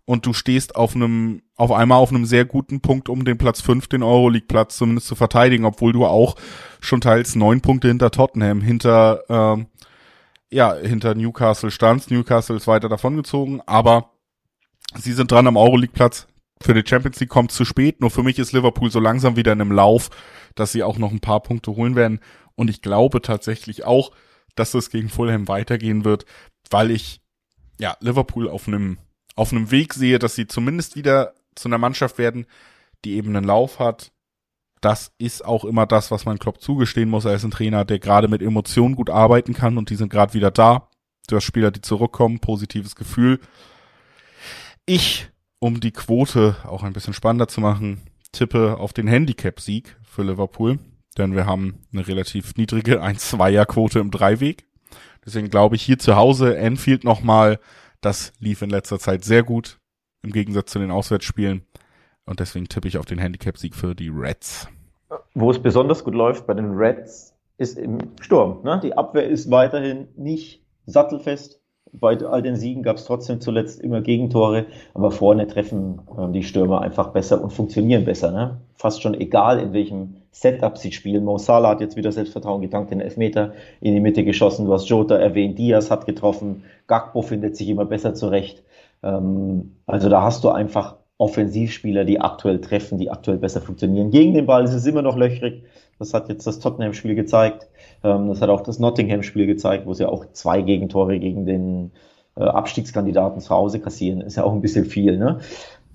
und 0.05 0.25
du 0.25 0.31
stehst 0.31 0.77
auf 0.77 0.95
einem, 0.95 1.41
auf 1.57 1.73
einmal 1.73 1.97
auf 1.97 2.09
einem 2.09 2.25
sehr 2.25 2.45
guten 2.45 2.79
Punkt, 2.79 3.09
um 3.09 3.25
den 3.25 3.37
Platz 3.37 3.59
5, 3.59 3.87
den 3.87 4.03
Euroleague-Platz 4.03 4.77
zumindest 4.77 5.07
zu 5.07 5.15
verteidigen, 5.15 5.65
obwohl 5.65 5.91
du 5.91 6.05
auch 6.05 6.35
schon 6.79 7.01
teils 7.01 7.35
neun 7.35 7.59
Punkte 7.59 7.89
hinter 7.89 8.11
Tottenham, 8.11 8.61
hinter 8.61 9.23
ähm, 9.27 9.67
ja, 10.53 10.75
hinter 10.75 11.15
Newcastle 11.15 11.71
stand. 11.71 12.09
Newcastle 12.11 12.55
ist 12.55 12.67
weiter 12.67 12.89
davongezogen, 12.89 13.61
aber 13.65 14.11
sie 14.95 15.13
sind 15.13 15.31
dran 15.31 15.47
am 15.47 15.57
Euroleague-Platz. 15.57 16.27
Für 16.61 16.73
die 16.73 16.87
Champions 16.87 17.19
League 17.19 17.29
kommt 17.29 17.51
zu 17.51 17.65
spät. 17.65 17.99
Nur 17.99 18.11
für 18.11 18.23
mich 18.23 18.39
ist 18.39 18.53
Liverpool 18.53 18.89
so 18.89 18.99
langsam 18.99 19.35
wieder 19.35 19.51
in 19.51 19.61
einem 19.61 19.71
Lauf, 19.71 20.09
dass 20.55 20.71
sie 20.71 20.83
auch 20.83 20.97
noch 20.97 21.11
ein 21.11 21.19
paar 21.19 21.41
Punkte 21.41 21.75
holen 21.75 21.95
werden. 21.95 22.19
Und 22.55 22.69
ich 22.69 22.81
glaube 22.81 23.21
tatsächlich 23.21 23.83
auch, 23.83 24.11
dass 24.55 24.73
es 24.73 24.89
gegen 24.89 25.09
Fulham 25.09 25.47
weitergehen 25.47 26.05
wird, 26.05 26.25
weil 26.69 26.91
ich 26.91 27.19
ja 27.79 27.97
Liverpool 27.99 28.47
auf 28.47 28.67
einem 28.67 28.99
auf 29.35 29.51
einem 29.51 29.71
Weg 29.71 29.95
sehe, 29.95 30.19
dass 30.19 30.35
sie 30.35 30.47
zumindest 30.47 30.95
wieder 30.95 31.33
zu 31.55 31.67
einer 31.67 31.79
Mannschaft 31.79 32.19
werden, 32.19 32.45
die 33.03 33.15
eben 33.15 33.35
einen 33.35 33.45
Lauf 33.45 33.79
hat, 33.79 34.12
das 34.83 35.11
ist 35.17 35.45
auch 35.45 35.63
immer 35.65 35.85
das, 35.85 36.11
was 36.11 36.25
man 36.25 36.39
Klopp 36.39 36.61
zugestehen 36.61 37.09
muss. 37.09 37.25
Er 37.25 37.35
ist 37.35 37.43
ein 37.43 37.51
Trainer, 37.51 37.85
der 37.85 37.99
gerade 37.99 38.27
mit 38.27 38.41
Emotionen 38.41 38.95
gut 38.95 39.09
arbeiten 39.09 39.53
kann 39.53 39.77
und 39.77 39.89
die 39.89 39.95
sind 39.95 40.09
gerade 40.09 40.33
wieder 40.33 40.51
da. 40.51 40.89
Du 41.27 41.37
hast 41.37 41.45
Spieler, 41.45 41.71
die 41.71 41.81
zurückkommen, 41.81 42.39
positives 42.39 42.95
Gefühl. 42.95 43.39
Ich, 44.85 45.29
um 45.59 45.79
die 45.79 45.91
Quote 45.91 46.57
auch 46.65 46.83
ein 46.83 46.91
bisschen 46.91 47.13
spannender 47.13 47.47
zu 47.47 47.61
machen, 47.61 48.01
tippe 48.33 48.77
auf 48.77 48.91
den 48.91 49.07
Handicap-Sieg 49.07 49.95
für 50.03 50.23
Liverpool, 50.23 50.79
denn 51.17 51.33
wir 51.33 51.45
haben 51.45 51.79
eine 51.93 52.05
relativ 52.05 52.55
niedrige 52.55 53.01
1-2er-Quote 53.03 53.99
im 53.99 54.11
Dreiweg. 54.11 54.67
Deswegen 55.25 55.49
glaube 55.49 55.77
ich 55.77 55.81
hier 55.81 55.97
zu 55.97 56.17
Hause 56.17 56.57
Enfield 56.57 57.05
nochmal, 57.05 57.59
das 58.01 58.33
lief 58.39 58.61
in 58.61 58.69
letzter 58.69 58.99
Zeit 58.99 59.23
sehr 59.23 59.43
gut, 59.43 59.79
im 60.23 60.33
Gegensatz 60.33 60.71
zu 60.71 60.79
den 60.79 60.91
Auswärtsspielen. 60.91 61.65
Und 62.25 62.39
deswegen 62.39 62.67
tippe 62.67 62.87
ich 62.87 62.97
auf 62.97 63.05
den 63.05 63.19
Handicap-Sieg 63.19 63.75
für 63.75 63.95
die 63.95 64.09
Reds. 64.09 64.67
Wo 65.33 65.51
es 65.51 65.59
besonders 65.59 66.03
gut 66.03 66.15
läuft 66.15 66.47
bei 66.47 66.53
den 66.53 66.71
Reds 66.75 67.33
ist 67.57 67.77
im 67.77 67.97
Sturm. 68.21 68.63
Ne? 68.63 68.79
Die 68.83 68.97
Abwehr 68.97 69.27
ist 69.27 69.51
weiterhin 69.51 70.07
nicht 70.15 70.63
sattelfest. 70.85 71.59
Bei 71.91 72.17
all 72.17 72.41
den 72.41 72.55
Siegen 72.55 72.81
gab 72.81 72.97
es 72.97 73.05
trotzdem 73.05 73.39
zuletzt 73.39 73.79
immer 73.79 74.01
Gegentore, 74.01 74.65
aber 74.95 75.11
vorne 75.11 75.45
treffen 75.45 76.01
äh, 76.17 76.31
die 76.31 76.41
Stürmer 76.41 76.81
einfach 76.81 77.09
besser 77.09 77.43
und 77.43 77.51
funktionieren 77.51 78.03
besser. 78.03 78.31
Ne? 78.31 78.61
Fast 78.75 79.03
schon 79.03 79.13
egal, 79.13 79.59
in 79.59 79.73
welchem 79.73 80.15
Setup 80.31 80.77
sie 80.79 80.91
spielen. 80.91 81.23
Mo 81.23 81.37
Salah 81.37 81.69
hat 81.69 81.81
jetzt 81.81 81.95
wieder 81.95 82.11
Selbstvertrauen 82.11 82.63
getankt, 82.63 82.89
den 82.89 82.99
Elfmeter 82.99 83.53
in 83.79 83.93
die 83.93 83.99
Mitte 83.99 84.23
geschossen. 84.23 84.65
Du 84.65 84.73
hast 84.73 84.89
Jota 84.89 85.17
erwähnt, 85.17 85.59
Diaz 85.59 85.91
hat 85.91 86.07
getroffen, 86.07 86.63
Gakpo 86.87 87.21
findet 87.21 87.55
sich 87.55 87.69
immer 87.69 87.85
besser 87.85 88.15
zurecht. 88.15 88.63
Ähm, 89.03 89.75
also 89.85 90.09
da 90.09 90.23
hast 90.23 90.43
du 90.43 90.49
einfach 90.49 90.95
Offensivspieler, 91.23 92.03
die 92.03 92.19
aktuell 92.19 92.59
treffen, 92.59 92.97
die 92.97 93.09
aktuell 93.09 93.37
besser 93.37 93.61
funktionieren. 93.61 94.11
Gegen 94.11 94.33
den 94.33 94.45
Ball 94.45 94.65
ist 94.65 94.73
es 94.73 94.85
immer 94.85 95.01
noch 95.01 95.15
löchrig. 95.15 95.63
Das 95.97 96.13
hat 96.13 96.27
jetzt 96.27 96.45
das 96.45 96.59
Tottenham-Spiel 96.59 97.15
gezeigt. 97.15 97.67
Ähm, 98.03 98.27
das 98.27 98.41
hat 98.41 98.49
auch 98.49 98.59
das 98.59 98.77
Nottingham-Spiel 98.79 99.45
gezeigt, 99.45 99.85
wo 99.85 99.93
sie 99.93 100.05
auch 100.05 100.25
zwei 100.33 100.61
Gegentore 100.61 101.17
gegen 101.19 101.45
den 101.45 101.91
äh, 102.35 102.43
Abstiegskandidaten 102.43 103.39
zu 103.39 103.51
Hause 103.51 103.79
kassieren. 103.79 104.19
Ist 104.19 104.35
ja 104.35 104.43
auch 104.43 104.51
ein 104.51 104.61
bisschen 104.61 104.83
viel, 104.83 105.17
ne? 105.17 105.39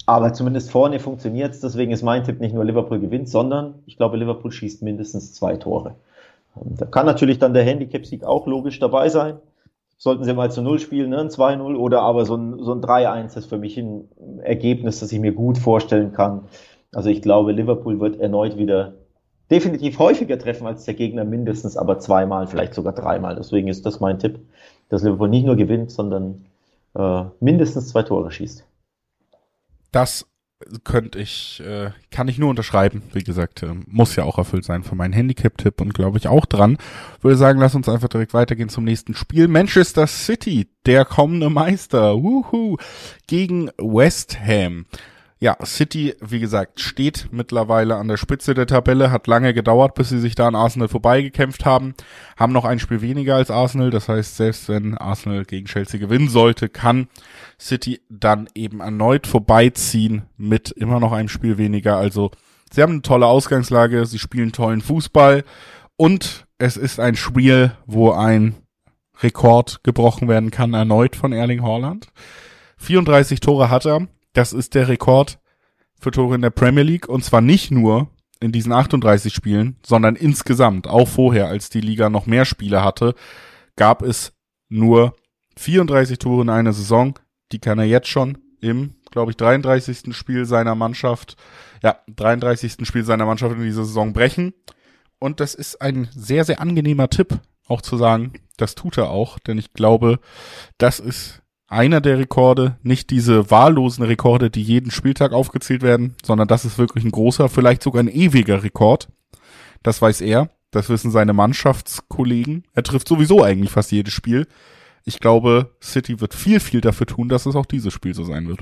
Aber 0.06 0.32
zumindest 0.32 0.70
vorne 0.70 0.98
funktioniert 0.98 1.52
es. 1.52 1.60
Deswegen 1.60 1.92
ist 1.92 2.02
mein 2.02 2.24
Tipp 2.24 2.40
nicht 2.40 2.54
nur 2.54 2.64
Liverpool 2.64 2.98
gewinnt, 2.98 3.28
sondern 3.28 3.74
ich 3.84 3.98
glaube, 3.98 4.16
Liverpool 4.16 4.50
schießt 4.50 4.82
mindestens 4.82 5.34
zwei 5.34 5.56
Tore. 5.56 5.96
Da 6.54 6.86
kann 6.86 7.04
natürlich 7.04 7.38
dann 7.38 7.52
der 7.52 7.64
Handicap-Sieg 7.64 8.24
auch 8.24 8.46
logisch 8.46 8.78
dabei 8.78 9.10
sein 9.10 9.34
sollten 9.98 10.24
sie 10.24 10.32
mal 10.32 10.50
zu 10.50 10.62
Null 10.62 10.78
spielen, 10.78 11.10
ne? 11.10 11.18
ein 11.18 11.28
2-0 11.28 11.76
oder 11.76 12.02
aber 12.02 12.24
so 12.24 12.36
ein, 12.36 12.62
so 12.62 12.72
ein 12.72 12.80
3-1 12.80 13.36
ist 13.36 13.46
für 13.46 13.58
mich 13.58 13.76
ein 13.76 14.08
Ergebnis, 14.42 15.00
das 15.00 15.12
ich 15.12 15.18
mir 15.18 15.32
gut 15.32 15.58
vorstellen 15.58 16.12
kann. 16.12 16.44
Also 16.94 17.10
ich 17.10 17.20
glaube, 17.20 17.52
Liverpool 17.52 18.00
wird 18.00 18.20
erneut 18.20 18.56
wieder 18.56 18.94
definitiv 19.50 19.98
häufiger 19.98 20.38
treffen 20.38 20.66
als 20.66 20.84
der 20.84 20.94
Gegner, 20.94 21.24
mindestens 21.24 21.76
aber 21.76 21.98
zweimal, 21.98 22.46
vielleicht 22.46 22.74
sogar 22.74 22.92
dreimal. 22.92 23.34
Deswegen 23.34 23.68
ist 23.68 23.84
das 23.84 23.98
mein 23.98 24.18
Tipp, 24.18 24.38
dass 24.88 25.02
Liverpool 25.02 25.28
nicht 25.28 25.44
nur 25.44 25.56
gewinnt, 25.56 25.90
sondern 25.90 26.46
äh, 26.94 27.24
mindestens 27.40 27.88
zwei 27.88 28.04
Tore 28.04 28.30
schießt. 28.30 28.64
Das 29.90 30.26
könnte 30.84 31.18
ich, 31.18 31.62
äh, 31.64 31.90
kann 32.10 32.28
ich 32.28 32.38
nur 32.38 32.50
unterschreiben. 32.50 33.02
Wie 33.12 33.22
gesagt, 33.22 33.62
äh, 33.62 33.74
muss 33.86 34.16
ja 34.16 34.24
auch 34.24 34.38
erfüllt 34.38 34.64
sein 34.64 34.82
von 34.82 34.98
meinem 34.98 35.12
Handicap-Tipp 35.12 35.80
und 35.80 35.94
glaube 35.94 36.18
ich 36.18 36.28
auch 36.28 36.46
dran. 36.46 36.78
Würde 37.20 37.36
sagen, 37.36 37.60
lass 37.60 37.74
uns 37.74 37.88
einfach 37.88 38.08
direkt 38.08 38.34
weitergehen 38.34 38.68
zum 38.68 38.84
nächsten 38.84 39.14
Spiel. 39.14 39.48
Manchester 39.48 40.06
City, 40.06 40.68
der 40.86 41.04
kommende 41.04 41.50
Meister, 41.50 42.22
wuhu, 42.22 42.76
gegen 43.26 43.70
West 43.78 44.38
Ham. 44.40 44.86
Ja, 45.40 45.56
City, 45.64 46.16
wie 46.20 46.40
gesagt, 46.40 46.80
steht 46.80 47.28
mittlerweile 47.30 47.94
an 47.94 48.08
der 48.08 48.16
Spitze 48.16 48.54
der 48.54 48.66
Tabelle, 48.66 49.12
hat 49.12 49.28
lange 49.28 49.54
gedauert, 49.54 49.94
bis 49.94 50.08
sie 50.08 50.18
sich 50.18 50.34
da 50.34 50.48
an 50.48 50.56
Arsenal 50.56 50.88
vorbeigekämpft 50.88 51.64
haben, 51.64 51.94
haben 52.36 52.52
noch 52.52 52.64
ein 52.64 52.80
Spiel 52.80 53.02
weniger 53.02 53.36
als 53.36 53.48
Arsenal, 53.48 53.90
das 53.90 54.08
heißt, 54.08 54.36
selbst 54.36 54.68
wenn 54.68 54.98
Arsenal 54.98 55.44
gegen 55.44 55.66
Chelsea 55.66 56.00
gewinnen 56.00 56.28
sollte, 56.28 56.68
kann 56.68 57.06
City 57.60 58.00
dann 58.08 58.48
eben 58.56 58.80
erneut 58.80 59.28
vorbeiziehen 59.28 60.22
mit 60.36 60.72
immer 60.72 60.98
noch 60.98 61.12
einem 61.12 61.28
Spiel 61.28 61.56
weniger, 61.56 61.96
also 61.96 62.32
sie 62.72 62.82
haben 62.82 62.94
eine 62.94 63.02
tolle 63.02 63.26
Ausgangslage, 63.26 64.06
sie 64.06 64.18
spielen 64.18 64.50
tollen 64.50 64.80
Fußball 64.80 65.44
und 65.96 66.46
es 66.58 66.76
ist 66.76 66.98
ein 66.98 67.14
Spiel, 67.14 67.70
wo 67.86 68.10
ein 68.10 68.56
Rekord 69.22 69.84
gebrochen 69.84 70.26
werden 70.26 70.50
kann, 70.50 70.74
erneut 70.74 71.14
von 71.14 71.32
Erling 71.32 71.62
Haaland. 71.62 72.08
34 72.78 73.38
Tore 73.38 73.70
hat 73.70 73.86
er, 73.86 74.08
das 74.32 74.52
ist 74.52 74.74
der 74.74 74.88
Rekord 74.88 75.38
für 76.00 76.10
Tore 76.10 76.34
in 76.34 76.42
der 76.42 76.50
Premier 76.50 76.84
League 76.84 77.08
und 77.08 77.24
zwar 77.24 77.40
nicht 77.40 77.70
nur 77.70 78.08
in 78.40 78.52
diesen 78.52 78.72
38 78.72 79.34
Spielen, 79.34 79.76
sondern 79.84 80.14
insgesamt, 80.14 80.86
auch 80.86 81.08
vorher, 81.08 81.48
als 81.48 81.70
die 81.70 81.80
Liga 81.80 82.08
noch 82.08 82.26
mehr 82.26 82.44
Spiele 82.44 82.84
hatte, 82.84 83.14
gab 83.76 84.02
es 84.02 84.32
nur 84.68 85.16
34 85.56 86.18
Tore 86.18 86.42
in 86.42 86.50
einer 86.50 86.72
Saison. 86.72 87.18
Die 87.50 87.58
kann 87.58 87.78
er 87.78 87.84
jetzt 87.84 88.08
schon 88.08 88.38
im, 88.60 88.94
glaube 89.10 89.32
ich, 89.32 89.36
33. 89.36 90.14
Spiel 90.14 90.44
seiner 90.44 90.74
Mannschaft, 90.74 91.36
ja, 91.82 91.98
33. 92.08 92.86
Spiel 92.86 93.04
seiner 93.04 93.26
Mannschaft 93.26 93.56
in 93.56 93.62
dieser 93.62 93.84
Saison 93.84 94.12
brechen. 94.12 94.54
Und 95.18 95.40
das 95.40 95.54
ist 95.54 95.80
ein 95.82 96.08
sehr, 96.14 96.44
sehr 96.44 96.60
angenehmer 96.60 97.10
Tipp, 97.10 97.38
auch 97.66 97.82
zu 97.82 97.96
sagen, 97.96 98.34
das 98.56 98.74
tut 98.74 98.98
er 98.98 99.10
auch, 99.10 99.38
denn 99.40 99.58
ich 99.58 99.72
glaube, 99.72 100.20
das 100.78 101.00
ist 101.00 101.42
einer 101.68 102.00
der 102.00 102.18
Rekorde, 102.18 102.78
nicht 102.82 103.10
diese 103.10 103.50
wahllosen 103.50 104.04
Rekorde, 104.04 104.50
die 104.50 104.62
jeden 104.62 104.90
Spieltag 104.90 105.32
aufgezählt 105.32 105.82
werden, 105.82 106.16
sondern 106.24 106.48
das 106.48 106.64
ist 106.64 106.78
wirklich 106.78 107.04
ein 107.04 107.10
großer, 107.10 107.48
vielleicht 107.48 107.82
sogar 107.82 108.02
ein 108.02 108.08
ewiger 108.08 108.62
Rekord. 108.62 109.08
Das 109.82 110.02
weiß 110.02 110.22
er, 110.22 110.50
das 110.70 110.88
wissen 110.88 111.10
seine 111.10 111.34
Mannschaftskollegen. 111.34 112.64
Er 112.74 112.82
trifft 112.82 113.06
sowieso 113.06 113.42
eigentlich 113.42 113.70
fast 113.70 113.92
jedes 113.92 114.12
Spiel. 114.12 114.46
Ich 115.04 115.20
glaube, 115.20 115.70
City 115.82 116.20
wird 116.20 116.34
viel, 116.34 116.60
viel 116.60 116.80
dafür 116.80 117.06
tun, 117.06 117.28
dass 117.28 117.46
es 117.46 117.54
auch 117.54 117.66
dieses 117.66 117.92
Spiel 117.92 118.14
so 118.14 118.24
sein 118.24 118.48
wird. 118.48 118.60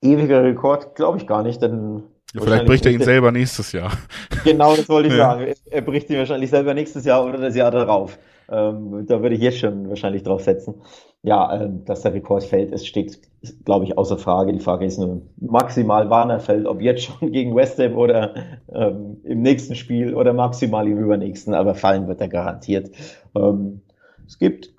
Ewiger 0.00 0.42
Rekord 0.44 0.94
glaube 0.94 1.18
ich 1.18 1.26
gar 1.26 1.42
nicht, 1.42 1.60
denn 1.60 2.04
ja, 2.34 2.40
vielleicht 2.42 2.66
bricht 2.66 2.86
er 2.86 2.92
ihn 2.92 3.02
selber 3.02 3.32
nächstes 3.32 3.72
Jahr. 3.72 3.92
Genau, 4.44 4.76
das 4.76 4.88
wollte 4.88 5.08
ich 5.08 5.14
ja. 5.14 5.30
sagen. 5.30 5.52
Er 5.70 5.82
bricht 5.82 6.08
ihn 6.10 6.18
wahrscheinlich 6.18 6.50
selber 6.50 6.72
nächstes 6.72 7.04
Jahr 7.04 7.24
oder 7.24 7.38
das 7.38 7.56
Jahr 7.56 7.70
darauf. 7.70 8.18
Ähm, 8.50 9.04
da 9.06 9.20
würde 9.20 9.34
ich 9.34 9.42
jetzt 9.42 9.58
schon 9.58 9.88
wahrscheinlich 9.88 10.22
drauf 10.22 10.42
setzen. 10.42 10.76
Ja, 11.22 11.60
ähm, 11.60 11.84
dass 11.84 12.02
der 12.02 12.14
Rekord 12.14 12.44
fällt, 12.44 12.72
es 12.72 12.86
steht, 12.86 13.20
glaube 13.64 13.84
ich, 13.84 13.98
außer 13.98 14.16
Frage. 14.16 14.52
Die 14.52 14.60
Frage 14.60 14.86
ist 14.86 14.98
nur 14.98 15.22
maximal, 15.36 16.08
wann 16.08 16.30
er 16.30 16.40
fällt, 16.40 16.66
ob 16.66 16.80
jetzt 16.80 17.02
schon 17.02 17.32
gegen 17.32 17.54
West 17.54 17.78
Ham 17.78 17.96
oder 17.96 18.34
ähm, 18.72 19.18
im 19.24 19.42
nächsten 19.42 19.74
Spiel 19.74 20.14
oder 20.14 20.32
maximal 20.32 20.86
im 20.86 20.98
übernächsten, 20.98 21.54
aber 21.54 21.74
fallen 21.74 22.08
wird 22.08 22.20
er 22.20 22.28
garantiert. 22.28 22.90
Ähm, 23.34 23.82
es 24.26 24.38
gibt, 24.38 24.72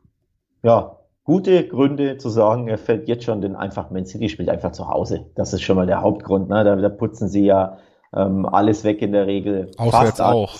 ja, 0.64 0.99
gute 1.30 1.68
Gründe 1.68 2.18
zu 2.18 2.28
sagen, 2.28 2.68
er 2.68 2.80
fällt 2.80 3.08
jetzt 3.08 3.24
schon, 3.24 3.40
denn 3.40 3.56
einfach 3.56 3.92
Man 3.92 4.08
City 4.08 4.30
spielt 4.30 4.50
einfach 4.50 4.72
zu 4.72 4.88
Hause. 4.88 5.28
Das 5.36 5.54
ist 5.54 5.62
schon 5.62 5.76
mal 5.76 5.86
der 5.86 6.02
Hauptgrund. 6.02 6.50
Ne? 6.50 6.64
Da, 6.64 6.76
da 6.76 6.90
putzen 6.90 7.28
sie 7.30 7.46
ja 7.46 7.78
ähm, 8.16 8.48
alles 8.48 8.84
weg 8.84 9.04
in 9.04 9.12
der 9.12 9.28
Regel. 9.28 9.70
Auswärts 9.78 10.20
auch. 10.20 10.56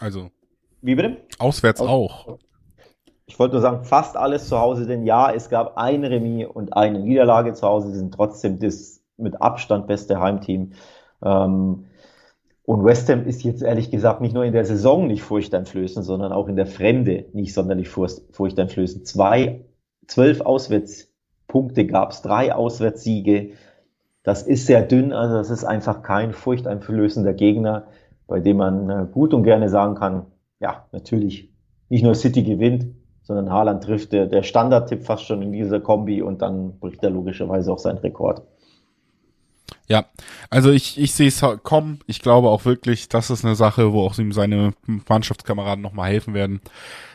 Also 0.00 0.30
wie 0.80 0.94
bitte? 0.94 1.18
Auswärts 1.38 1.82
Aus 1.82 1.88
auch. 1.90 2.38
Ich 3.26 3.38
wollte 3.38 3.56
nur 3.56 3.60
sagen, 3.60 3.84
fast 3.84 4.16
alles 4.16 4.48
zu 4.48 4.58
Hause, 4.58 4.86
denn 4.86 5.04
ja, 5.04 5.30
es 5.30 5.50
gab 5.50 5.76
ein 5.76 6.02
Remis 6.02 6.46
und 6.46 6.74
eine 6.74 7.00
Niederlage 7.00 7.52
zu 7.52 7.68
Hause. 7.68 7.90
Sie 7.90 7.98
sind 7.98 8.14
trotzdem 8.14 8.58
das 8.58 9.02
mit 9.18 9.42
Abstand 9.42 9.88
beste 9.88 10.18
Heimteam. 10.18 10.72
Ähm, 11.22 11.84
und 12.62 12.82
West 12.82 13.10
Ham 13.10 13.26
ist 13.26 13.44
jetzt 13.44 13.62
ehrlich 13.62 13.90
gesagt 13.90 14.22
nicht 14.22 14.32
nur 14.32 14.44
in 14.44 14.54
der 14.54 14.64
Saison 14.64 15.06
nicht 15.06 15.22
furchteinflößend, 15.22 16.06
sondern 16.06 16.32
auch 16.32 16.48
in 16.48 16.56
der 16.56 16.66
Fremde 16.66 17.26
nicht 17.34 17.52
sonderlich 17.52 17.90
furchteinflößend. 17.90 19.06
Zwei, 19.06 19.66
zwölf 20.08 20.40
Auswärtspunkte 20.40 21.86
gab 21.86 22.10
es, 22.10 22.22
drei 22.22 22.52
Auswärtssiege. 22.52 23.52
Das 24.24 24.42
ist 24.42 24.66
sehr 24.66 24.82
dünn, 24.82 25.12
also 25.12 25.36
das 25.36 25.50
ist 25.50 25.64
einfach 25.64 26.02
kein 26.02 26.32
furchteinflößender 26.32 27.32
Gegner, 27.34 27.86
bei 28.26 28.40
dem 28.40 28.56
man 28.56 28.90
äh, 28.90 29.06
gut 29.10 29.32
und 29.32 29.44
gerne 29.44 29.68
sagen 29.68 29.94
kann, 29.94 30.26
ja, 30.60 30.86
natürlich 30.92 31.50
nicht 31.88 32.02
nur 32.02 32.14
City 32.14 32.42
gewinnt, 32.42 32.88
sondern 33.22 33.50
Haaland 33.50 33.84
trifft 33.84 34.12
der, 34.12 34.26
der 34.26 34.42
Standardtipp 34.42 35.04
fast 35.04 35.24
schon 35.24 35.42
in 35.42 35.52
dieser 35.52 35.80
Kombi 35.80 36.20
und 36.20 36.42
dann 36.42 36.78
bricht 36.78 37.02
er 37.04 37.10
logischerweise 37.10 37.72
auch 37.72 37.78
seinen 37.78 37.98
Rekord. 37.98 38.42
Ja, 39.90 40.04
also 40.50 40.70
ich, 40.70 40.98
ich 41.00 41.14
sehe 41.14 41.28
es 41.28 41.42
kommen. 41.62 42.00
Ich 42.06 42.20
glaube 42.20 42.48
auch 42.50 42.66
wirklich, 42.66 43.08
das 43.08 43.30
ist 43.30 43.44
eine 43.44 43.54
Sache, 43.54 43.92
wo 43.92 44.04
auch 44.04 44.18
ihm 44.18 44.32
seine 44.32 44.74
Mannschaftskameraden 45.08 45.80
nochmal 45.82 46.10
helfen 46.10 46.34
werden. 46.34 46.60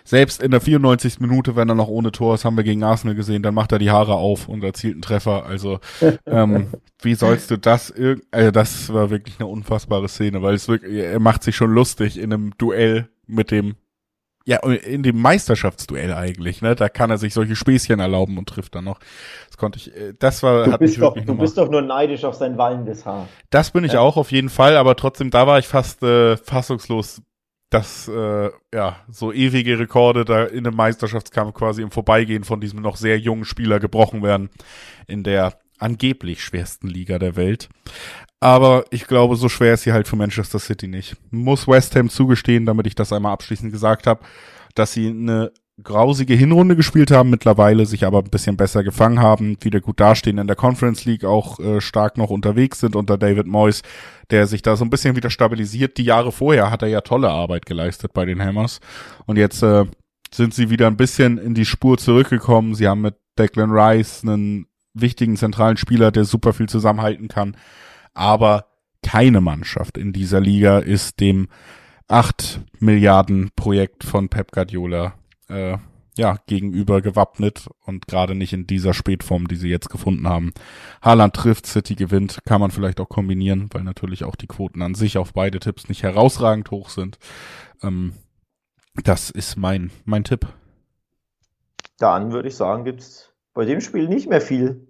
Selbst 0.04 0.42
in 0.42 0.50
der 0.50 0.60
94. 0.60 1.20
Minute, 1.20 1.56
wenn 1.56 1.70
er 1.70 1.76
noch 1.76 1.88
ohne 1.88 2.12
Tor 2.12 2.34
ist, 2.34 2.46
haben 2.46 2.58
wir 2.58 2.64
gegen 2.64 2.84
Arsenal 2.84 3.16
gesehen, 3.16 3.44
dann 3.44 3.54
macht 3.54 3.72
er 3.72 3.80
die 3.80 3.92
Haare 3.92 4.16
auf 4.16 4.50
und 4.50 4.64
erzielt 4.64 4.96
einen 4.96 5.02
Treffer. 5.04 5.46
Also 5.46 5.80
ähm, 6.26 6.68
wie 7.02 7.14
sollst 7.14 7.52
du 7.52 7.58
das? 7.58 7.92
Äh, 7.92 8.18
das 8.52 8.92
war 8.92 9.12
wirklich 9.12 9.40
eine 9.40 9.48
unfassbare 9.48 10.10
Szene, 10.10 10.42
weil 10.42 10.56
es 10.56 10.68
wirklich, 10.68 10.96
er 10.96 11.20
macht 11.20 11.44
sich 11.44 11.56
schon 11.56 11.72
lustig 11.72 12.18
in 12.18 12.34
einem 12.34 12.58
Duell 12.58 13.08
mit 13.28 13.52
dem, 13.52 13.76
ja, 14.46 14.58
in 14.58 15.04
dem 15.04 15.22
Meisterschaftsduell 15.22 16.14
eigentlich, 16.14 16.62
ne? 16.62 16.76
Da 16.76 16.90
kann 16.90 17.10
er 17.10 17.18
sich 17.18 17.34
solche 17.34 17.56
Späßchen 17.56 18.00
erlauben 18.00 18.38
und 18.38 18.50
trifft 18.50 18.76
dann 18.76 18.84
noch. 18.84 19.00
Das 19.48 19.58
konnte 19.58 19.80
ich, 19.80 19.96
äh, 19.96 20.14
das 20.20 20.44
war, 20.44 20.66
du 20.66 20.72
hat 20.74 20.80
bist 20.82 21.02
doch, 21.02 21.16
Du 21.16 21.36
bist 21.36 21.58
doch 21.58 21.70
nur 21.70 21.82
neidisch 21.82 22.26
auf 22.26 22.36
sein 22.36 22.58
wallendes 22.58 23.06
Haar. 23.06 23.30
Das 23.50 23.72
bin 23.72 23.86
ich 23.86 23.94
ja. 23.94 24.02
auch 24.02 24.18
auf 24.18 24.32
jeden 24.32 24.50
Fall, 24.50 24.76
aber 24.76 24.96
trotzdem, 24.98 25.30
da 25.32 25.48
war 25.48 25.60
ich 25.60 25.68
fast 25.68 26.04
äh, 26.04 26.36
fassungslos, 26.36 27.22
dass 27.70 28.08
äh, 28.10 28.50
ja 28.74 28.98
so 29.10 29.32
ewige 29.32 29.80
Rekorde 29.80 30.26
da 30.26 30.44
in 30.44 30.68
einem 30.68 30.76
Meisterschaftskampf 30.76 31.54
quasi 31.54 31.82
im 31.82 31.92
Vorbeigehen 31.92 32.44
von 32.44 32.60
diesem 32.60 32.82
noch 32.82 32.98
sehr 32.98 33.18
jungen 33.18 33.46
Spieler 33.46 33.80
gebrochen 33.80 34.24
werden 34.24 34.50
in 35.08 35.24
der 35.24 35.58
angeblich 35.80 36.44
schwersten 36.44 36.88
Liga 36.88 37.18
der 37.18 37.36
Welt. 37.36 37.70
Aber 38.44 38.84
ich 38.90 39.08
glaube, 39.08 39.38
so 39.38 39.48
schwer 39.48 39.76
ist 39.76 39.84
sie 39.84 39.94
halt 39.94 40.06
für 40.06 40.18
Manchester 40.18 40.60
City 40.60 40.90
nicht. 40.90 41.16
Muss 41.32 41.66
West 41.66 41.96
Ham 41.96 42.10
zugestehen, 42.10 42.66
damit 42.66 42.86
ich 42.88 42.94
das 42.94 43.14
einmal 43.14 43.32
abschließend 43.32 43.72
gesagt 43.72 44.06
habe, 44.06 44.20
dass 44.76 44.92
sie 44.92 45.08
eine 45.08 45.54
grausige 45.82 46.34
Hinrunde 46.34 46.76
gespielt 46.76 47.10
haben, 47.10 47.30
mittlerweile 47.30 47.86
sich 47.86 48.06
aber 48.06 48.18
ein 48.18 48.30
bisschen 48.30 48.58
besser 48.58 48.84
gefangen 48.84 49.22
haben, 49.22 49.56
wieder 49.62 49.80
gut 49.80 50.02
dastehen 50.02 50.40
in 50.40 50.48
der 50.48 50.58
Conference 50.58 51.06
League, 51.06 51.24
auch 51.24 51.58
äh, 51.62 51.80
stark 51.80 52.18
noch 52.18 52.32
unterwegs 52.32 52.82
sind 52.82 52.98
unter 52.98 53.18
David 53.18 53.48
Moyes, 53.48 53.82
der 54.30 54.46
sich 54.46 54.62
da 54.62 54.76
so 54.76 54.84
ein 54.84 54.90
bisschen 54.90 55.16
wieder 55.16 55.30
stabilisiert. 55.30 55.98
Die 55.98 56.04
Jahre 56.04 56.34
vorher 56.34 56.70
hat 56.70 56.82
er 56.82 56.90
ja 56.90 57.00
tolle 57.00 57.30
Arbeit 57.30 57.66
geleistet 57.66 58.12
bei 58.12 58.26
den 58.26 58.44
Hammers 58.44 58.82
und 59.26 59.38
jetzt 59.38 59.64
äh, 59.64 59.86
sind 60.34 60.54
sie 60.54 60.70
wieder 60.70 60.88
ein 60.88 60.98
bisschen 60.98 61.38
in 61.38 61.54
die 61.54 61.64
Spur 61.64 61.98
zurückgekommen. 61.98 62.76
Sie 62.76 62.90
haben 62.90 63.00
mit 63.00 63.16
Declan 63.40 63.72
Rice 63.72 64.24
einen 64.24 64.68
wichtigen 64.94 65.38
zentralen 65.38 65.78
Spieler, 65.78 66.12
der 66.12 66.26
super 66.26 66.52
viel 66.52 66.68
zusammenhalten 66.68 67.30
kann 67.30 67.56
aber 68.14 68.68
keine 69.02 69.42
Mannschaft 69.42 69.98
in 69.98 70.14
dieser 70.14 70.40
Liga 70.40 70.80
ist 70.80 71.20
dem 71.20 71.48
8 72.08 72.62
Milliarden 72.80 73.52
Projekt 73.56 74.04
von 74.04 74.30
Pep 74.30 74.52
Guardiola 74.52 75.14
äh, 75.50 75.78
ja, 76.16 76.38
gegenüber 76.46 77.02
gewappnet 77.02 77.68
und 77.86 78.08
gerade 78.08 78.36
nicht 78.36 78.54
in 78.54 78.68
dieser 78.68 78.94
Spätform, 78.94 79.48
die 79.48 79.56
sie 79.56 79.70
jetzt 79.70 79.90
gefunden 79.90 80.28
haben. 80.28 80.54
Haaland 81.02 81.36
trifft, 81.36 81.66
City 81.66 81.96
gewinnt, 81.96 82.40
kann 82.46 82.62
man 82.62 82.72
vielleicht 82.72 83.00
auch 83.00 83.10
kombinieren, 83.10 83.70
weil 83.74 83.84
natürlich 83.84 84.24
auch 84.24 84.36
die 84.36 84.48
Quoten 84.48 84.82
an 84.82 84.96
sich 84.96 85.18
auf 85.18 85.34
beide 85.34 85.60
Tipps 85.60 85.90
nicht 85.90 86.04
herausragend 86.04 86.70
hoch 86.72 86.90
sind. 86.90 87.18
Ähm, 87.82 88.14
das 89.04 89.32
ist 89.32 89.58
mein, 89.58 89.92
mein 90.06 90.24
Tipp. 90.24 90.48
Dann 91.98 92.32
würde 92.32 92.50
ich 92.50 92.56
sagen, 92.56 92.84
gibt's 92.84 93.34
bei 93.54 93.66
dem 93.66 93.82
Spiel 93.82 94.08
nicht 94.08 94.30
mehr 94.30 94.42
viel 94.42 94.88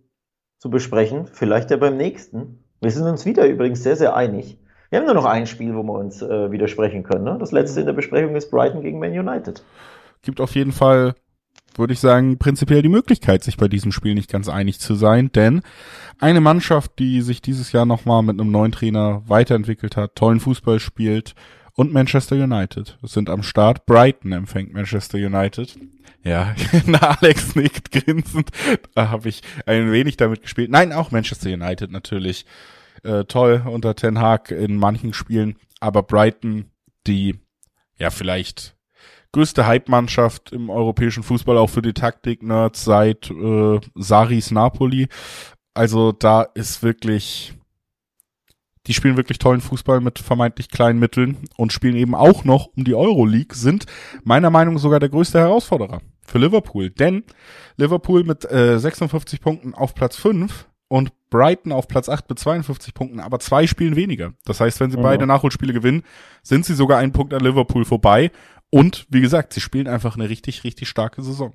zu 0.57 0.69
besprechen. 0.69 1.27
Vielleicht 1.27 1.71
ja 1.71 1.77
beim 1.77 1.95
nächsten. 1.95 2.62
Wir 2.83 2.91
sind 2.91 3.05
uns 3.05 3.25
wieder 3.25 3.47
übrigens 3.47 3.81
sehr, 3.81 3.95
sehr 3.95 4.13
einig. 4.13 4.57
Wir 4.89 4.99
haben 4.99 5.05
nur 5.05 5.15
noch 5.15 5.25
ein 5.25 5.47
Spiel, 5.47 5.73
wo 5.73 5.83
wir 5.83 5.93
uns 5.93 6.21
äh, 6.21 6.51
widersprechen 6.51 7.03
können. 7.03 7.23
Ne? 7.23 7.37
Das 7.39 7.53
letzte 7.53 7.79
in 7.79 7.85
der 7.85 7.93
Besprechung 7.93 8.35
ist 8.35 8.51
Brighton 8.51 8.81
gegen 8.81 8.99
Man 8.99 9.17
United. 9.17 9.63
Gibt 10.21 10.41
auf 10.41 10.53
jeden 10.53 10.73
Fall, 10.73 11.15
würde 11.77 11.93
ich 11.93 12.01
sagen, 12.01 12.37
prinzipiell 12.37 12.81
die 12.81 12.89
Möglichkeit, 12.89 13.41
sich 13.41 13.55
bei 13.55 13.69
diesem 13.69 13.93
Spiel 13.93 14.15
nicht 14.15 14.29
ganz 14.29 14.49
einig 14.49 14.81
zu 14.81 14.95
sein, 14.95 15.31
denn 15.31 15.61
eine 16.19 16.41
Mannschaft, 16.41 16.99
die 16.99 17.21
sich 17.21 17.41
dieses 17.41 17.71
Jahr 17.71 17.85
nochmal 17.85 18.21
mit 18.21 18.39
einem 18.39 18.51
neuen 18.51 18.73
Trainer 18.73 19.23
weiterentwickelt 19.27 19.95
hat, 19.95 20.15
tollen 20.15 20.41
Fußball 20.41 20.79
spielt 20.79 21.35
und 21.75 21.91
Manchester 21.91 22.35
United 22.35 22.97
sind 23.01 23.29
am 23.29 23.43
Start. 23.43 23.85
Brighton 23.85 24.31
empfängt 24.31 24.73
Manchester 24.73 25.17
United. 25.17 25.77
Ja, 26.23 26.55
na, 26.85 26.99
Alex 26.99 27.55
nickt 27.55 27.91
grinsend. 27.91 28.49
Da 28.95 29.09
habe 29.09 29.29
ich 29.29 29.41
ein 29.65 29.91
wenig 29.91 30.17
damit 30.17 30.41
gespielt. 30.41 30.69
Nein, 30.71 30.93
auch 30.93 31.11
Manchester 31.11 31.49
United 31.49 31.91
natürlich. 31.91 32.45
äh, 33.03 33.25
toll 33.25 33.63
unter 33.65 33.95
Ten 33.95 34.19
Hag 34.19 34.51
in 34.51 34.77
manchen 34.77 35.13
Spielen, 35.13 35.57
aber 35.79 36.03
Brighton, 36.03 36.65
die 37.07 37.35
ja 37.97 38.09
vielleicht 38.09 38.75
größte 39.31 39.65
Hype-Mannschaft 39.65 40.51
im 40.51 40.69
europäischen 40.69 41.23
Fußball, 41.23 41.57
auch 41.57 41.69
für 41.69 41.81
die 41.81 41.93
Taktik-Nerds 41.93 42.85
seit 42.85 43.29
äh, 43.31 43.79
Saris 43.95 44.51
Napoli. 44.51 45.07
Also 45.73 46.11
da 46.11 46.43
ist 46.43 46.83
wirklich, 46.83 47.53
die 48.87 48.93
spielen 48.93 49.17
wirklich 49.17 49.39
tollen 49.39 49.61
Fußball 49.61 50.01
mit 50.01 50.19
vermeintlich 50.19 50.69
kleinen 50.69 50.99
Mitteln 50.99 51.37
und 51.57 51.71
spielen 51.71 51.95
eben 51.95 52.15
auch 52.15 52.43
noch 52.43 52.69
um 52.75 52.83
die 52.83 52.95
Euroleague, 52.95 53.55
sind 53.55 53.85
meiner 54.23 54.49
Meinung 54.49 54.75
nach 54.75 54.81
sogar 54.81 54.99
der 54.99 55.09
größte 55.09 55.39
Herausforderer 55.39 56.01
für 56.25 56.37
Liverpool. 56.37 56.89
Denn 56.89 57.23
Liverpool 57.77 58.23
mit 58.23 58.49
äh, 58.49 58.79
56 58.79 59.41
Punkten 59.41 59.73
auf 59.73 59.95
Platz 59.95 60.17
5 60.17 60.67
und 60.89 61.11
Brighton 61.29 61.71
auf 61.71 61.87
Platz 61.87 62.09
8 62.09 62.29
mit 62.29 62.39
52 62.39 62.93
Punkten, 62.93 63.19
aber 63.19 63.39
zwei 63.39 63.65
Spielen 63.65 63.95
weniger. 63.95 64.33
Das 64.45 64.59
heißt, 64.59 64.79
wenn 64.79 64.91
sie 64.91 64.97
mhm. 64.97 65.03
beide 65.03 65.25
Nachholspiele 65.25 65.73
gewinnen, 65.73 66.03
sind 66.43 66.65
sie 66.65 66.75
sogar 66.75 66.99
einen 66.99 67.13
Punkt 67.13 67.33
an 67.33 67.41
Liverpool 67.41 67.85
vorbei. 67.85 68.31
Und 68.69 69.05
wie 69.09 69.21
gesagt, 69.21 69.53
sie 69.53 69.61
spielen 69.61 69.87
einfach 69.87 70.15
eine 70.15 70.29
richtig, 70.29 70.63
richtig 70.63 70.89
starke 70.89 71.21
Saison. 71.21 71.53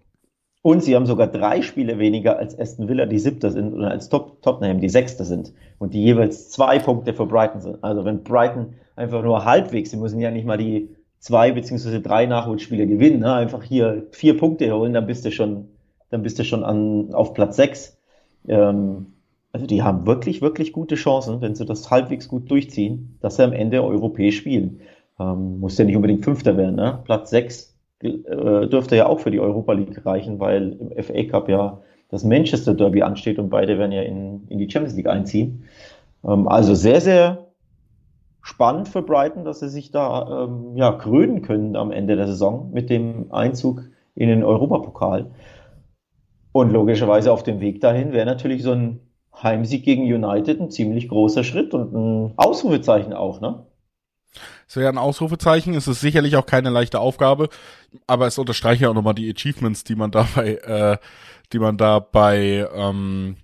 Und 0.63 0.83
sie 0.83 0.97
haben 0.97 1.07
sogar 1.07 1.29
drei 1.29 1.63
Spiele 1.63 1.99
weniger 1.99 2.39
als 2.39 2.59
Aston 2.59 2.89
Villa, 2.89 3.07
die 3.07 3.19
siebter 3.19 3.51
sind, 3.51 3.73
oder 3.73 3.91
als 3.91 4.09
Top 4.09 4.43
Tottenham, 4.43 4.81
die 4.81 4.89
sechster 4.89 5.25
sind. 5.25 5.53
Und 5.79 5.95
die 5.95 6.03
jeweils 6.03 6.51
zwei 6.51 6.79
Punkte 6.79 7.15
für 7.15 7.27
Brighton 7.27 7.61
sind. 7.61 7.85
Also 7.85 8.05
wenn 8.05 8.25
Brighton 8.25 8.75
einfach 8.97 9.23
nur 9.23 9.45
halbwegs, 9.45 9.91
sie 9.91 9.97
müssen 9.97 10.21
ja 10.21 10.31
nicht 10.31 10.47
mal 10.47 10.59
die 10.59 10.95
zwei 11.21 11.53
beziehungsweise 11.53 12.01
drei 12.01 12.27
Nachholspiele 12.27 12.87
gewinnen, 12.87 13.21
ne? 13.21 13.35
einfach 13.35 13.63
hier 13.63 14.07
vier 14.11 14.37
Punkte 14.37 14.73
holen, 14.73 14.93
dann 14.93 15.07
bist 15.07 15.25
du 15.25 15.33
schon, 15.33 15.69
dann 16.11 16.23
bist 16.23 16.39
du 16.39 16.45
schon 16.45 16.65
an, 16.65 17.15
auf 17.15 17.35
Platz 17.35 17.57
sechs. 17.57 17.99
Ähm, 18.47 19.15
also 19.53 19.67
die 19.67 19.83
haben 19.83 20.07
wirklich, 20.07 20.43
wirklich 20.43 20.73
gute 20.73 20.95
Chancen, 20.97 21.41
wenn 21.41 21.55
sie 21.55 21.65
das 21.65 21.91
halbwegs 21.91 22.29
gut 22.29 22.51
durchziehen, 22.51 23.17
dass 23.21 23.37
sie 23.37 23.45
am 23.45 23.53
Ende 23.53 23.83
europäisch 23.83 24.37
spielen. 24.37 24.81
Ähm, 25.19 25.61
muss 25.61 25.79
ja 25.79 25.85
nicht 25.85 25.97
unbedingt 25.97 26.25
Fünfter 26.25 26.57
werden. 26.57 26.77
Ne? 26.77 27.01
Platz 27.05 27.31
sechs 27.31 27.78
äh, 28.03 28.67
dürfte 28.69 28.97
ja 28.97 29.07
auch 29.07 29.21
für 29.21 29.31
die 29.31 29.41
Europa 29.41 29.73
League 29.73 30.05
reichen, 30.05 30.39
weil 30.39 30.73
im 30.73 31.03
FA 31.03 31.25
Cup 31.25 31.49
ja 31.49 31.81
das 32.11 32.25
Manchester 32.25 32.75
Derby 32.75 33.03
ansteht 33.03 33.39
und 33.39 33.51
beide 33.51 33.79
werden 33.79 33.93
ja 33.93 34.03
in, 34.03 34.47
in 34.49 34.59
die 34.59 34.71
Champions 34.71 34.97
League 34.97 35.09
einziehen. 35.09 35.65
Ähm, 36.25 36.49
also 36.49 36.75
sehr, 36.75 37.01
sehr 37.01 37.49
spannend 38.41 38.89
für 38.89 39.03
Brighton, 39.03 39.45
dass 39.45 39.61
sie 39.61 39.69
sich 39.69 39.91
da 39.91 40.45
ähm, 40.45 40.77
ja, 40.77 40.93
krönen 40.93 41.43
können 41.43 41.77
am 41.77 41.91
Ende 41.91 42.17
der 42.17 42.27
Saison 42.27 42.71
mit 42.73 42.89
dem 42.89 43.31
Einzug 43.33 43.83
in 44.15 44.29
den 44.29 44.43
Europapokal. 44.43 45.31
Und 46.53 46.73
logischerweise 46.73 47.31
auf 47.31 47.43
dem 47.43 47.61
Weg 47.61 47.81
dahin 47.81 48.13
wäre 48.13 48.27
natürlich 48.27 48.63
so 48.63 48.73
ein 48.73 49.01
Heimsieg 49.43 49.85
gegen 49.85 50.03
United 50.03 50.61
ein 50.61 50.71
ziemlich 50.71 51.09
großer 51.09 51.45
Schritt 51.45 51.75
und 51.75 51.93
ein 51.93 52.33
Ausrufezeichen 52.37 53.13
auch, 53.13 53.41
ne? 53.41 53.67
Es 54.69 54.77
wäre 54.77 54.89
ein 54.89 54.99
Ausrufezeichen, 54.99 55.75
es 55.75 55.89
ist 55.89 56.01
sicherlich 56.01 56.37
auch 56.37 56.47
keine 56.47 56.71
leichte 56.71 57.01
Aufgabe, 57.01 57.49
aber 58.07 58.27
es 58.27 58.39
unterstreicht 58.39 58.83
ja 58.83 58.91
auch 58.91 58.95
nochmal 58.95 59.15
die 59.15 59.33
Achievements, 59.33 59.85
die 59.85 59.97
man 59.97 60.11
dabei, 60.11 60.55
äh, 60.57 60.99
die 61.53 61.59
man 61.59 61.77
da 61.79 61.99
bei 61.99 62.69
ähm, 62.75 63.37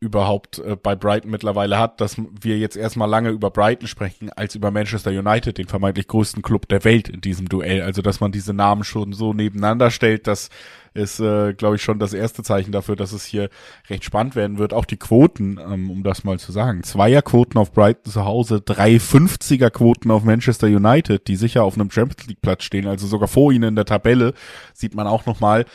überhaupt 0.00 0.58
äh, 0.58 0.76
bei 0.76 0.96
Brighton 0.96 1.30
mittlerweile 1.30 1.78
hat, 1.78 2.00
dass 2.00 2.16
wir 2.18 2.58
jetzt 2.58 2.76
erstmal 2.76 3.08
lange 3.08 3.28
über 3.28 3.50
Brighton 3.50 3.86
sprechen, 3.86 4.30
als 4.30 4.54
über 4.54 4.70
Manchester 4.70 5.10
United, 5.10 5.58
den 5.58 5.68
vermeintlich 5.68 6.08
größten 6.08 6.42
Club 6.42 6.68
der 6.68 6.84
Welt 6.84 7.10
in 7.10 7.20
diesem 7.20 7.48
Duell. 7.48 7.82
Also, 7.82 8.00
dass 8.00 8.18
man 8.18 8.32
diese 8.32 8.54
Namen 8.54 8.82
schon 8.82 9.12
so 9.12 9.34
nebeneinander 9.34 9.90
stellt, 9.90 10.26
das 10.26 10.48
ist, 10.94 11.20
äh, 11.20 11.52
glaube 11.52 11.76
ich, 11.76 11.82
schon 11.82 11.98
das 11.98 12.14
erste 12.14 12.42
Zeichen 12.42 12.72
dafür, 12.72 12.96
dass 12.96 13.12
es 13.12 13.24
hier 13.24 13.50
recht 13.90 14.04
spannend 14.04 14.34
werden 14.34 14.58
wird. 14.58 14.72
Auch 14.72 14.86
die 14.86 14.96
Quoten, 14.96 15.58
ähm, 15.58 15.90
um 15.90 16.02
das 16.02 16.24
mal 16.24 16.38
zu 16.38 16.50
sagen. 16.50 16.82
Zweierquoten 16.82 17.58
auf 17.58 17.72
Brighton 17.72 18.10
zu 18.10 18.24
Hause, 18.24 18.60
drei 18.60 18.96
50er 18.96 19.70
Quoten 19.70 20.10
auf 20.10 20.24
Manchester 20.24 20.66
United, 20.66 21.28
die 21.28 21.36
sicher 21.36 21.62
auf 21.62 21.74
einem 21.74 21.90
Champions 21.90 22.26
League 22.26 22.40
Platz 22.40 22.64
stehen, 22.64 22.86
also 22.86 23.06
sogar 23.06 23.28
vor 23.28 23.52
ihnen 23.52 23.68
in 23.68 23.76
der 23.76 23.84
Tabelle, 23.84 24.32
sieht 24.72 24.94
man 24.94 25.06
auch 25.06 25.26
nochmal, 25.26 25.66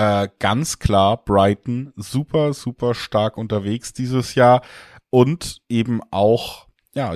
äh, 0.00 0.28
ganz 0.38 0.78
klar 0.78 1.22
Brighton 1.22 1.92
super, 1.94 2.54
super 2.54 2.94
stark 2.94 3.36
unterwegs 3.36 3.92
dieses 3.92 4.34
Jahr 4.34 4.62
und 5.10 5.60
eben 5.68 6.00
auch, 6.10 6.68
ja, 6.94 7.12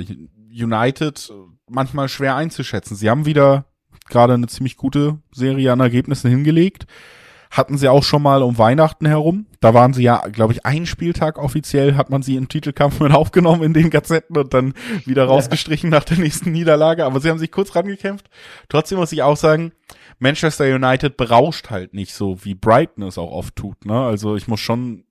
United 0.51 1.32
manchmal 1.66 2.11
schwer 2.11 2.37
einzuschätzen. 2.37 2.95
Sie 2.95 3.09
haben 3.09 3.24
wieder 3.24 3.64
gerade 4.11 4.35
eine 4.35 4.49
ziemlich 4.49 4.76
gute 4.76 5.18
Serie 5.32 5.72
an 5.72 5.80
Ergebnissen 5.80 6.28
hingelegt. 6.28 6.87
Hatten 7.51 7.78
sie 7.78 7.89
auch 7.89 8.03
schon 8.03 8.20
mal 8.20 8.43
um 8.43 8.59
Weihnachten 8.59 9.07
herum. 9.07 9.47
Da 9.61 9.72
waren 9.72 9.95
sie 9.95 10.03
ja, 10.03 10.18
glaube 10.28 10.53
ich, 10.53 10.66
einen 10.66 10.85
Spieltag 10.85 11.39
offiziell 11.39 11.95
hat 11.95 12.11
man 12.11 12.20
sie 12.20 12.37
im 12.37 12.49
Titelkampf 12.49 13.01
mit 13.01 13.12
aufgenommen 13.12 13.62
in 13.62 13.72
den 13.72 13.89
Gazetten 13.89 14.37
und 14.37 14.53
dann 14.53 14.74
wieder 15.07 15.24
rausgestrichen 15.24 15.91
ja. 15.91 15.99
nach 15.99 16.05
der 16.05 16.18
nächsten 16.18 16.53
Niederlage. 16.53 17.07
Aber 17.07 17.20
sie 17.20 17.30
haben 17.30 17.39
sich 17.39 17.51
kurz 17.51 17.74
rangekämpft. 17.74 18.28
Trotzdem 18.68 18.99
muss 18.99 19.12
ich 19.12 19.22
auch 19.22 19.39
sagen, 19.39 19.72
Manchester 20.18 20.64
United 20.64 21.16
berauscht 21.16 21.70
halt 21.70 21.94
nicht 21.94 22.14
so, 22.14 22.44
wie 22.44 22.54
Brighton 22.54 23.04
es 23.04 23.18
auch 23.18 23.30
oft 23.30 23.56
tut. 23.56 23.84
Ne? 23.84 23.98
Also 23.98 24.36
ich 24.36 24.48
muss 24.48 24.60
schon, 24.60 25.04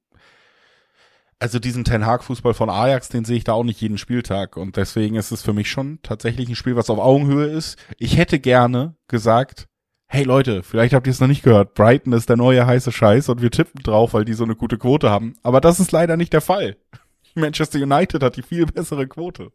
also 1.39 1.59
diesen 1.59 1.83
Ten 1.83 2.05
Hag 2.05 2.23
Fußball 2.23 2.53
von 2.53 2.69
Ajax, 2.69 3.09
den 3.09 3.25
sehe 3.25 3.37
ich 3.37 3.43
da 3.43 3.53
auch 3.53 3.63
nicht 3.63 3.81
jeden 3.81 3.97
Spieltag 3.97 4.57
und 4.57 4.77
deswegen 4.77 5.15
ist 5.15 5.31
es 5.31 5.41
für 5.41 5.53
mich 5.53 5.69
schon 5.69 5.99
tatsächlich 6.03 6.49
ein 6.49 6.55
Spiel, 6.55 6.75
was 6.75 6.89
auf 6.89 6.99
Augenhöhe 6.99 7.47
ist. 7.47 7.77
Ich 7.97 8.17
hätte 8.17 8.39
gerne 8.39 8.95
gesagt, 9.07 9.67
hey 10.07 10.23
Leute, 10.23 10.63
vielleicht 10.63 10.93
habt 10.93 11.07
ihr 11.07 11.11
es 11.11 11.19
noch 11.19 11.27
nicht 11.27 11.43
gehört, 11.43 11.73
Brighton 11.73 12.13
ist 12.13 12.29
der 12.29 12.37
neue 12.37 12.65
heiße 12.65 12.91
Scheiß 12.91 13.29
und 13.29 13.41
wir 13.41 13.51
tippen 13.51 13.81
drauf, 13.83 14.13
weil 14.13 14.25
die 14.25 14.33
so 14.33 14.43
eine 14.43 14.55
gute 14.55 14.77
Quote 14.77 15.09
haben. 15.09 15.33
Aber 15.43 15.59
das 15.59 15.79
ist 15.79 15.91
leider 15.91 16.17
nicht 16.17 16.33
der 16.33 16.41
Fall. 16.41 16.77
Manchester 17.35 17.79
United 17.79 18.21
hat 18.21 18.37
die 18.37 18.43
viel 18.43 18.65
bessere 18.65 19.07
Quote. 19.07 19.51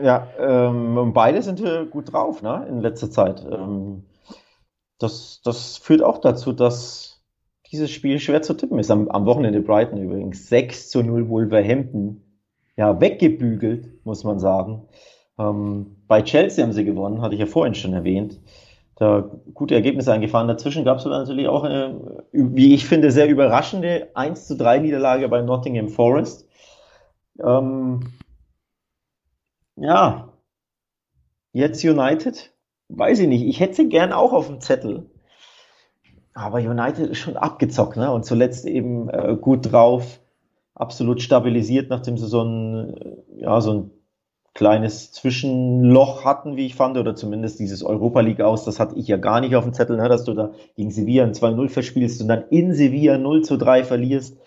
Ja, 0.00 0.28
ähm, 0.38 1.12
beide 1.14 1.40
sind 1.42 1.62
gut 1.90 2.12
drauf, 2.12 2.42
ne, 2.42 2.66
in 2.68 2.80
letzter 2.80 3.10
Zeit. 3.10 3.44
Ähm, 3.50 4.04
das, 4.98 5.40
das 5.44 5.76
führt 5.76 6.02
auch 6.02 6.18
dazu, 6.18 6.52
dass 6.52 7.22
dieses 7.70 7.90
Spiel 7.90 8.18
schwer 8.18 8.42
zu 8.42 8.54
tippen 8.54 8.78
ist. 8.78 8.90
Am, 8.90 9.08
am 9.08 9.26
Wochenende 9.26 9.60
Brighton 9.60 9.98
übrigens 9.98 10.48
6 10.48 10.90
zu 10.90 11.02
0 11.02 11.28
Wolverhampton. 11.28 12.22
Ja, 12.76 13.00
weggebügelt, 13.00 14.04
muss 14.04 14.24
man 14.24 14.38
sagen. 14.38 14.86
Ähm, 15.38 15.96
bei 16.06 16.22
Chelsea 16.22 16.64
haben 16.64 16.72
sie 16.72 16.84
gewonnen, 16.84 17.22
hatte 17.22 17.34
ich 17.34 17.40
ja 17.40 17.46
vorhin 17.46 17.74
schon 17.74 17.92
erwähnt. 17.92 18.40
Da 18.96 19.30
gute 19.52 19.74
Ergebnisse 19.74 20.12
eingefahren. 20.12 20.48
Dazwischen 20.48 20.84
gab 20.84 20.98
es 20.98 21.04
natürlich 21.04 21.48
auch 21.48 21.64
eine, 21.64 22.24
wie 22.32 22.74
ich 22.74 22.86
finde, 22.86 23.10
sehr 23.10 23.28
überraschende 23.28 24.10
1 24.14 24.46
zu 24.46 24.56
3 24.56 24.78
Niederlage 24.78 25.28
bei 25.28 25.42
Nottingham 25.42 25.88
Forest. 25.88 26.48
Ähm, 27.38 28.12
ja, 29.76 30.32
jetzt 31.52 31.84
United 31.84 32.55
weiß 32.88 33.20
ich 33.20 33.28
nicht, 33.28 33.44
ich 33.44 33.60
hätte 33.60 33.74
sie 33.74 33.88
gern 33.88 34.12
auch 34.12 34.32
auf 34.32 34.46
dem 34.46 34.60
Zettel. 34.60 35.10
Aber 36.34 36.58
United 36.58 37.10
ist 37.10 37.18
schon 37.18 37.36
abgezockt, 37.36 37.96
ne? 37.96 38.12
Und 38.12 38.24
zuletzt 38.24 38.66
eben 38.66 39.08
äh, 39.08 39.36
gut 39.40 39.72
drauf, 39.72 40.20
absolut 40.74 41.22
stabilisiert, 41.22 41.88
nachdem 41.88 42.18
sie 42.18 42.26
so 42.26 42.42
ein, 42.42 42.94
äh, 42.94 43.42
ja, 43.42 43.60
so 43.60 43.72
ein 43.72 43.90
kleines 44.56 45.12
Zwischenloch 45.12 46.24
hatten, 46.24 46.56
wie 46.56 46.66
ich 46.66 46.74
fand, 46.74 46.96
oder 46.96 47.14
zumindest 47.14 47.58
dieses 47.58 47.82
Europa 47.82 48.20
League 48.20 48.40
aus, 48.40 48.64
das 48.64 48.80
hatte 48.80 48.96
ich 48.96 49.06
ja 49.06 49.18
gar 49.18 49.40
nicht 49.40 49.54
auf 49.54 49.64
dem 49.64 49.74
Zettel, 49.74 49.96
ne? 49.96 50.08
dass 50.08 50.24
du 50.24 50.34
da 50.34 50.52
gegen 50.76 50.90
Sevilla 50.90 51.24
ein 51.24 51.34
2-0 51.34 51.68
verspielst 51.68 52.22
und 52.22 52.28
dann 52.28 52.44
in 52.50 52.72
Sevilla 52.72 53.18
0 53.18 53.42
zu 53.42 53.56
3 53.58 53.84
verlierst. 53.84 54.38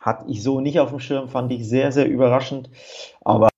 Hatte 0.00 0.24
ich 0.28 0.42
so 0.42 0.60
nicht 0.60 0.80
auf 0.80 0.90
dem 0.90 0.98
Schirm, 0.98 1.28
fand 1.28 1.52
ich 1.52 1.68
sehr, 1.68 1.92
sehr 1.92 2.08
überraschend. 2.08 2.70
Aber 3.20 3.51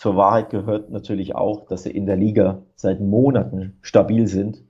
zur 0.00 0.16
Wahrheit 0.16 0.48
gehört 0.48 0.88
natürlich 0.88 1.34
auch, 1.34 1.66
dass 1.66 1.82
sie 1.82 1.90
in 1.90 2.06
der 2.06 2.16
Liga 2.16 2.62
seit 2.74 3.02
Monaten 3.02 3.76
stabil 3.82 4.28
sind. 4.28 4.64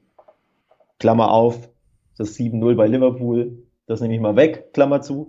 Klammer 0.99 1.31
auf, 1.31 1.68
das 2.18 2.37
7-0 2.37 2.74
bei 2.74 2.89
Liverpool, 2.89 3.62
das 3.87 4.01
nehme 4.01 4.14
ich 4.14 4.20
mal 4.20 4.35
weg, 4.35 4.72
Klammer 4.72 5.03
zu. 5.03 5.28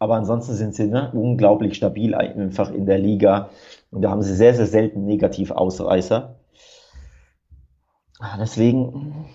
Aber 0.00 0.16
ansonsten 0.16 0.54
sind 0.54 0.74
sie 0.74 0.88
ne, 0.88 1.12
unglaublich 1.12 1.76
stabil 1.76 2.16
einfach 2.16 2.72
in 2.72 2.84
der 2.84 2.98
Liga. 2.98 3.50
Und 3.92 4.02
da 4.02 4.10
haben 4.10 4.22
sie 4.22 4.34
sehr, 4.34 4.54
sehr 4.54 4.66
selten 4.66 5.04
negativ 5.04 5.52
Ausreißer. 5.52 6.34
Ah, 8.18 8.38
deswegen, 8.40 9.26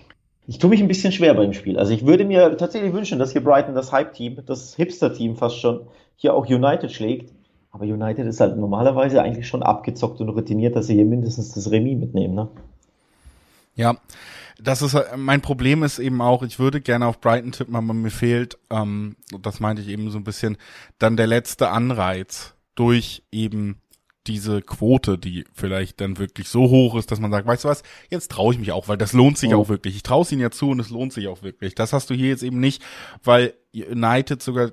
ich 0.46 0.58
tue 0.58 0.68
mich 0.68 0.82
ein 0.82 0.88
bisschen 0.88 1.12
schwer 1.12 1.32
beim 1.32 1.54
Spiel. 1.54 1.78
Also 1.78 1.94
ich 1.94 2.04
würde 2.04 2.26
mir 2.26 2.58
tatsächlich 2.58 2.92
wünschen, 2.92 3.18
dass 3.18 3.32
hier 3.32 3.42
Brighton 3.42 3.74
das 3.74 3.90
Hype-Team, 3.90 4.42
das 4.44 4.74
Hipster-Team 4.76 5.36
fast 5.36 5.60
schon, 5.60 5.88
hier 6.14 6.34
auch 6.34 6.44
United 6.44 6.92
schlägt. 6.92 7.32
Aber 7.74 7.86
United 7.86 8.24
ist 8.28 8.38
halt 8.38 8.56
normalerweise 8.56 9.20
eigentlich 9.20 9.48
schon 9.48 9.64
abgezockt 9.64 10.20
und 10.20 10.28
routiniert, 10.28 10.76
dass 10.76 10.86
sie 10.86 10.94
hier 10.94 11.04
mindestens 11.04 11.54
das 11.54 11.72
Remis 11.72 11.98
mitnehmen, 11.98 12.34
ne? 12.36 12.48
Ja, 13.74 13.96
das 14.62 14.80
ist 14.80 14.96
mein 15.16 15.40
Problem 15.40 15.82
ist 15.82 15.98
eben 15.98 16.22
auch, 16.22 16.44
ich 16.44 16.60
würde 16.60 16.80
gerne 16.80 17.08
auf 17.08 17.20
Brighton 17.20 17.50
tippen, 17.50 17.74
aber 17.74 17.92
mir 17.92 18.12
fehlt, 18.12 18.58
ähm, 18.70 19.16
das 19.42 19.58
meinte 19.58 19.82
ich 19.82 19.88
eben 19.88 20.08
so 20.12 20.18
ein 20.18 20.22
bisschen, 20.22 20.56
dann 21.00 21.16
der 21.16 21.26
letzte 21.26 21.70
Anreiz 21.70 22.54
durch 22.76 23.24
eben 23.32 23.80
diese 24.28 24.62
Quote, 24.62 25.18
die 25.18 25.44
vielleicht 25.52 26.00
dann 26.00 26.18
wirklich 26.18 26.48
so 26.48 26.70
hoch 26.70 26.94
ist, 26.94 27.10
dass 27.10 27.18
man 27.18 27.32
sagt, 27.32 27.48
weißt 27.48 27.64
du 27.64 27.68
was, 27.68 27.82
jetzt 28.08 28.30
traue 28.30 28.54
ich 28.54 28.60
mich 28.60 28.70
auch, 28.70 28.86
weil 28.86 28.98
das 28.98 29.12
lohnt 29.14 29.36
sich 29.36 29.52
oh. 29.52 29.62
auch 29.62 29.68
wirklich. 29.68 29.96
Ich 29.96 30.04
traue 30.04 30.22
es 30.22 30.30
ihnen 30.30 30.42
ja 30.42 30.52
zu 30.52 30.70
und 30.70 30.78
es 30.78 30.90
lohnt 30.90 31.12
sich 31.12 31.26
auch 31.26 31.42
wirklich. 31.42 31.74
Das 31.74 31.92
hast 31.92 32.08
du 32.08 32.14
hier 32.14 32.28
jetzt 32.28 32.44
eben 32.44 32.60
nicht, 32.60 32.84
weil 33.24 33.54
United 33.74 34.40
sogar 34.40 34.70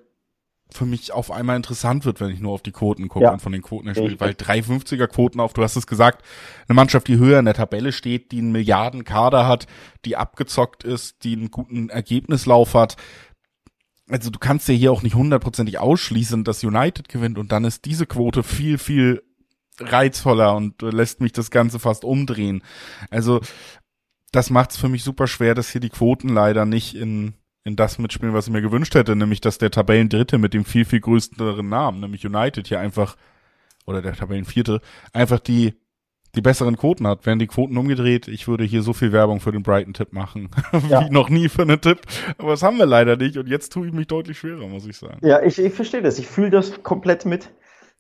für 0.73 0.85
mich 0.85 1.11
auf 1.11 1.31
einmal 1.31 1.55
interessant 1.55 2.05
wird, 2.05 2.19
wenn 2.19 2.29
ich 2.29 2.39
nur 2.39 2.53
auf 2.53 2.61
die 2.61 2.71
Quoten 2.71 3.07
gucke 3.09 3.25
Ja. 3.25 3.33
und 3.33 3.41
von 3.41 3.51
den 3.51 3.61
Quoten 3.61 3.87
her 3.87 3.95
spiele, 3.95 4.19
weil 4.19 4.31
350er 4.31 5.07
Quoten 5.07 5.39
auf, 5.39 5.53
du 5.53 5.63
hast 5.63 5.75
es 5.75 5.87
gesagt, 5.87 6.23
eine 6.67 6.75
Mannschaft, 6.75 7.07
die 7.07 7.17
höher 7.17 7.39
in 7.39 7.45
der 7.45 7.53
Tabelle 7.53 7.91
steht, 7.91 8.31
die 8.31 8.39
einen 8.39 8.51
Milliardenkader 8.51 9.47
hat, 9.47 9.67
die 10.05 10.15
abgezockt 10.15 10.83
ist, 10.83 11.23
die 11.23 11.33
einen 11.33 11.51
guten 11.51 11.89
Ergebnislauf 11.89 12.73
hat. 12.73 12.95
Also 14.09 14.29
du 14.29 14.39
kannst 14.39 14.67
ja 14.67 14.73
hier 14.73 14.91
auch 14.91 15.03
nicht 15.03 15.15
hundertprozentig 15.15 15.79
ausschließen, 15.79 16.43
dass 16.43 16.63
United 16.63 17.09
gewinnt 17.09 17.37
und 17.37 17.51
dann 17.51 17.63
ist 17.63 17.85
diese 17.85 18.05
Quote 18.05 18.43
viel, 18.43 18.77
viel 18.77 19.23
reizvoller 19.79 20.55
und 20.55 20.81
lässt 20.81 21.21
mich 21.21 21.31
das 21.31 21.51
Ganze 21.51 21.79
fast 21.79 22.03
umdrehen. 22.03 22.61
Also 23.09 23.41
das 24.31 24.49
macht 24.49 24.71
es 24.71 24.77
für 24.77 24.89
mich 24.89 25.03
super 25.03 25.27
schwer, 25.27 25.55
dass 25.55 25.69
hier 25.69 25.81
die 25.81 25.89
Quoten 25.89 26.29
leider 26.29 26.65
nicht 26.65 26.95
in 26.95 27.33
in 27.63 27.75
das 27.75 27.99
mitspielen, 27.99 28.33
was 28.33 28.47
ich 28.47 28.53
mir 28.53 28.61
gewünscht 28.61 28.95
hätte, 28.95 29.15
nämlich 29.15 29.41
dass 29.41 29.57
der 29.57 29.71
Tabellendritte 29.71 30.37
mit 30.37 30.53
dem 30.53 30.65
viel, 30.65 30.85
viel 30.85 30.99
größeren 30.99 31.67
Namen, 31.67 31.99
nämlich 31.99 32.25
United 32.25 32.67
hier 32.67 32.79
einfach, 32.79 33.15
oder 33.85 34.01
der 34.01 34.13
Tabellenvierte, 34.15 34.81
einfach 35.13 35.39
die, 35.39 35.75
die 36.33 36.41
besseren 36.41 36.77
Quoten 36.77 37.05
hat. 37.05 37.25
Wären 37.25 37.39
die 37.39 37.47
Quoten 37.47 37.77
umgedreht, 37.77 38.27
ich 38.27 38.47
würde 38.47 38.63
hier 38.63 38.81
so 38.81 38.93
viel 38.93 39.11
Werbung 39.11 39.39
für 39.41 39.51
den 39.51 39.63
Brighton-Tipp 39.63 40.13
machen, 40.13 40.49
Ja. 40.89 41.05
wie 41.05 41.09
noch 41.11 41.29
nie 41.29 41.49
für 41.49 41.61
einen 41.63 41.81
Tipp. 41.81 41.99
Aber 42.37 42.51
das 42.51 42.63
haben 42.63 42.77
wir 42.77 42.85
leider 42.85 43.15
nicht 43.17 43.37
und 43.37 43.47
jetzt 43.47 43.71
tue 43.73 43.87
ich 43.87 43.93
mich 43.93 44.07
deutlich 44.07 44.39
schwerer, 44.39 44.67
muss 44.67 44.85
ich 44.87 44.97
sagen. 44.97 45.19
Ja, 45.21 45.41
ich, 45.43 45.59
ich 45.59 45.73
verstehe 45.73 46.01
das. 46.01 46.17
Ich 46.19 46.27
fühle 46.27 46.49
das 46.49 46.81
komplett 46.83 47.25
mit. 47.25 47.51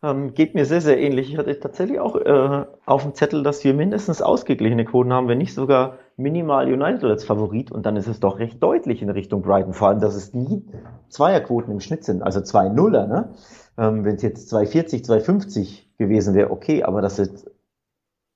Ähm, 0.03 0.33
geht 0.33 0.55
mir 0.55 0.65
sehr, 0.65 0.81
sehr 0.81 0.99
ähnlich. 0.99 1.31
Ich 1.31 1.37
hatte 1.37 1.59
tatsächlich 1.59 1.99
auch 1.99 2.15
äh, 2.15 2.65
auf 2.85 3.03
dem 3.03 3.13
Zettel, 3.13 3.43
dass 3.43 3.63
wir 3.63 3.73
mindestens 3.75 4.21
ausgeglichene 4.21 4.83
Quoten 4.83 5.13
haben, 5.13 5.27
wenn 5.27 5.37
nicht 5.37 5.53
sogar 5.53 5.99
minimal 6.17 6.71
United 6.71 7.03
als 7.03 7.23
Favorit. 7.23 7.71
Und 7.71 7.85
dann 7.85 7.95
ist 7.95 8.07
es 8.07 8.19
doch 8.19 8.39
recht 8.39 8.61
deutlich 8.63 9.03
in 9.03 9.09
Richtung 9.11 9.43
Brighton. 9.43 9.73
Vor 9.73 9.89
allem, 9.89 9.99
dass 9.99 10.15
es 10.15 10.33
nie 10.33 10.65
Zweierquoten 11.09 11.71
im 11.71 11.81
Schnitt 11.81 12.03
sind, 12.03 12.23
also 12.23 12.41
zwei 12.41 12.67
Nuller. 12.69 13.05
Ne? 13.05 13.33
Ähm, 13.77 14.03
wenn 14.03 14.15
es 14.15 14.23
jetzt 14.23 14.49
240, 14.49 15.05
250 15.05 15.97
gewesen 15.99 16.33
wäre, 16.33 16.49
okay, 16.49 16.83
aber 16.83 17.01
das 17.01 17.19
ist 17.19 17.51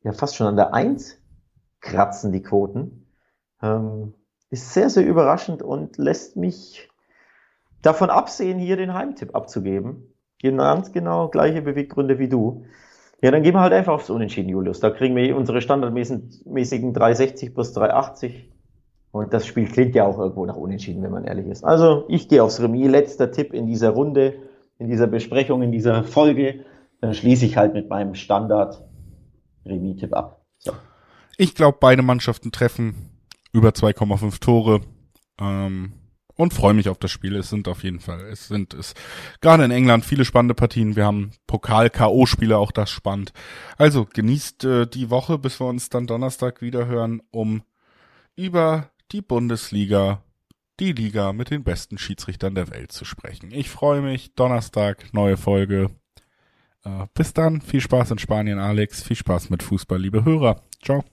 ja 0.04 0.12
fast 0.12 0.36
schon 0.36 0.48
an 0.48 0.56
der 0.56 0.74
Eins 0.74 1.18
kratzen 1.82 2.32
die 2.32 2.44
Quoten. 2.44 3.08
Ähm, 3.62 4.14
ist 4.52 4.74
sehr, 4.74 4.92
sehr 4.92 5.06
überraschend 5.06 5.64
und 5.64 5.98
lässt 5.98 6.36
mich 6.36 6.90
davon 7.82 8.12
absehen, 8.12 8.60
hier 8.60 8.78
den 8.78 8.94
Heimtipp 8.94 9.34
abzugeben. 9.36 10.15
Ganz 10.54 10.92
genau 10.92 11.30
gleiche 11.30 11.62
Beweggründe 11.62 12.20
wie 12.20 12.30
du. 12.30 12.66
Ja, 13.22 13.32
dann 13.32 13.44
gehen 13.44 13.54
wir 13.54 13.62
halt 13.62 13.74
einfach 13.74 13.94
aufs 13.94 14.10
Unentschieden, 14.10 14.50
Julius. 14.50 14.80
Da 14.80 14.92
kriegen 14.92 15.16
wir 15.16 15.36
unsere 15.36 15.62
standardmäßigen 15.62 16.94
360 16.94 17.54
plus 17.54 17.74
380. 17.74 18.52
Und 19.12 19.34
das 19.34 19.48
Spiel 19.48 19.68
klingt 19.68 19.96
ja 19.96 20.06
auch 20.06 20.20
irgendwo 20.20 20.46
nach 20.46 20.58
Unentschieden, 20.58 21.02
wenn 21.02 21.12
man 21.12 21.24
ehrlich 21.24 21.48
ist. 21.48 21.64
Also 21.64 22.06
ich 22.10 22.28
gehe 22.28 22.44
aufs 22.44 22.62
Remis. 22.62 22.90
Letzter 22.90 23.32
Tipp 23.32 23.54
in 23.54 23.66
dieser 23.66 23.92
Runde, 23.92 24.36
in 24.78 24.90
dieser 24.90 25.08
Besprechung, 25.08 25.62
in 25.62 25.72
dieser 25.72 26.04
Folge. 26.04 26.66
Dann 27.02 27.14
schließe 27.14 27.46
ich 27.46 27.58
halt 27.58 27.74
mit 27.74 27.90
meinem 27.90 28.14
Standard 28.14 28.84
Remis-Tipp 29.66 30.14
ab. 30.14 30.46
So. 30.60 30.74
Ich 31.38 31.56
glaube, 31.56 31.78
beide 31.80 32.02
Mannschaften 32.02 32.52
treffen 32.52 33.10
über 33.54 33.70
2,5 33.70 34.40
Tore. 34.40 34.82
Ähm, 35.40 35.94
und 36.36 36.54
freue 36.54 36.74
mich 36.74 36.90
auf 36.90 36.98
das 36.98 37.12
Spiel. 37.12 37.36
Es 37.36 37.50
sind 37.50 37.68
auf 37.68 37.84
jeden 37.84 38.00
Fall, 38.00 38.22
es 38.26 38.48
sind 38.48 38.74
es 38.74 38.94
gerade 39.42 39.64
in 39.64 39.72
England 39.72 40.06
viele 40.06 40.26
spannende 40.26 40.54
Partien. 40.54 40.96
Wir 40.96 41.06
haben 41.06 41.32
Pokal-KO-Spiele, 41.48 42.58
auch 42.58 42.72
das 42.72 42.90
spannend. 42.90 43.34
Also 43.78 44.06
genießt 44.06 44.64
äh, 44.66 44.88
die 44.88 45.10
Woche, 45.10 45.38
bis 45.38 45.60
wir 45.60 45.68
uns 45.68 45.90
dann 45.90 46.08
Donnerstag 46.08 46.62
wieder 46.62 46.88
hören, 46.88 47.22
um 47.32 47.64
über 48.36 48.90
die 49.12 49.22
Bundesliga, 49.22 50.22
die 50.80 50.92
Liga 50.92 51.32
mit 51.32 51.52
den 51.52 51.64
besten 51.64 51.98
Schiedsrichtern 51.98 52.56
der 52.56 52.70
Welt 52.70 52.92
zu 52.92 53.06
sprechen. 53.06 53.52
Ich 53.52 53.70
freue 53.70 54.02
mich. 54.02 54.36
Donnerstag, 54.36 55.14
neue 55.14 55.38
Folge. 55.38 55.92
Äh, 56.84 57.08
bis 57.14 57.34
dann. 57.34 57.62
Viel 57.62 57.82
Spaß 57.82 58.12
in 58.12 58.20
Spanien, 58.20 58.60
Alex. 58.60 59.02
Viel 59.02 59.16
Spaß 59.16 59.50
mit 59.50 59.64
Fußball, 59.64 60.00
liebe 60.00 60.26
Hörer. 60.26 60.62
Ciao. 60.84 61.04